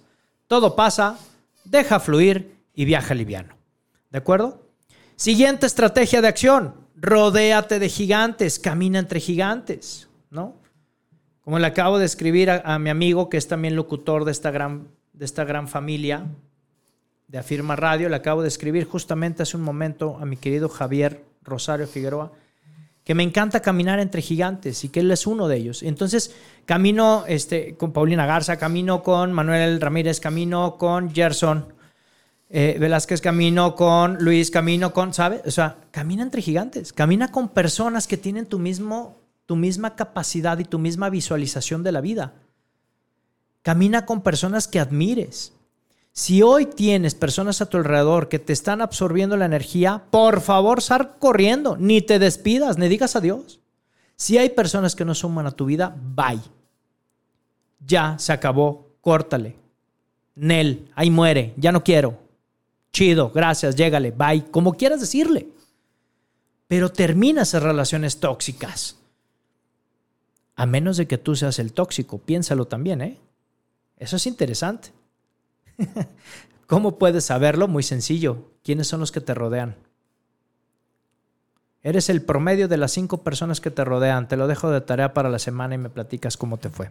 Todo 0.49 0.75
pasa, 0.75 1.17
deja 1.65 2.01
fluir 2.01 2.57
y 2.75 2.85
viaja 2.85 3.15
liviano. 3.15 3.55
¿De 4.11 4.19
acuerdo? 4.19 4.67
Siguiente 5.15 5.67
estrategia 5.67 6.21
de 6.21 6.27
acción. 6.27 6.75
Rodéate 6.97 7.79
de 7.79 7.89
gigantes, 7.89 8.59
camina 8.59 8.99
entre 8.99 9.21
gigantes, 9.21 10.09
¿no? 10.31 10.57
Como 11.43 11.61
le 11.61 11.67
acabo 11.69 12.01
de 12.01 12.07
escribir 12.07 12.51
a, 12.51 12.79
mi 12.81 12.91
amigo, 12.91 13.29
que 13.29 13.37
es 13.37 13.47
también 13.47 13.77
locutor 13.77 14.25
de 14.25 14.33
esta, 14.33 14.51
gran, 14.51 14.89
de 15.13 15.25
esta 15.25 15.45
gran 15.45 15.69
familia 15.69 16.27
de 17.29 17.39
Afirma 17.39 17.77
Radio, 17.77 18.09
le 18.09 18.17
acabo 18.17 18.43
de 18.43 18.49
escribir 18.49 18.85
justamente 18.85 19.45
hace 19.45 19.57
un 19.57 19.63
momento 19.63 20.19
a 20.21 20.27
mi 20.27 20.37
querido 20.37 20.69
Javier 20.69 21.25
Rosario 21.43 21.87
Figueroa, 21.87 22.33
que 23.05 23.15
me 23.15 23.23
encanta 23.23 23.61
caminar 23.61 23.99
entre 24.01 24.23
gigantes 24.23 24.85
y 24.85 24.89
que 24.89 25.01
él 25.01 25.11
es 25.11 25.27
uno 25.27 25.49
de 25.49 25.57
ellos. 25.57 25.83
Entonces, 25.83 26.35
camino 26.67 27.25
este, 27.27 27.77
con 27.77 27.93
Paulina 27.93 28.27
Garza, 28.27 28.57
camino 28.57 29.03
con 29.03 29.33
Manuel 29.33 29.81
Ramírez, 29.81 30.21
camino 30.21 30.77
con 30.79 31.13
Gerson 31.15 31.73
eh, 32.51 32.77
Velázquez, 32.79 33.21
camino 33.21 33.75
con 33.75 34.19
Luis, 34.19 34.51
camino 34.51 34.93
con, 34.93 35.15
¿sabes? 35.15 35.43
O 35.47 35.51
sea, 35.51 35.77
camina 35.91 36.23
entre 36.23 36.43
gigantes, 36.43 36.93
camina 36.93 37.31
con 37.31 37.49
personas 37.49 38.07
que 38.07 38.17
tienen 38.17 38.47
tu 38.47 38.59
mismo 38.59 39.21
tu 39.51 39.57
misma 39.57 39.97
capacidad 39.97 40.61
y 40.61 40.65
tu 40.65 40.79
misma 40.79 41.11
visualización 41.11 41.83
de 41.83 41.91
la 41.91 42.01
vida. 42.01 42.35
Camina 43.63 44.07
con 44.07 44.23
personas 44.23 44.69
que 44.69 44.79
admires. 44.79 45.55
Si 46.13 46.43
hoy 46.43 46.67
tienes 46.67 47.15
personas 47.15 47.61
a 47.61 47.67
tu 47.67 47.77
alrededor 47.77 48.29
que 48.29 48.39
te 48.39 48.53
están 48.53 48.81
absorbiendo 48.83 49.37
la 49.37 49.47
energía, 49.47 50.05
por 50.11 50.41
favor, 50.41 50.83
sal 50.83 51.19
corriendo, 51.19 51.77
ni 51.77 52.03
te 52.03 52.19
despidas, 52.19 52.79
ni 52.79 52.89
digas 52.89 53.17
adiós. 53.17 53.61
Si 54.17 54.37
hay 54.37 54.51
personas 54.51 54.97
que 54.97 55.05
no 55.05 55.15
suman 55.15 55.47
a 55.47 55.53
tu 55.53 55.65
vida, 55.65 55.97
bye. 55.97 56.41
Ya 57.87 58.19
se 58.19 58.33
acabó, 58.33 58.89
córtale. 59.01 59.57
Nel, 60.35 60.91
ahí 60.95 61.11
muere, 61.11 61.55
ya 61.57 61.73
no 61.73 61.83
quiero. 61.83 62.19
Chido, 62.93 63.31
gracias, 63.31 63.77
llégale, 63.77 64.11
bye, 64.11 64.51
como 64.51 64.75
quieras 64.75 65.01
decirle. 65.01 65.49
Pero 66.67 66.91
termina 66.91 67.43
esas 67.43 67.63
relaciones 67.63 68.21
tóxicas. 68.21 68.97
A 70.57 70.67
menos 70.67 70.97
de 70.97 71.07
que 71.07 71.19
tú 71.19 71.37
seas 71.37 71.59
el 71.59 71.73
tóxico, 71.73 72.19
piénsalo 72.19 72.67
también, 72.67 73.01
¿eh? 73.01 73.19
Eso 73.97 74.17
es 74.17 74.27
interesante. 74.27 74.93
¿Cómo 76.67 76.99
puedes 76.99 77.25
saberlo? 77.25 77.69
Muy 77.69 77.83
sencillo. 77.83 78.51
¿Quiénes 78.63 78.87
son 78.87 79.01
los 79.01 79.13
que 79.13 79.21
te 79.21 79.35
rodean? 79.35 79.77
Eres 81.83 82.11
el 82.11 82.23
promedio 82.23 82.69
de 82.69 82.77
las 82.77 82.93
cinco 82.93 83.23
personas 83.23 83.61
que 83.61 83.71
te 83.71 83.85
rodean. 83.85 84.29
Te 84.29 84.37
lo 84.37 84.47
dejo 84.47 84.71
de 84.71 84.81
tarea 84.81 85.15
para 85.15 85.31
la 85.31 85.39
semana 85.39 85.75
y 85.75 85.79
me 85.79 85.91
platicas 85.91 86.37
cómo 86.37 86.59
te 86.59 86.69
fue. 86.69 86.91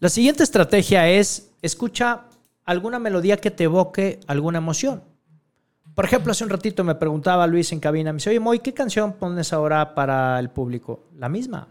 La 0.00 0.08
siguiente 0.08 0.42
estrategia 0.42 1.08
es 1.08 1.50
escucha 1.62 2.26
alguna 2.64 2.98
melodía 2.98 3.38
que 3.38 3.50
te 3.50 3.64
evoque 3.64 4.20
alguna 4.26 4.58
emoción. 4.58 5.02
Por 5.94 6.04
ejemplo, 6.04 6.32
hace 6.32 6.44
un 6.44 6.50
ratito 6.50 6.82
me 6.84 6.96
preguntaba 6.96 7.46
Luis 7.46 7.72
en 7.72 7.80
cabina, 7.80 8.12
me 8.12 8.16
dice, 8.16 8.30
oye, 8.30 8.40
Moy, 8.40 8.58
¿qué 8.58 8.74
canción 8.74 9.12
pones 9.12 9.52
ahora 9.52 9.94
para 9.94 10.38
el 10.40 10.50
público? 10.50 11.04
La 11.16 11.28
misma. 11.28 11.68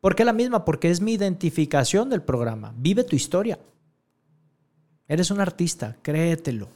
¿Por 0.00 0.14
qué 0.14 0.24
la 0.24 0.32
misma? 0.32 0.64
Porque 0.64 0.90
es 0.90 1.00
mi 1.00 1.14
identificación 1.14 2.08
del 2.08 2.22
programa. 2.22 2.72
Vive 2.76 3.02
tu 3.04 3.16
historia. 3.16 3.58
Eres 5.08 5.30
un 5.30 5.40
artista, 5.40 5.96
créetelo. 6.02 6.68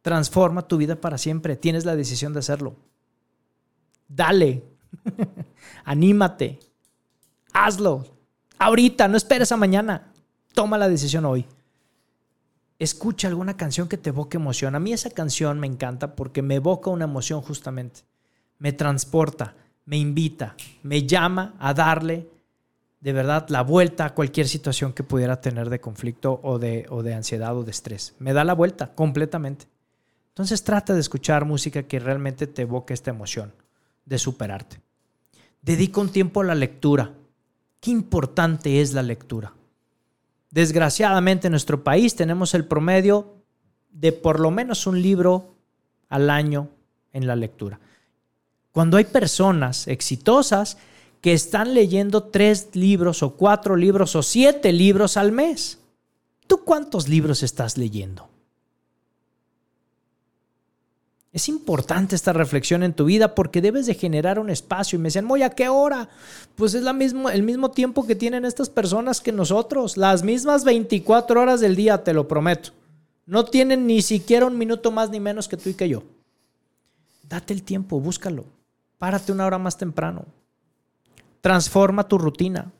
Transforma 0.00 0.66
tu 0.66 0.78
vida 0.78 0.96
para 0.96 1.18
siempre. 1.18 1.56
Tienes 1.56 1.84
la 1.84 1.96
decisión 1.96 2.32
de 2.32 2.38
hacerlo. 2.38 2.76
Dale. 4.08 4.62
Anímate. 5.84 6.58
Hazlo. 7.52 8.06
Ahorita, 8.58 9.08
no 9.08 9.16
esperes 9.16 9.52
a 9.52 9.56
mañana. 9.56 10.12
Toma 10.54 10.78
la 10.78 10.88
decisión 10.88 11.26
hoy 11.26 11.46
escucha 12.80 13.28
alguna 13.28 13.58
canción 13.58 13.88
que 13.88 13.98
te 13.98 14.08
evoque 14.08 14.38
emoción. 14.38 14.74
A 14.74 14.80
mí 14.80 14.92
esa 14.92 15.10
canción 15.10 15.60
me 15.60 15.68
encanta 15.68 16.16
porque 16.16 16.42
me 16.42 16.56
evoca 16.56 16.90
una 16.90 17.04
emoción 17.04 17.42
justamente. 17.42 18.00
Me 18.58 18.72
transporta, 18.72 19.54
me 19.84 19.98
invita, 19.98 20.56
me 20.82 21.06
llama 21.06 21.54
a 21.60 21.74
darle 21.74 22.28
de 23.00 23.12
verdad 23.12 23.48
la 23.48 23.62
vuelta 23.62 24.04
a 24.04 24.14
cualquier 24.14 24.46
situación 24.46 24.92
que 24.92 25.02
pudiera 25.02 25.40
tener 25.40 25.70
de 25.70 25.80
conflicto 25.80 26.38
o 26.42 26.58
de, 26.58 26.86
o 26.90 27.02
de 27.02 27.14
ansiedad 27.14 27.56
o 27.56 27.64
de 27.64 27.70
estrés. 27.70 28.14
Me 28.18 28.32
da 28.32 28.44
la 28.44 28.52
vuelta 28.52 28.94
completamente. 28.94 29.66
Entonces 30.28 30.62
trata 30.62 30.94
de 30.94 31.00
escuchar 31.00 31.44
música 31.44 31.82
que 31.82 31.98
realmente 31.98 32.46
te 32.46 32.62
evoque 32.62 32.94
esta 32.94 33.10
emoción 33.10 33.52
de 34.04 34.18
superarte. 34.18 34.80
Dedica 35.62 36.00
un 36.00 36.10
tiempo 36.10 36.40
a 36.40 36.44
la 36.44 36.54
lectura. 36.54 37.12
Qué 37.80 37.90
importante 37.90 38.80
es 38.80 38.92
la 38.92 39.02
lectura. 39.02 39.54
Desgraciadamente 40.50 41.46
en 41.46 41.52
nuestro 41.52 41.82
país 41.82 42.16
tenemos 42.16 42.54
el 42.54 42.64
promedio 42.64 43.34
de 43.90 44.12
por 44.12 44.40
lo 44.40 44.50
menos 44.50 44.86
un 44.86 45.00
libro 45.00 45.54
al 46.08 46.28
año 46.28 46.68
en 47.12 47.26
la 47.26 47.36
lectura. 47.36 47.80
Cuando 48.72 48.96
hay 48.96 49.04
personas 49.04 49.88
exitosas 49.88 50.78
que 51.20 51.32
están 51.32 51.74
leyendo 51.74 52.22
tres 52.24 52.68
libros 52.72 53.22
o 53.22 53.34
cuatro 53.36 53.76
libros 53.76 54.16
o 54.16 54.22
siete 54.22 54.72
libros 54.72 55.16
al 55.16 55.32
mes. 55.32 55.78
¿Tú 56.46 56.64
cuántos 56.64 57.08
libros 57.08 57.42
estás 57.42 57.76
leyendo? 57.76 58.28
Es 61.32 61.48
importante 61.48 62.16
esta 62.16 62.32
reflexión 62.32 62.82
en 62.82 62.92
tu 62.92 63.04
vida 63.04 63.36
porque 63.36 63.60
debes 63.60 63.86
de 63.86 63.94
generar 63.94 64.40
un 64.40 64.50
espacio. 64.50 64.96
Y 64.96 64.98
me 65.00 65.06
decían, 65.08 65.26
Moy, 65.26 65.42
¿a 65.42 65.50
qué 65.50 65.68
hora? 65.68 66.08
Pues 66.56 66.74
es 66.74 66.82
la 66.82 66.90
el 66.90 67.42
mismo 67.44 67.70
tiempo 67.70 68.04
que 68.04 68.16
tienen 68.16 68.44
estas 68.44 68.68
personas 68.68 69.20
que 69.20 69.30
nosotros. 69.30 69.96
Las 69.96 70.24
mismas 70.24 70.64
24 70.64 71.40
horas 71.40 71.60
del 71.60 71.76
día, 71.76 72.02
te 72.02 72.14
lo 72.14 72.26
prometo. 72.26 72.70
No 73.26 73.44
tienen 73.44 73.86
ni 73.86 74.02
siquiera 74.02 74.46
un 74.46 74.58
minuto 74.58 74.90
más 74.90 75.10
ni 75.10 75.20
menos 75.20 75.46
que 75.46 75.56
tú 75.56 75.68
y 75.68 75.74
que 75.74 75.88
yo. 75.88 76.02
Date 77.28 77.54
el 77.54 77.62
tiempo, 77.62 78.00
búscalo. 78.00 78.44
Párate 78.98 79.30
una 79.30 79.46
hora 79.46 79.58
más 79.58 79.78
temprano. 79.78 80.24
Transforma 81.40 82.08
tu 82.08 82.18
rutina. 82.18 82.72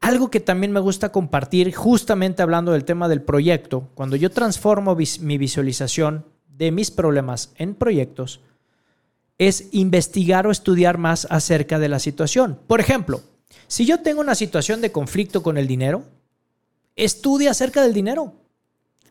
Algo 0.00 0.30
que 0.30 0.40
también 0.40 0.72
me 0.72 0.80
gusta 0.80 1.12
compartir, 1.12 1.72
justamente 1.74 2.42
hablando 2.42 2.72
del 2.72 2.84
tema 2.84 3.08
del 3.08 3.22
proyecto, 3.22 3.88
cuando 3.94 4.16
yo 4.16 4.30
transformo 4.30 4.96
mi 5.20 5.38
visualización 5.38 6.26
de 6.48 6.72
mis 6.72 6.90
problemas 6.90 7.52
en 7.56 7.74
proyectos, 7.74 8.40
es 9.38 9.68
investigar 9.72 10.46
o 10.46 10.50
estudiar 10.50 10.98
más 10.98 11.26
acerca 11.30 11.78
de 11.78 11.88
la 11.88 11.98
situación. 11.98 12.58
Por 12.66 12.80
ejemplo, 12.80 13.22
si 13.68 13.86
yo 13.86 14.00
tengo 14.00 14.20
una 14.20 14.34
situación 14.34 14.80
de 14.80 14.92
conflicto 14.92 15.42
con 15.42 15.56
el 15.56 15.66
dinero, 15.66 16.04
estudia 16.96 17.52
acerca 17.52 17.82
del 17.82 17.94
dinero. 17.94 18.34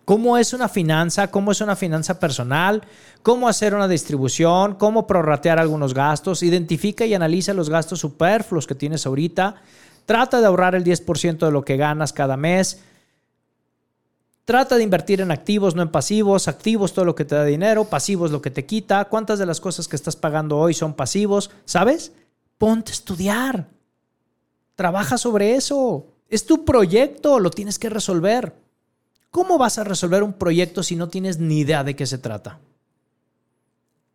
¿Cómo 0.06 0.38
es 0.38 0.54
una 0.54 0.68
finanza? 0.68 1.30
¿Cómo 1.30 1.52
es 1.52 1.62
una 1.62 1.76
finanza 1.76 2.20
personal? 2.20 2.82
¿Cómo 3.24 3.48
hacer 3.48 3.76
una 3.76 3.88
distribución? 3.88 4.76
¿Cómo 4.76 5.08
prorratear 5.08 5.60
algunos 5.60 5.94
gastos? 5.94 6.44
Identifica 6.44 7.06
y 7.06 7.14
analiza 7.14 7.54
los 7.54 7.70
gastos 7.70 8.00
superfluos 8.00 8.68
que 8.68 8.76
tienes 8.76 9.06
ahorita 9.06 9.56
Trata 10.06 10.42
de 10.42 10.48
ahorrar 10.48 10.76
el 10.76 10.84
10% 10.84 11.46
de 11.46 11.52
lo 11.52 11.64
que 11.64 11.78
ganas 11.78 12.14
cada 12.14 12.38
mes. 12.38 12.82
Trata 14.46 14.76
de 14.76 14.84
invertir 14.84 15.22
en 15.22 15.32
activos, 15.32 15.76
no 15.76 15.82
en 15.82 15.90
pasivos. 15.90 16.48
Activos, 16.48 16.94
todo 16.94 17.06
lo 17.06 17.16
que 17.16 17.26
te 17.26 17.36
da 17.36 17.46
dinero. 17.46 17.86
Pasivos, 17.86 18.32
lo 18.32 18.42
que 18.42 18.52
te 18.52 18.66
quita. 18.66 19.06
¿Cuántas 19.06 19.40
de 19.40 19.46
las 19.46 19.62
cosas 19.62 19.88
que 19.88 19.96
estás 19.96 20.16
pagando 20.16 20.58
hoy 20.58 20.74
son 20.74 20.96
pasivos? 20.96 21.52
¿Sabes? 21.66 22.12
Ponte 22.58 22.92
a 22.92 22.94
estudiar. 22.94 23.68
Trabaja 24.76 25.18
sobre 25.18 25.56
eso. 25.56 26.08
Es 26.28 26.46
tu 26.46 26.66
proyecto, 26.66 27.40
lo 27.40 27.50
tienes 27.50 27.78
que 27.78 27.90
resolver. 27.90 28.54
¿Cómo 29.32 29.58
vas 29.58 29.78
a 29.78 29.84
resolver 29.86 30.24
un 30.24 30.34
proyecto 30.34 30.84
si 30.84 30.96
no 30.96 31.08
tienes 31.08 31.40
ni 31.40 31.60
idea 31.60 31.84
de 31.84 31.96
qué 31.96 32.06
se 32.06 32.18
trata? 32.18 32.60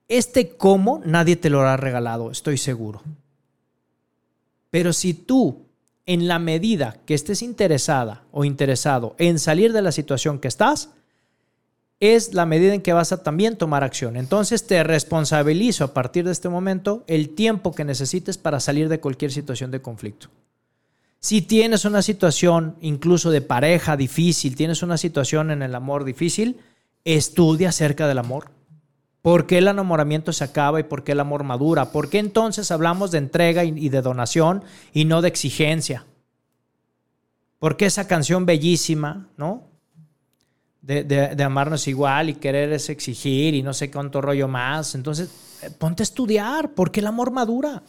Este 0.08 0.50
cómo 0.50 1.00
nadie 1.04 1.36
te 1.36 1.50
lo 1.50 1.60
habrá 1.60 1.76
regalado, 1.76 2.30
estoy 2.30 2.58
seguro. 2.58 3.02
Pero 4.70 4.92
si 4.92 5.14
tú 5.14 5.66
en 6.04 6.28
la 6.28 6.38
medida 6.38 6.98
que 7.06 7.14
estés 7.14 7.42
interesada 7.42 8.22
o 8.30 8.44
interesado 8.44 9.16
en 9.18 9.38
salir 9.38 9.72
de 9.72 9.82
la 9.82 9.90
situación 9.90 10.38
que 10.38 10.48
estás, 10.48 10.90
es 11.98 12.34
la 12.34 12.46
medida 12.46 12.74
en 12.74 12.82
que 12.82 12.92
vas 12.92 13.10
a 13.10 13.22
también 13.22 13.56
tomar 13.56 13.82
acción. 13.82 14.16
Entonces 14.16 14.66
te 14.66 14.84
responsabilizo 14.84 15.82
a 15.82 15.94
partir 15.94 16.26
de 16.26 16.32
este 16.32 16.48
momento 16.48 17.04
el 17.06 17.30
tiempo 17.34 17.74
que 17.74 17.84
necesites 17.84 18.38
para 18.38 18.60
salir 18.60 18.88
de 18.88 19.00
cualquier 19.00 19.32
situación 19.32 19.70
de 19.70 19.80
conflicto. 19.80 20.28
Si 21.20 21.42
tienes 21.42 21.84
una 21.84 22.02
situación 22.02 22.76
incluso 22.80 23.30
de 23.30 23.40
pareja 23.40 23.96
difícil, 23.96 24.54
tienes 24.54 24.82
una 24.82 24.96
situación 24.96 25.50
en 25.50 25.62
el 25.62 25.74
amor 25.74 26.04
difícil, 26.04 26.60
estudia 27.04 27.70
acerca 27.70 28.06
del 28.06 28.18
amor. 28.18 28.50
¿Por 29.22 29.46
qué 29.46 29.58
el 29.58 29.68
enamoramiento 29.68 30.32
se 30.32 30.44
acaba 30.44 30.78
y 30.78 30.84
por 30.84 31.02
qué 31.02 31.12
el 31.12 31.20
amor 31.20 31.42
madura? 31.42 31.90
¿Por 31.90 32.08
qué 32.08 32.18
entonces 32.18 32.70
hablamos 32.70 33.10
de 33.10 33.18
entrega 33.18 33.64
y 33.64 33.88
de 33.88 34.02
donación 34.02 34.62
y 34.92 35.04
no 35.04 35.20
de 35.20 35.28
exigencia? 35.28 36.06
¿Por 37.58 37.76
qué 37.76 37.86
esa 37.86 38.06
canción 38.06 38.46
bellísima, 38.46 39.28
¿no? 39.36 39.64
De, 40.82 41.36
amarnos 41.42 41.88
igual 41.88 42.30
y 42.30 42.34
querer 42.34 42.72
es 42.72 42.90
exigir 42.90 43.54
y 43.54 43.62
no 43.62 43.74
sé 43.74 43.90
cuánto 43.90 44.20
rollo 44.20 44.46
más. 44.46 44.94
Entonces, 44.94 45.30
eh, 45.62 45.70
ponte 45.70 46.02
a 46.02 46.04
estudiar. 46.04 46.74
¿Por 46.74 46.92
qué 46.92 47.00
el 47.00 47.08
amor 47.08 47.32
madura? 47.32 47.82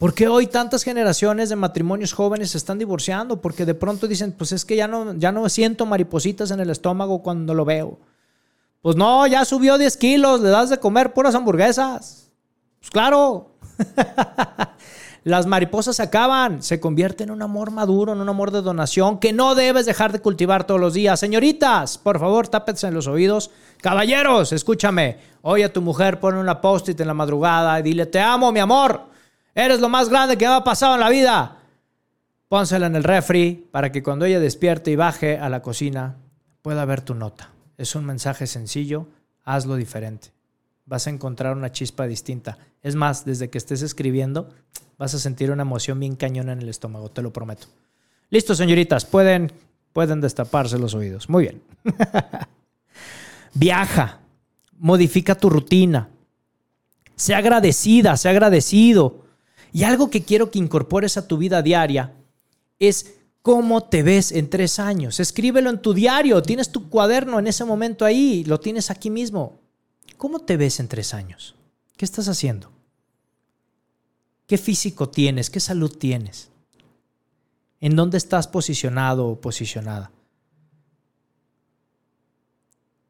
¿Por 0.00 0.14
qué 0.14 0.28
hoy 0.28 0.46
tantas 0.46 0.82
generaciones 0.82 1.50
de 1.50 1.56
matrimonios 1.56 2.14
jóvenes 2.14 2.52
se 2.52 2.56
están 2.56 2.78
divorciando? 2.78 3.42
Porque 3.42 3.66
de 3.66 3.74
pronto 3.74 4.08
dicen, 4.08 4.32
pues 4.32 4.50
es 4.50 4.64
que 4.64 4.74
ya 4.74 4.88
no, 4.88 5.12
ya 5.12 5.30
no 5.30 5.46
siento 5.50 5.84
maripositas 5.84 6.50
en 6.52 6.60
el 6.60 6.70
estómago 6.70 7.22
cuando 7.22 7.52
lo 7.52 7.66
veo. 7.66 7.98
Pues 8.80 8.96
no, 8.96 9.26
ya 9.26 9.44
subió 9.44 9.76
10 9.76 9.98
kilos, 9.98 10.40
le 10.40 10.48
das 10.48 10.70
de 10.70 10.78
comer 10.80 11.12
puras 11.12 11.34
hamburguesas. 11.34 12.30
Pues 12.78 12.90
claro. 12.90 13.50
Las 15.24 15.44
mariposas 15.44 15.96
se 15.96 16.02
acaban, 16.02 16.62
se 16.62 16.80
convierte 16.80 17.24
en 17.24 17.30
un 17.30 17.42
amor 17.42 17.70
maduro, 17.70 18.14
en 18.14 18.22
un 18.22 18.28
amor 18.30 18.52
de 18.52 18.62
donación 18.62 19.18
que 19.18 19.34
no 19.34 19.54
debes 19.54 19.84
dejar 19.84 20.12
de 20.12 20.20
cultivar 20.20 20.66
todos 20.66 20.80
los 20.80 20.94
días. 20.94 21.20
Señoritas, 21.20 21.98
por 21.98 22.18
favor, 22.18 22.48
tápense 22.48 22.86
en 22.86 22.94
los 22.94 23.06
oídos. 23.06 23.50
Caballeros, 23.82 24.54
escúchame. 24.54 25.18
Oye 25.42 25.64
a 25.64 25.72
tu 25.74 25.82
mujer, 25.82 26.20
pone 26.20 26.40
una 26.40 26.62
post-it 26.62 26.98
en 26.98 27.06
la 27.06 27.12
madrugada 27.12 27.78
y 27.78 27.82
dile, 27.82 28.06
te 28.06 28.18
amo, 28.18 28.50
mi 28.50 28.60
amor. 28.60 29.09
Eres 29.60 29.80
lo 29.80 29.90
más 29.90 30.08
grande 30.08 30.38
que 30.38 30.46
me 30.46 30.54
ha 30.54 30.64
pasado 30.64 30.94
en 30.94 31.00
la 31.00 31.10
vida. 31.10 31.58
Pónsela 32.48 32.86
en 32.86 32.96
el 32.96 33.04
refri 33.04 33.68
para 33.70 33.92
que 33.92 34.02
cuando 34.02 34.24
ella 34.24 34.40
despierte 34.40 34.90
y 34.90 34.96
baje 34.96 35.36
a 35.36 35.50
la 35.50 35.60
cocina 35.60 36.16
pueda 36.62 36.86
ver 36.86 37.02
tu 37.02 37.14
nota. 37.14 37.50
Es 37.76 37.94
un 37.94 38.06
mensaje 38.06 38.46
sencillo, 38.46 39.08
hazlo 39.44 39.76
diferente. 39.76 40.28
Vas 40.86 41.06
a 41.06 41.10
encontrar 41.10 41.58
una 41.58 41.70
chispa 41.72 42.06
distinta. 42.06 42.56
Es 42.82 42.94
más, 42.94 43.26
desde 43.26 43.50
que 43.50 43.58
estés 43.58 43.82
escribiendo, 43.82 44.48
vas 44.96 45.12
a 45.12 45.18
sentir 45.18 45.50
una 45.50 45.60
emoción 45.60 46.00
bien 46.00 46.16
cañona 46.16 46.52
en 46.52 46.62
el 46.62 46.70
estómago, 46.70 47.10
te 47.10 47.20
lo 47.20 47.30
prometo. 47.30 47.66
Listo, 48.30 48.54
señoritas, 48.54 49.04
pueden, 49.04 49.52
pueden 49.92 50.22
destaparse 50.22 50.78
los 50.78 50.94
oídos. 50.94 51.28
Muy 51.28 51.42
bien. 51.44 51.62
Viaja, 53.52 54.20
modifica 54.78 55.34
tu 55.34 55.50
rutina. 55.50 56.08
Sea 57.14 57.38
agradecida, 57.38 58.16
sea 58.16 58.30
agradecido. 58.30 59.19
Y 59.72 59.84
algo 59.84 60.10
que 60.10 60.22
quiero 60.22 60.50
que 60.50 60.58
incorpores 60.58 61.16
a 61.16 61.26
tu 61.26 61.38
vida 61.38 61.62
diaria 61.62 62.14
es 62.78 63.14
¿Cómo 63.42 63.84
te 63.84 64.02
ves 64.02 64.32
en 64.32 64.50
tres 64.50 64.78
años? 64.78 65.18
Escríbelo 65.18 65.70
en 65.70 65.80
tu 65.80 65.94
diario, 65.94 66.42
tienes 66.42 66.70
tu 66.70 66.90
cuaderno 66.90 67.38
en 67.38 67.46
ese 67.46 67.64
momento 67.64 68.04
ahí, 68.04 68.44
lo 68.44 68.60
tienes 68.60 68.90
aquí 68.90 69.08
mismo. 69.08 69.58
¿Cómo 70.18 70.40
te 70.40 70.58
ves 70.58 70.78
en 70.78 70.88
tres 70.88 71.14
años? 71.14 71.54
¿Qué 71.96 72.04
estás 72.04 72.28
haciendo? 72.28 72.70
¿Qué 74.46 74.58
físico 74.58 75.08
tienes? 75.08 75.48
¿Qué 75.48 75.60
salud 75.60 75.96
tienes? 75.96 76.50
¿En 77.80 77.96
dónde 77.96 78.18
estás 78.18 78.46
posicionado 78.46 79.26
o 79.26 79.40
posicionada? 79.40 80.10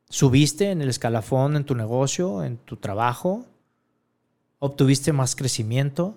¿Subiste 0.08 0.70
en 0.70 0.80
el 0.80 0.88
escalafón 0.88 1.56
en 1.56 1.64
tu 1.64 1.74
negocio, 1.74 2.44
en 2.44 2.56
tu 2.58 2.76
trabajo? 2.76 3.46
¿Obtuviste 4.60 5.12
más 5.12 5.34
crecimiento? 5.34 6.16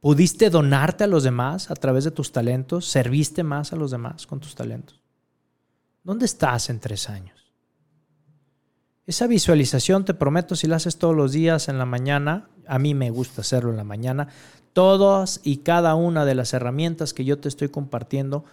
¿Pudiste 0.00 0.48
donarte 0.48 1.04
a 1.04 1.08
los 1.08 1.24
demás 1.24 1.70
a 1.70 1.74
través 1.74 2.04
de 2.04 2.12
tus 2.12 2.30
talentos? 2.30 2.86
¿Serviste 2.86 3.42
más 3.42 3.72
a 3.72 3.76
los 3.76 3.90
demás 3.90 4.26
con 4.26 4.38
tus 4.38 4.54
talentos? 4.54 5.00
¿Dónde 6.04 6.26
estás 6.26 6.70
en 6.70 6.78
tres 6.78 7.08
años? 7.10 7.52
Esa 9.06 9.26
visualización, 9.26 10.04
te 10.04 10.14
prometo, 10.14 10.54
si 10.54 10.66
la 10.66 10.76
haces 10.76 10.98
todos 10.98 11.16
los 11.16 11.32
días 11.32 11.68
en 11.68 11.78
la 11.78 11.86
mañana, 11.86 12.48
a 12.66 12.78
mí 12.78 12.94
me 12.94 13.10
gusta 13.10 13.40
hacerlo 13.40 13.70
en 13.70 13.76
la 13.76 13.84
mañana, 13.84 14.28
todas 14.72 15.40
y 15.42 15.58
cada 15.58 15.94
una 15.94 16.24
de 16.24 16.34
las 16.34 16.52
herramientas 16.52 17.14
que 17.14 17.24
yo 17.24 17.38
te 17.38 17.48
estoy 17.48 17.68
compartiendo, 17.68 18.44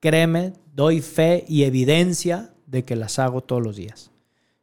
créeme, 0.00 0.52
doy 0.74 1.00
fe 1.00 1.44
y 1.48 1.64
evidencia 1.64 2.50
de 2.66 2.84
que 2.84 2.94
las 2.94 3.18
hago 3.18 3.40
todos 3.40 3.62
los 3.62 3.74
días. 3.76 4.10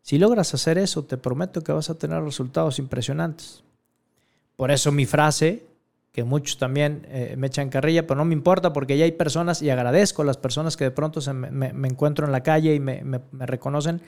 Si 0.02 0.18
logras 0.18 0.54
hacer 0.54 0.78
eso, 0.78 1.04
te 1.04 1.18
prometo 1.18 1.62
que 1.64 1.72
vas 1.72 1.90
a 1.90 1.98
tener 1.98 2.24
resultados 2.24 2.80
impresionantes. 2.80 3.64
Por 4.56 4.72
eso 4.72 4.92
mi 4.92 5.06
frase 5.06 5.69
muchos 6.24 6.58
también 6.58 7.06
eh, 7.10 7.36
me 7.38 7.48
echan 7.48 7.70
carrilla, 7.70 8.08
pero 8.08 8.18
no 8.18 8.26
me 8.26 8.34
importa 8.34 8.74
porque 8.74 8.98
ya 8.98 9.06
hay 9.06 9.12
personas, 9.12 9.62
y 9.62 9.70
agradezco 9.70 10.22
a 10.22 10.26
las 10.26 10.38
personas 10.38 10.78
que 10.78 10.86
de 10.86 10.92
pronto 10.92 11.22
se 11.22 11.34
me, 11.34 11.68
encuentro 11.88 12.26
en 12.26 12.32
la 12.32 12.42
calle 12.42 12.76
y 12.76 12.80
me, 12.80 13.22
reconocen, 13.32 14.02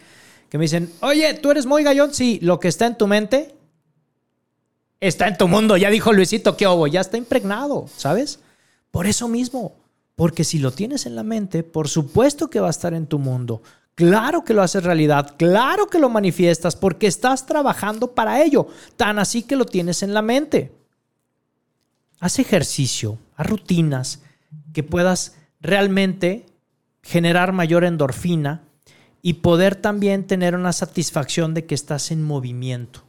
que 0.50 0.58
me 0.58 0.64
dicen, 0.64 0.92
oye, 1.02 1.34
tú 1.36 1.52
eres 1.52 1.66
muy 1.66 1.84
gallón, 1.84 2.14
sí, 2.14 2.40
lo 2.42 2.60
que 2.60 2.68
está 2.68 2.88
en 2.88 2.98
tu 2.98 3.08
mente 3.08 3.56
está 5.00 5.28
en 5.28 5.38
tu 5.38 5.48
mundo, 5.48 5.78
ya 5.78 5.90
dijo 5.90 6.14
Luisito, 6.14 6.56
¿qué 6.58 6.68
hubo? 6.68 6.88
Ya 6.88 7.02
está 7.02 7.18
impregnado, 7.18 7.88
¿sabes? 7.96 8.40
Por 8.92 9.08
eso 9.08 9.28
mismo, 9.28 9.76
porque 10.16 10.44
si 10.44 10.60
lo 10.60 10.72
tienes 10.72 11.06
en 11.06 11.16
la 11.16 11.24
mente, 11.24 11.64
por 11.64 11.88
supuesto 11.88 12.50
que 12.50 12.60
va 12.60 12.68
a 12.68 12.72
estar 12.72 12.94
en 12.94 13.08
tu 13.08 13.18
mundo. 13.18 13.62
Claro 13.96 14.44
que 14.44 14.54
lo 14.54 14.62
haces 14.62 14.84
realidad, 14.84 15.36
claro 15.38 15.88
que 15.88 16.00
lo 16.00 16.10
manifiestas 16.10 16.76
porque 16.76 17.08
estás 17.08 17.46
trabajando 17.46 18.14
para 18.14 18.42
ello, 18.44 18.68
tan 18.96 19.20
así 19.20 19.44
que 19.44 19.56
lo 19.56 19.66
tienes 19.66 20.04
en 20.04 20.14
la 20.14 20.22
mente 20.22 20.81
haz 22.22 22.40
ejercicio, 22.40 23.18
haz 23.36 23.48
rutinas 23.48 24.22
que 24.72 24.84
puedas 24.84 25.36
realmente 25.60 26.46
generar 27.04 27.52
mayor 27.52 27.84
endorfina 27.84 28.62
y 29.22 29.34
poder 29.34 29.76
también 29.76 30.26
tener 30.26 30.56
una 30.56 30.72
satisfacción 30.72 31.54
de 31.54 31.66
que 31.66 31.76
estás 31.76 32.12
en 32.12 32.24
movimiento. 32.24 33.04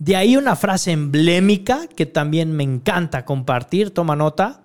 De 0.00 0.16
ahí 0.16 0.36
una 0.36 0.56
frase 0.56 0.90
emblémica 0.90 1.86
que 1.86 2.06
también 2.06 2.50
me 2.50 2.64
encanta 2.64 3.24
compartir, 3.24 3.90
toma 3.90 4.16
nota. 4.16 4.62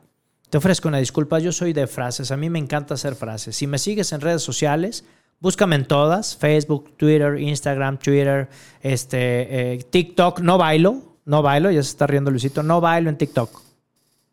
Te 0.49 0.57
ofrezco 0.57 0.87
una 0.87 0.97
disculpa, 0.97 1.37
yo 1.37 1.51
soy 1.51 1.73
de 1.73 1.85
frases, 1.85 2.31
a 2.31 2.37
mí 2.37 2.49
me 2.49 2.57
encanta 2.57 2.95
hacer 2.95 3.13
frases. 3.13 3.55
Si 3.55 3.67
me 3.67 3.77
sigues 3.77 4.11
en 4.11 4.21
redes 4.21 4.41
sociales, 4.41 5.05
Búscame 5.41 5.77
en 5.77 5.85
todas, 5.85 6.35
Facebook, 6.35 6.97
Twitter, 6.97 7.39
Instagram, 7.39 7.97
Twitter, 7.97 8.49
este, 8.81 9.73
eh, 9.73 9.83
TikTok. 9.89 10.41
No 10.41 10.57
bailo, 10.57 11.08
no 11.29 11.43
bailo, 11.43 11.69
ya 11.69 11.83
se 11.83 11.91
está 11.91 12.07
riendo 12.07 12.31
Luisito. 12.31 12.63
No 12.63 12.81
bailo 12.81 13.07
en 13.07 13.15
TikTok. 13.15 13.61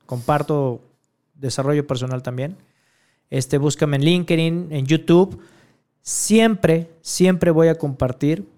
Comparto 0.07 0.80
desarrollo 1.34 1.86
personal 1.86 2.22
también. 2.22 2.57
Este, 3.28 3.59
búscame 3.59 3.97
en 3.97 4.05
LinkedIn, 4.05 4.68
en 4.70 4.86
YouTube. 4.86 5.38
Siempre, 6.01 6.90
siempre 7.03 7.51
voy 7.51 7.68
a 7.68 7.74
compartir 7.74 8.49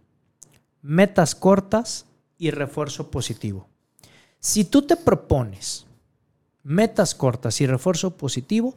metas 0.82 1.34
cortas 1.34 2.06
y 2.38 2.52
refuerzo 2.52 3.10
positivo. 3.10 3.66
Si 4.38 4.64
tú 4.64 4.82
te 4.82 4.94
propones 4.94 5.84
metas 6.62 7.16
cortas 7.16 7.60
y 7.60 7.66
refuerzo 7.66 8.16
positivo, 8.16 8.76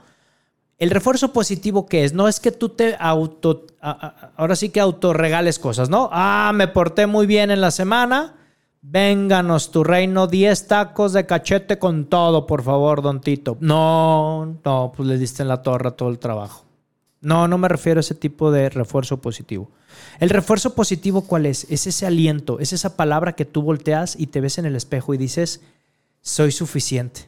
el 0.80 0.90
refuerzo 0.90 1.34
positivo 1.34 1.86
que 1.86 2.04
es, 2.04 2.14
no 2.14 2.28
es 2.28 2.40
que 2.40 2.52
tú 2.52 2.70
te 2.70 2.96
auto, 3.00 3.68
ahora 3.80 4.56
sí 4.56 4.70
que 4.70 4.80
autorregales 4.80 5.60
cosas, 5.60 5.88
¿no? 5.88 6.10
Ah, 6.12 6.52
me 6.56 6.68
porté 6.68 7.06
muy 7.06 7.28
bien 7.28 7.52
en 7.52 7.62
la 7.62 7.70
semana, 7.70 8.41
vénganos 8.82 9.72
tu 9.72 9.84
reino, 9.84 10.28
10 10.28 10.68
tacos 10.68 11.14
de 11.14 11.26
cachete 11.26 11.78
con 11.80 12.06
todo, 12.06 12.48
por 12.48 12.64
favor, 12.64 13.02
don 13.02 13.22
Tito. 13.22 13.58
No, 13.60 14.58
no, 14.66 14.92
pues 14.96 15.08
le 15.08 15.18
diste 15.18 15.44
en 15.44 15.48
la 15.50 15.62
torre 15.62 15.92
todo 15.92 16.10
el 16.10 16.20
trabajo. 16.20 16.66
No, 17.22 17.48
no 17.48 17.60
me 17.60 17.68
refiero 17.68 18.00
a 18.00 18.02
ese 18.02 18.16
tipo 18.16 18.52
de 18.52 18.70
refuerzo 18.70 19.22
positivo. 19.22 19.70
El 20.20 20.32
refuerzo 20.32 20.74
positivo, 20.74 21.22
¿cuál 21.22 21.46
es? 21.46 21.68
Es 21.70 21.86
ese 21.86 22.08
aliento, 22.08 22.60
es 22.60 22.74
esa 22.74 22.98
palabra 22.98 23.34
que 23.34 23.46
tú 23.46 23.62
volteas 23.62 24.16
y 24.20 24.28
te 24.28 24.42
ves 24.42 24.58
en 24.58 24.66
el 24.66 24.76
espejo 24.76 25.14
y 25.14 25.18
dices, 25.18 25.62
soy 26.22 26.52
suficiente. 26.52 27.28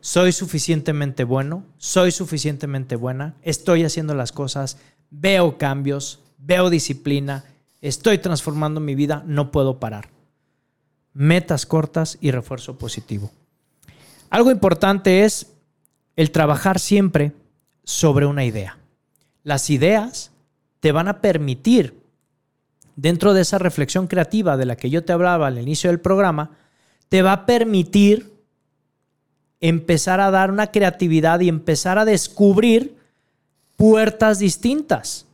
Soy 0.00 0.32
suficientemente 0.32 1.24
bueno, 1.24 1.64
soy 1.78 2.10
suficientemente 2.12 2.96
buena, 2.96 3.36
estoy 3.42 3.84
haciendo 3.84 4.14
las 4.14 4.32
cosas, 4.32 4.76
veo 5.10 5.56
cambios, 5.56 6.20
veo 6.36 6.68
disciplina, 6.68 7.44
estoy 7.80 8.18
transformando 8.18 8.80
mi 8.80 8.94
vida, 8.94 9.22
no 9.26 9.50
puedo 9.50 9.80
parar. 9.80 10.10
Metas 11.14 11.64
cortas 11.64 12.18
y 12.20 12.30
refuerzo 12.30 12.76
positivo. 12.76 13.30
Algo 14.30 14.50
importante 14.50 15.24
es 15.24 15.46
el 16.16 16.30
trabajar 16.30 16.78
siempre 16.78 17.32
sobre 17.84 18.26
una 18.26 18.44
idea. 18.44 18.78
Las 19.44 19.70
ideas 19.70 20.32
te 20.80 20.92
van 20.92 21.08
a 21.08 21.20
permitir, 21.20 22.02
dentro 22.96 23.32
de 23.32 23.42
esa 23.42 23.58
reflexión 23.58 24.06
creativa 24.06 24.56
de 24.56 24.66
la 24.66 24.76
que 24.76 24.90
yo 24.90 25.04
te 25.04 25.12
hablaba 25.12 25.46
al 25.46 25.58
inicio 25.58 25.90
del 25.90 26.00
programa, 26.00 26.50
te 27.08 27.22
va 27.22 27.32
a 27.32 27.46
permitir 27.46 28.32
empezar 29.60 30.20
a 30.20 30.30
dar 30.30 30.50
una 30.50 30.66
creatividad 30.68 31.40
y 31.40 31.48
empezar 31.48 31.98
a 31.98 32.04
descubrir 32.04 32.96
puertas 33.76 34.38
distintas. 34.38 35.26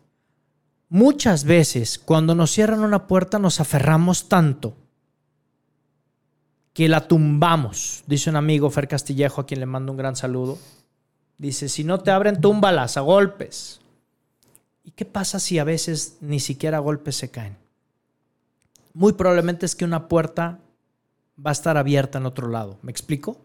Muchas 0.88 1.44
veces 1.44 1.98
cuando 1.98 2.34
nos 2.34 2.50
cierran 2.50 2.80
una 2.80 3.06
puerta 3.06 3.38
nos 3.38 3.60
aferramos 3.60 4.28
tanto 4.28 4.76
que 6.80 6.88
la 6.88 7.06
tumbamos, 7.06 8.04
dice 8.06 8.30
un 8.30 8.36
amigo 8.36 8.70
Fer 8.70 8.88
Castillejo 8.88 9.42
a 9.42 9.46
quien 9.46 9.60
le 9.60 9.66
mando 9.66 9.92
un 9.92 9.98
gran 9.98 10.16
saludo. 10.16 10.56
Dice, 11.36 11.68
si 11.68 11.84
no 11.84 12.00
te 12.00 12.10
abren, 12.10 12.40
túmbalas 12.40 12.96
a 12.96 13.02
golpes. 13.02 13.82
¿Y 14.82 14.92
qué 14.92 15.04
pasa 15.04 15.40
si 15.40 15.58
a 15.58 15.64
veces 15.64 16.16
ni 16.22 16.40
siquiera 16.40 16.78
golpes 16.78 17.16
se 17.16 17.30
caen? 17.30 17.58
Muy 18.94 19.12
probablemente 19.12 19.66
es 19.66 19.76
que 19.76 19.84
una 19.84 20.08
puerta 20.08 20.58
va 21.36 21.50
a 21.50 21.52
estar 21.52 21.76
abierta 21.76 22.16
en 22.16 22.24
otro 22.24 22.48
lado. 22.48 22.78
¿Me 22.80 22.90
explico? 22.90 23.36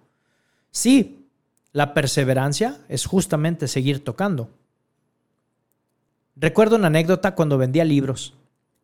Sí, 0.72 1.28
la 1.74 1.94
perseverancia 1.94 2.80
es 2.88 3.06
justamente 3.06 3.68
seguir 3.68 4.02
tocando. 4.02 4.50
Recuerdo 6.38 6.78
una 6.78 6.88
anécdota 6.88 7.36
cuando 7.36 7.58
vendía 7.58 7.84
libros. 7.84 8.34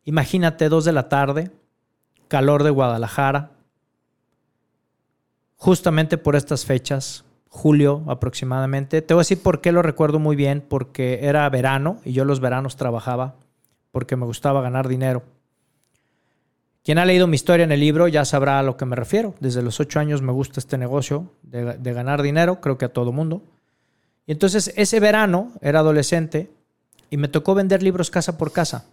Imagínate 0.04 0.68
dos 0.68 0.84
de 0.84 0.92
la 0.92 1.08
tarde, 1.08 1.52
calor 2.28 2.64
de 2.64 2.70
Guadalajara. 2.72 3.52
Justamente 5.64 6.18
por 6.18 6.36
estas 6.36 6.66
fechas, 6.66 7.24
julio 7.48 8.04
aproximadamente. 8.08 9.04
Te 9.04 9.14
voy 9.14 9.22
a 9.22 9.26
decir 9.26 9.44
por 9.44 9.62
qué 9.62 9.72
lo 9.72 9.84
recuerdo 9.84 10.18
muy 10.18 10.36
bien, 10.36 10.66
porque 10.68 11.20
era 11.22 11.48
verano 11.50 12.00
y 12.04 12.14
yo 12.14 12.26
los 12.26 12.40
veranos 12.40 12.78
trabajaba 12.78 13.36
porque 13.92 14.16
me 14.16 14.26
gustaba 14.26 14.64
ganar 14.64 14.88
dinero. 14.88 15.22
Quien 16.84 16.98
ha 16.98 17.06
leído 17.06 17.28
mi 17.28 17.36
historia 17.36 17.64
en 17.64 17.72
el 17.72 17.80
libro 17.80 18.08
ya 18.08 18.26
sabrá 18.26 18.58
a 18.58 18.64
lo 18.64 18.76
que 18.76 18.86
me 18.86 18.96
refiero. 18.96 19.36
Desde 19.40 19.62
los 19.62 19.80
ocho 19.80 20.00
años 20.00 20.24
me 20.24 20.32
gusta 20.32 20.60
este 20.60 20.80
negocio 20.80 21.32
de, 21.44 21.94
ganar 21.94 22.24
dinero, 22.24 22.60
creo 22.60 22.80
que 22.80 22.86
a 22.86 22.94
todo 22.94 23.12
mundo. 23.12 23.44
Y 24.26 24.32
entonces 24.32 24.74
ese 24.78 25.00
verano 25.00 25.52
era 25.62 25.82
adolescente 25.82 26.50
y 27.12 27.18
me 27.18 27.28
tocó 27.28 27.54
vender 27.54 27.84
libros 27.84 28.10
casa 28.10 28.36
por 28.36 28.52
casa. 28.52 28.88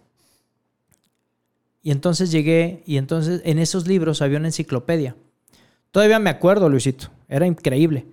Y 1.81 1.89
entonces 1.89 2.29
llegué 2.29 2.83
y 2.85 2.97
entonces 2.97 3.41
en 3.43 3.57
esos 3.57 3.87
libros 3.87 4.21
había 4.21 4.37
una 4.37 4.49
enciclopedia. 4.49 5.15
Todavía 5.91 6.19
me 6.19 6.29
acuerdo, 6.29 6.69
Luisito, 6.69 7.09
era 7.27 7.45
increíble. 7.47 8.05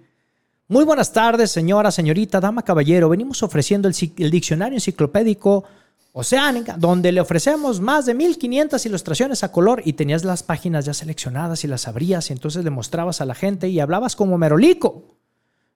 Muy 0.68 0.84
buenas 0.84 1.12
tardes, 1.12 1.50
señora, 1.50 1.90
señorita, 1.90 2.40
dama, 2.40 2.62
caballero. 2.62 3.08
Venimos 3.08 3.42
ofreciendo 3.42 3.88
el, 3.88 4.30
diccionario 4.30 4.76
enciclopédico 4.76 5.64
Oceánica, 6.12 6.76
donde 6.78 7.12
le 7.12 7.20
ofrecemos 7.20 7.80
más 7.80 8.06
de 8.06 8.14
1500 8.14 8.84
ilustraciones 8.86 9.44
a 9.44 9.52
color 9.52 9.82
y 9.84 9.92
tenías 9.92 10.24
las 10.24 10.42
páginas 10.42 10.86
ya 10.86 10.94
seleccionadas 10.94 11.62
y 11.62 11.68
las 11.68 11.86
abrías 11.86 12.30
y 12.30 12.32
entonces 12.32 12.64
le 12.64 12.70
mostrabas 12.70 13.20
a 13.20 13.26
la 13.26 13.34
gente 13.34 13.68
y 13.68 13.78
hablabas 13.78 14.16
como 14.16 14.38
merolico. 14.38 15.04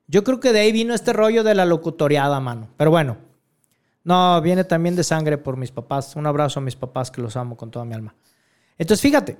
Yo 0.09 0.24
creo 0.24 0.40
que 0.40 0.53
de 0.53 0.61
ahí 0.61 0.72
vino 0.72 0.94
este 0.94 1.12
rollo 1.12 1.44
de 1.44 1.55
la 1.55 1.66
locutoriada, 1.66 2.40
mano. 2.40 2.70
Pero 2.76 2.90
bueno, 2.90 3.18
no, 4.03 4.40
viene 4.40 4.64
también 4.64 4.96
de 4.96 5.05
sangre 5.05 5.38
por 5.38 5.57
mis 5.57 5.70
papás. 5.70 6.16
Un 6.16 6.26
abrazo 6.26 6.59
a 6.59 6.62
mis 6.62 6.74
papás 6.74 7.11
que 7.11 7.20
los 7.20 7.36
amo 7.36 7.57
con 7.57 7.70
toda 7.70 7.84
mi 7.84 7.94
alma. 7.94 8.14
Entonces, 8.76 9.03
fíjate, 9.03 9.36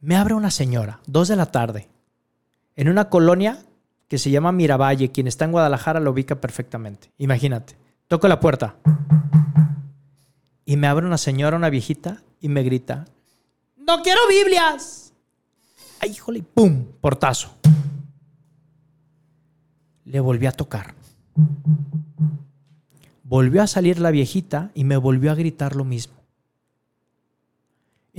me 0.00 0.16
abre 0.16 0.34
una 0.34 0.50
señora, 0.50 1.00
dos 1.06 1.28
de 1.28 1.36
la 1.36 1.46
tarde, 1.46 1.88
en 2.76 2.88
una 2.88 3.08
colonia 3.08 3.64
que 4.08 4.18
se 4.18 4.30
llama 4.30 4.52
Miravalle. 4.52 5.12
Quien 5.12 5.26
está 5.26 5.44
en 5.44 5.52
Guadalajara 5.52 6.00
lo 6.00 6.10
ubica 6.10 6.40
perfectamente. 6.40 7.12
Imagínate. 7.18 7.76
Toco 8.08 8.26
la 8.26 8.40
puerta. 8.40 8.76
Y 10.64 10.76
me 10.76 10.88
abre 10.88 11.06
una 11.06 11.18
señora, 11.18 11.56
una 11.56 11.70
viejita, 11.70 12.22
y 12.40 12.48
me 12.48 12.62
grita, 12.62 13.06
¡No 13.76 14.02
quiero 14.02 14.20
Biblias! 14.28 15.12
¡Ay, 16.00 16.10
híjole! 16.10 16.42
¡Pum! 16.42 16.86
Portazo. 17.00 17.56
Le 20.04 20.20
volví 20.20 20.46
a 20.46 20.52
tocar. 20.52 20.94
Volvió 23.24 23.62
a 23.62 23.66
salir 23.66 23.98
la 23.98 24.10
viejita 24.10 24.70
y 24.74 24.84
me 24.84 24.96
volvió 24.96 25.30
a 25.32 25.34
gritar 25.34 25.76
lo 25.76 25.84
mismo. 25.84 26.19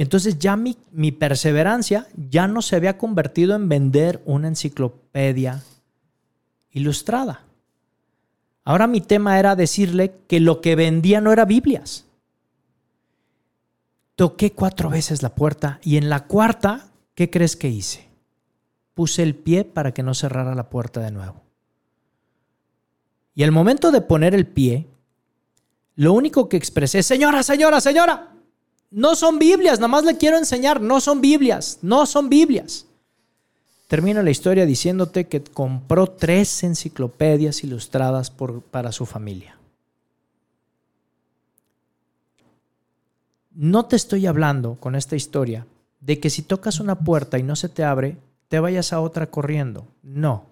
Entonces 0.02 0.40
ya 0.40 0.56
mi, 0.56 1.12
perseverancia 1.12 2.08
ya 2.16 2.48
no 2.48 2.64
se 2.64 2.76
había 2.76 2.98
convertido 2.98 3.56
en 3.56 3.70
vender 3.70 4.20
una 4.26 4.48
enciclopedia 4.48 5.62
ilustrada. 6.72 7.44
Ahora 8.64 8.88
mi 8.88 9.02
tema 9.02 9.38
era 9.38 9.56
decirle 9.56 10.16
que 10.28 10.40
lo 10.40 10.60
que 10.60 10.76
vendía 10.76 11.22
no 11.22 11.32
era 11.32 11.46
Biblias. 11.46 12.08
Toqué 14.16 14.54
cuatro 14.54 14.90
veces 14.90 15.22
la 15.22 15.36
puerta 15.36 15.80
y 15.84 15.98
en 15.98 16.10
la 16.10 16.26
cuarta, 16.26 16.88
¿qué 17.14 17.30
crees 17.30 17.56
que 17.56 17.70
hice? 17.70 18.10
Puse 18.96 19.22
el 19.22 19.36
pie 19.36 19.66
para 19.66 19.94
que 19.94 20.02
no 20.02 20.16
cerrara 20.16 20.56
la 20.56 20.72
puerta 20.72 21.00
de 21.02 21.12
nuevo. 21.12 21.44
Y 23.36 23.44
al 23.44 23.52
momento 23.52 23.92
de 23.92 24.02
poner 24.02 24.34
el 24.34 24.48
pie, 24.48 24.88
lo 25.96 26.14
único 26.14 26.50
que 26.50 26.58
expresé, 26.58 27.04
señora, 27.04 27.44
señora, 27.44 27.80
señora, 27.80 28.32
no 28.92 29.16
son 29.16 29.40
Biblias, 29.40 29.80
nada 29.80 29.88
más 29.88 30.04
le 30.04 30.18
quiero 30.18 30.38
enseñar, 30.38 30.82
no 30.82 31.00
son 31.00 31.22
Biblias, 31.22 31.80
no 31.82 32.06
son 32.06 32.30
Biblias. 32.30 32.86
Termina 33.88 34.22
la 34.22 34.30
historia 34.30 34.66
diciéndote 34.66 35.28
que 35.28 35.44
compró 35.44 36.08
tres 36.08 36.64
enciclopedias 36.64 37.64
ilustradas 37.64 38.30
por, 38.30 38.62
para 38.62 38.92
su 38.92 39.06
familia. 39.06 39.58
No 43.54 43.86
te 43.86 43.96
estoy 43.96 44.28
hablando 44.28 44.76
con 44.76 44.96
esta 44.96 45.16
historia 45.16 45.66
de 46.00 46.20
que 46.20 46.30
si 46.30 46.42
tocas 46.42 46.80
una 46.80 47.00
puerta 47.00 47.38
y 47.38 47.44
no 47.44 47.56
se 47.56 47.70
te 47.70 47.84
abre, 47.84 48.18
te 48.48 48.60
vayas 48.60 48.94
a 48.94 49.02
otra 49.02 49.28
corriendo. 49.28 49.88
No. 50.04 50.46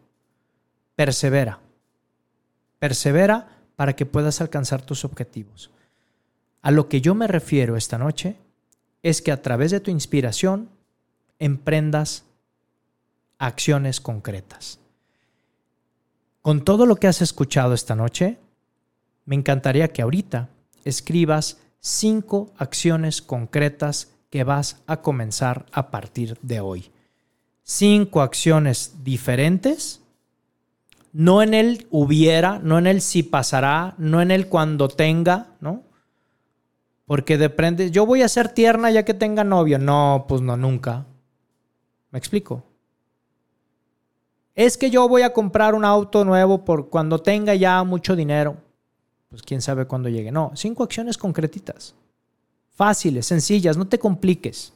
Persevera. 0.96 1.60
Persevera 2.78 3.48
para 3.76 3.96
que 3.96 4.06
puedas 4.06 4.42
alcanzar 4.42 4.82
tus 4.82 5.06
objetivos. 5.06 5.72
A 6.62 6.72
lo 6.72 6.90
que 6.90 7.02
yo 7.02 7.16
me 7.16 7.28
refiero 7.28 7.78
esta 7.78 7.98
noche 7.98 8.36
es 9.02 9.22
que 9.22 9.32
a 9.32 9.42
través 9.42 9.72
de 9.72 9.80
tu 9.80 9.92
inspiración 9.92 10.70
emprendas 11.40 12.26
acciones 13.38 14.02
concretas. 14.02 14.80
Con 16.42 16.64
todo 16.64 16.86
lo 16.86 16.98
que 16.98 17.08
has 17.08 17.22
escuchado 17.22 17.74
esta 17.74 17.96
noche, 17.96 18.38
me 19.26 19.36
encantaría 19.36 19.90
que 19.90 20.02
ahorita 20.02 20.50
escribas 20.84 21.60
cinco 21.80 22.52
acciones 22.58 23.22
concretas 23.22 24.10
que 24.30 24.44
vas 24.44 24.82
a 24.86 25.02
comenzar 25.02 25.66
a 25.72 25.92
partir 25.92 26.38
de 26.42 26.60
hoy. 26.60 26.92
Cinco 27.64 28.22
acciones 28.22 28.96
diferentes, 29.04 30.02
no 31.14 31.42
en 31.42 31.54
el 31.54 31.88
hubiera, 31.90 32.60
no 32.60 32.78
en 32.78 32.88
el 32.88 33.02
si 33.02 33.24
pasará, 33.24 33.96
no 33.98 34.22
en 34.22 34.32
el 34.32 34.48
cuando 34.48 34.88
tenga, 34.88 35.48
¿no? 35.62 35.84
Porque 37.10 37.40
depende, 37.40 37.90
yo 37.90 38.06
voy 38.06 38.22
a 38.22 38.28
ser 38.28 38.50
tierna 38.50 38.92
ya 38.92 39.04
que 39.04 39.16
tenga 39.16 39.44
novio. 39.44 39.80
No, 39.80 40.26
pues 40.28 40.42
no, 40.42 40.56
nunca. 40.56 41.08
¿Me 42.12 42.20
explico? 42.20 42.64
Es 44.54 44.78
que 44.78 44.92
yo 44.92 45.10
voy 45.10 45.24
a 45.24 45.34
comprar 45.34 45.74
un 45.74 45.86
auto 45.86 46.24
nuevo 46.24 46.64
por 46.64 46.92
cuando 46.92 47.18
tenga 47.18 47.56
ya 47.56 47.84
mucho 47.84 48.16
dinero. 48.16 48.58
Pues 49.28 49.42
quién 49.42 49.60
sabe 49.64 49.86
cuándo 49.86 50.08
llegue. 50.08 50.32
No, 50.32 50.52
cinco 50.54 50.84
acciones 50.84 51.18
concretitas. 51.18 51.96
Fáciles, 52.76 53.26
sencillas, 53.26 53.76
no 53.76 53.88
te 53.88 53.98
compliques. 53.98 54.74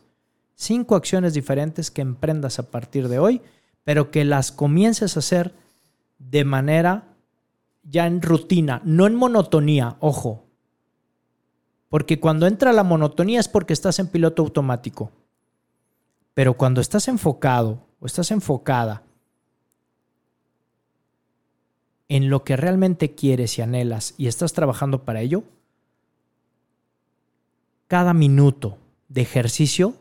Cinco 0.56 0.96
acciones 0.96 1.36
diferentes 1.36 1.92
que 1.92 2.02
emprendas 2.02 2.58
a 2.58 2.72
partir 2.72 3.10
de 3.10 3.20
hoy, 3.20 3.42
pero 3.84 4.10
que 4.10 4.26
las 4.26 4.52
comiences 4.52 5.16
a 5.16 5.20
hacer 5.20 5.54
de 6.18 6.46
manera 6.46 7.04
ya 7.84 8.08
en 8.08 8.24
rutina, 8.24 8.82
no 8.86 9.06
en 9.06 9.14
monotonía, 9.14 9.98
ojo. 10.00 10.48
Porque 11.94 12.20
cuando 12.20 12.48
entra 12.48 12.74
la 12.74 12.82
monotonía 12.82 13.40
es 13.40 13.48
porque 13.48 13.72
estás 13.72 14.00
en 14.00 14.08
piloto 14.08 14.42
automático. 14.42 15.12
Pero 16.34 16.56
cuando 16.56 16.82
estás 16.82 17.08
enfocado 17.08 17.86
o 18.00 18.08
estás 18.08 18.32
enfocada 18.32 19.04
en 22.08 22.32
lo 22.32 22.44
que 22.44 22.58
realmente 22.58 23.14
quieres 23.14 23.60
y 23.60 23.62
anhelas 23.62 24.16
y 24.18 24.26
estás 24.26 24.54
trabajando 24.54 25.04
para 25.04 25.22
ello, 25.22 25.44
cada 27.88 28.16
minuto 28.16 28.80
de 29.08 29.22
ejercicio 29.22 29.94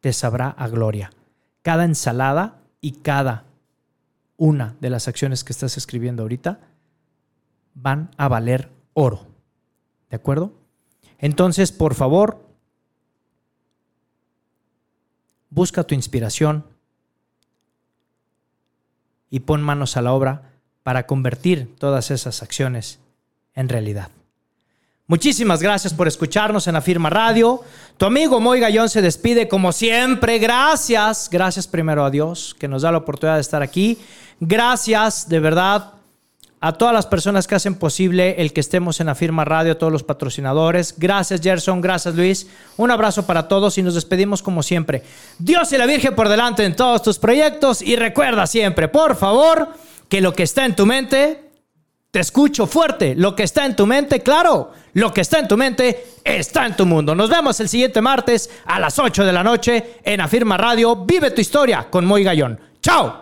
te 0.00 0.14
sabrá 0.14 0.48
a 0.48 0.66
gloria. 0.66 1.12
Cada 1.60 1.84
ensalada 1.84 2.62
y 2.80 2.92
cada 2.92 3.44
una 4.38 4.76
de 4.80 4.88
las 4.88 5.08
acciones 5.08 5.44
que 5.44 5.52
estás 5.52 5.76
escribiendo 5.76 6.22
ahorita 6.22 6.60
van 7.74 8.10
a 8.16 8.28
valer 8.28 8.70
oro. 8.94 9.26
¿De 10.08 10.16
acuerdo? 10.16 10.61
Entonces, 11.22 11.70
por 11.72 11.94
favor, 11.94 12.44
busca 15.48 15.84
tu 15.84 15.94
inspiración 15.94 16.66
y 19.30 19.40
pon 19.40 19.62
manos 19.62 19.96
a 19.96 20.02
la 20.02 20.12
obra 20.12 20.50
para 20.82 21.06
convertir 21.06 21.74
todas 21.78 22.10
esas 22.10 22.42
acciones 22.42 22.98
en 23.54 23.68
realidad. 23.68 24.10
Muchísimas 25.06 25.62
gracias 25.62 25.94
por 25.94 26.08
escucharnos 26.08 26.66
en 26.66 26.74
Afirma 26.74 27.08
Radio. 27.08 27.60
Tu 27.98 28.04
amigo 28.04 28.40
Moy 28.40 28.58
Gallón 28.58 28.88
se 28.88 29.00
despide 29.00 29.46
como 29.46 29.70
siempre. 29.70 30.38
Gracias, 30.40 31.28
gracias 31.30 31.68
primero 31.68 32.04
a 32.04 32.10
Dios 32.10 32.56
que 32.58 32.66
nos 32.66 32.82
da 32.82 32.90
la 32.90 32.98
oportunidad 32.98 33.36
de 33.36 33.42
estar 33.42 33.62
aquí. 33.62 33.98
Gracias 34.40 35.28
de 35.28 35.38
verdad 35.38 36.01
a 36.62 36.72
todas 36.74 36.94
las 36.94 37.06
personas 37.06 37.48
que 37.48 37.56
hacen 37.56 37.74
posible 37.74 38.36
el 38.38 38.52
que 38.52 38.60
estemos 38.60 39.00
en 39.00 39.08
Afirma 39.08 39.44
Radio, 39.44 39.72
a 39.72 39.78
todos 39.78 39.92
los 39.92 40.04
patrocinadores. 40.04 40.94
Gracias 40.96 41.40
Gerson, 41.40 41.80
gracias 41.80 42.14
Luis. 42.14 42.46
Un 42.76 42.92
abrazo 42.92 43.26
para 43.26 43.48
todos 43.48 43.78
y 43.78 43.82
nos 43.82 43.96
despedimos 43.96 44.42
como 44.42 44.62
siempre. 44.62 45.02
Dios 45.40 45.72
y 45.72 45.76
la 45.76 45.86
Virgen 45.86 46.14
por 46.14 46.28
delante 46.28 46.64
en 46.64 46.76
todos 46.76 47.02
tus 47.02 47.18
proyectos 47.18 47.82
y 47.82 47.96
recuerda 47.96 48.46
siempre, 48.46 48.86
por 48.86 49.16
favor, 49.16 49.70
que 50.08 50.20
lo 50.20 50.32
que 50.32 50.44
está 50.44 50.64
en 50.64 50.76
tu 50.76 50.86
mente, 50.86 51.50
te 52.12 52.20
escucho 52.20 52.68
fuerte, 52.68 53.16
lo 53.16 53.34
que 53.34 53.42
está 53.42 53.66
en 53.66 53.74
tu 53.74 53.84
mente, 53.84 54.20
claro, 54.20 54.70
lo 54.92 55.12
que 55.12 55.22
está 55.22 55.40
en 55.40 55.48
tu 55.48 55.56
mente 55.56 56.06
está 56.22 56.64
en 56.64 56.76
tu 56.76 56.86
mundo. 56.86 57.16
Nos 57.16 57.28
vemos 57.28 57.58
el 57.58 57.68
siguiente 57.68 58.00
martes 58.00 58.48
a 58.66 58.78
las 58.78 59.00
8 59.00 59.24
de 59.24 59.32
la 59.32 59.42
noche 59.42 59.96
en 60.04 60.20
Afirma 60.20 60.56
Radio. 60.56 60.94
Vive 60.94 61.32
tu 61.32 61.40
historia 61.40 61.88
con 61.90 62.04
Moy 62.04 62.22
Gallón. 62.22 62.60
¡Chao! 62.80 63.21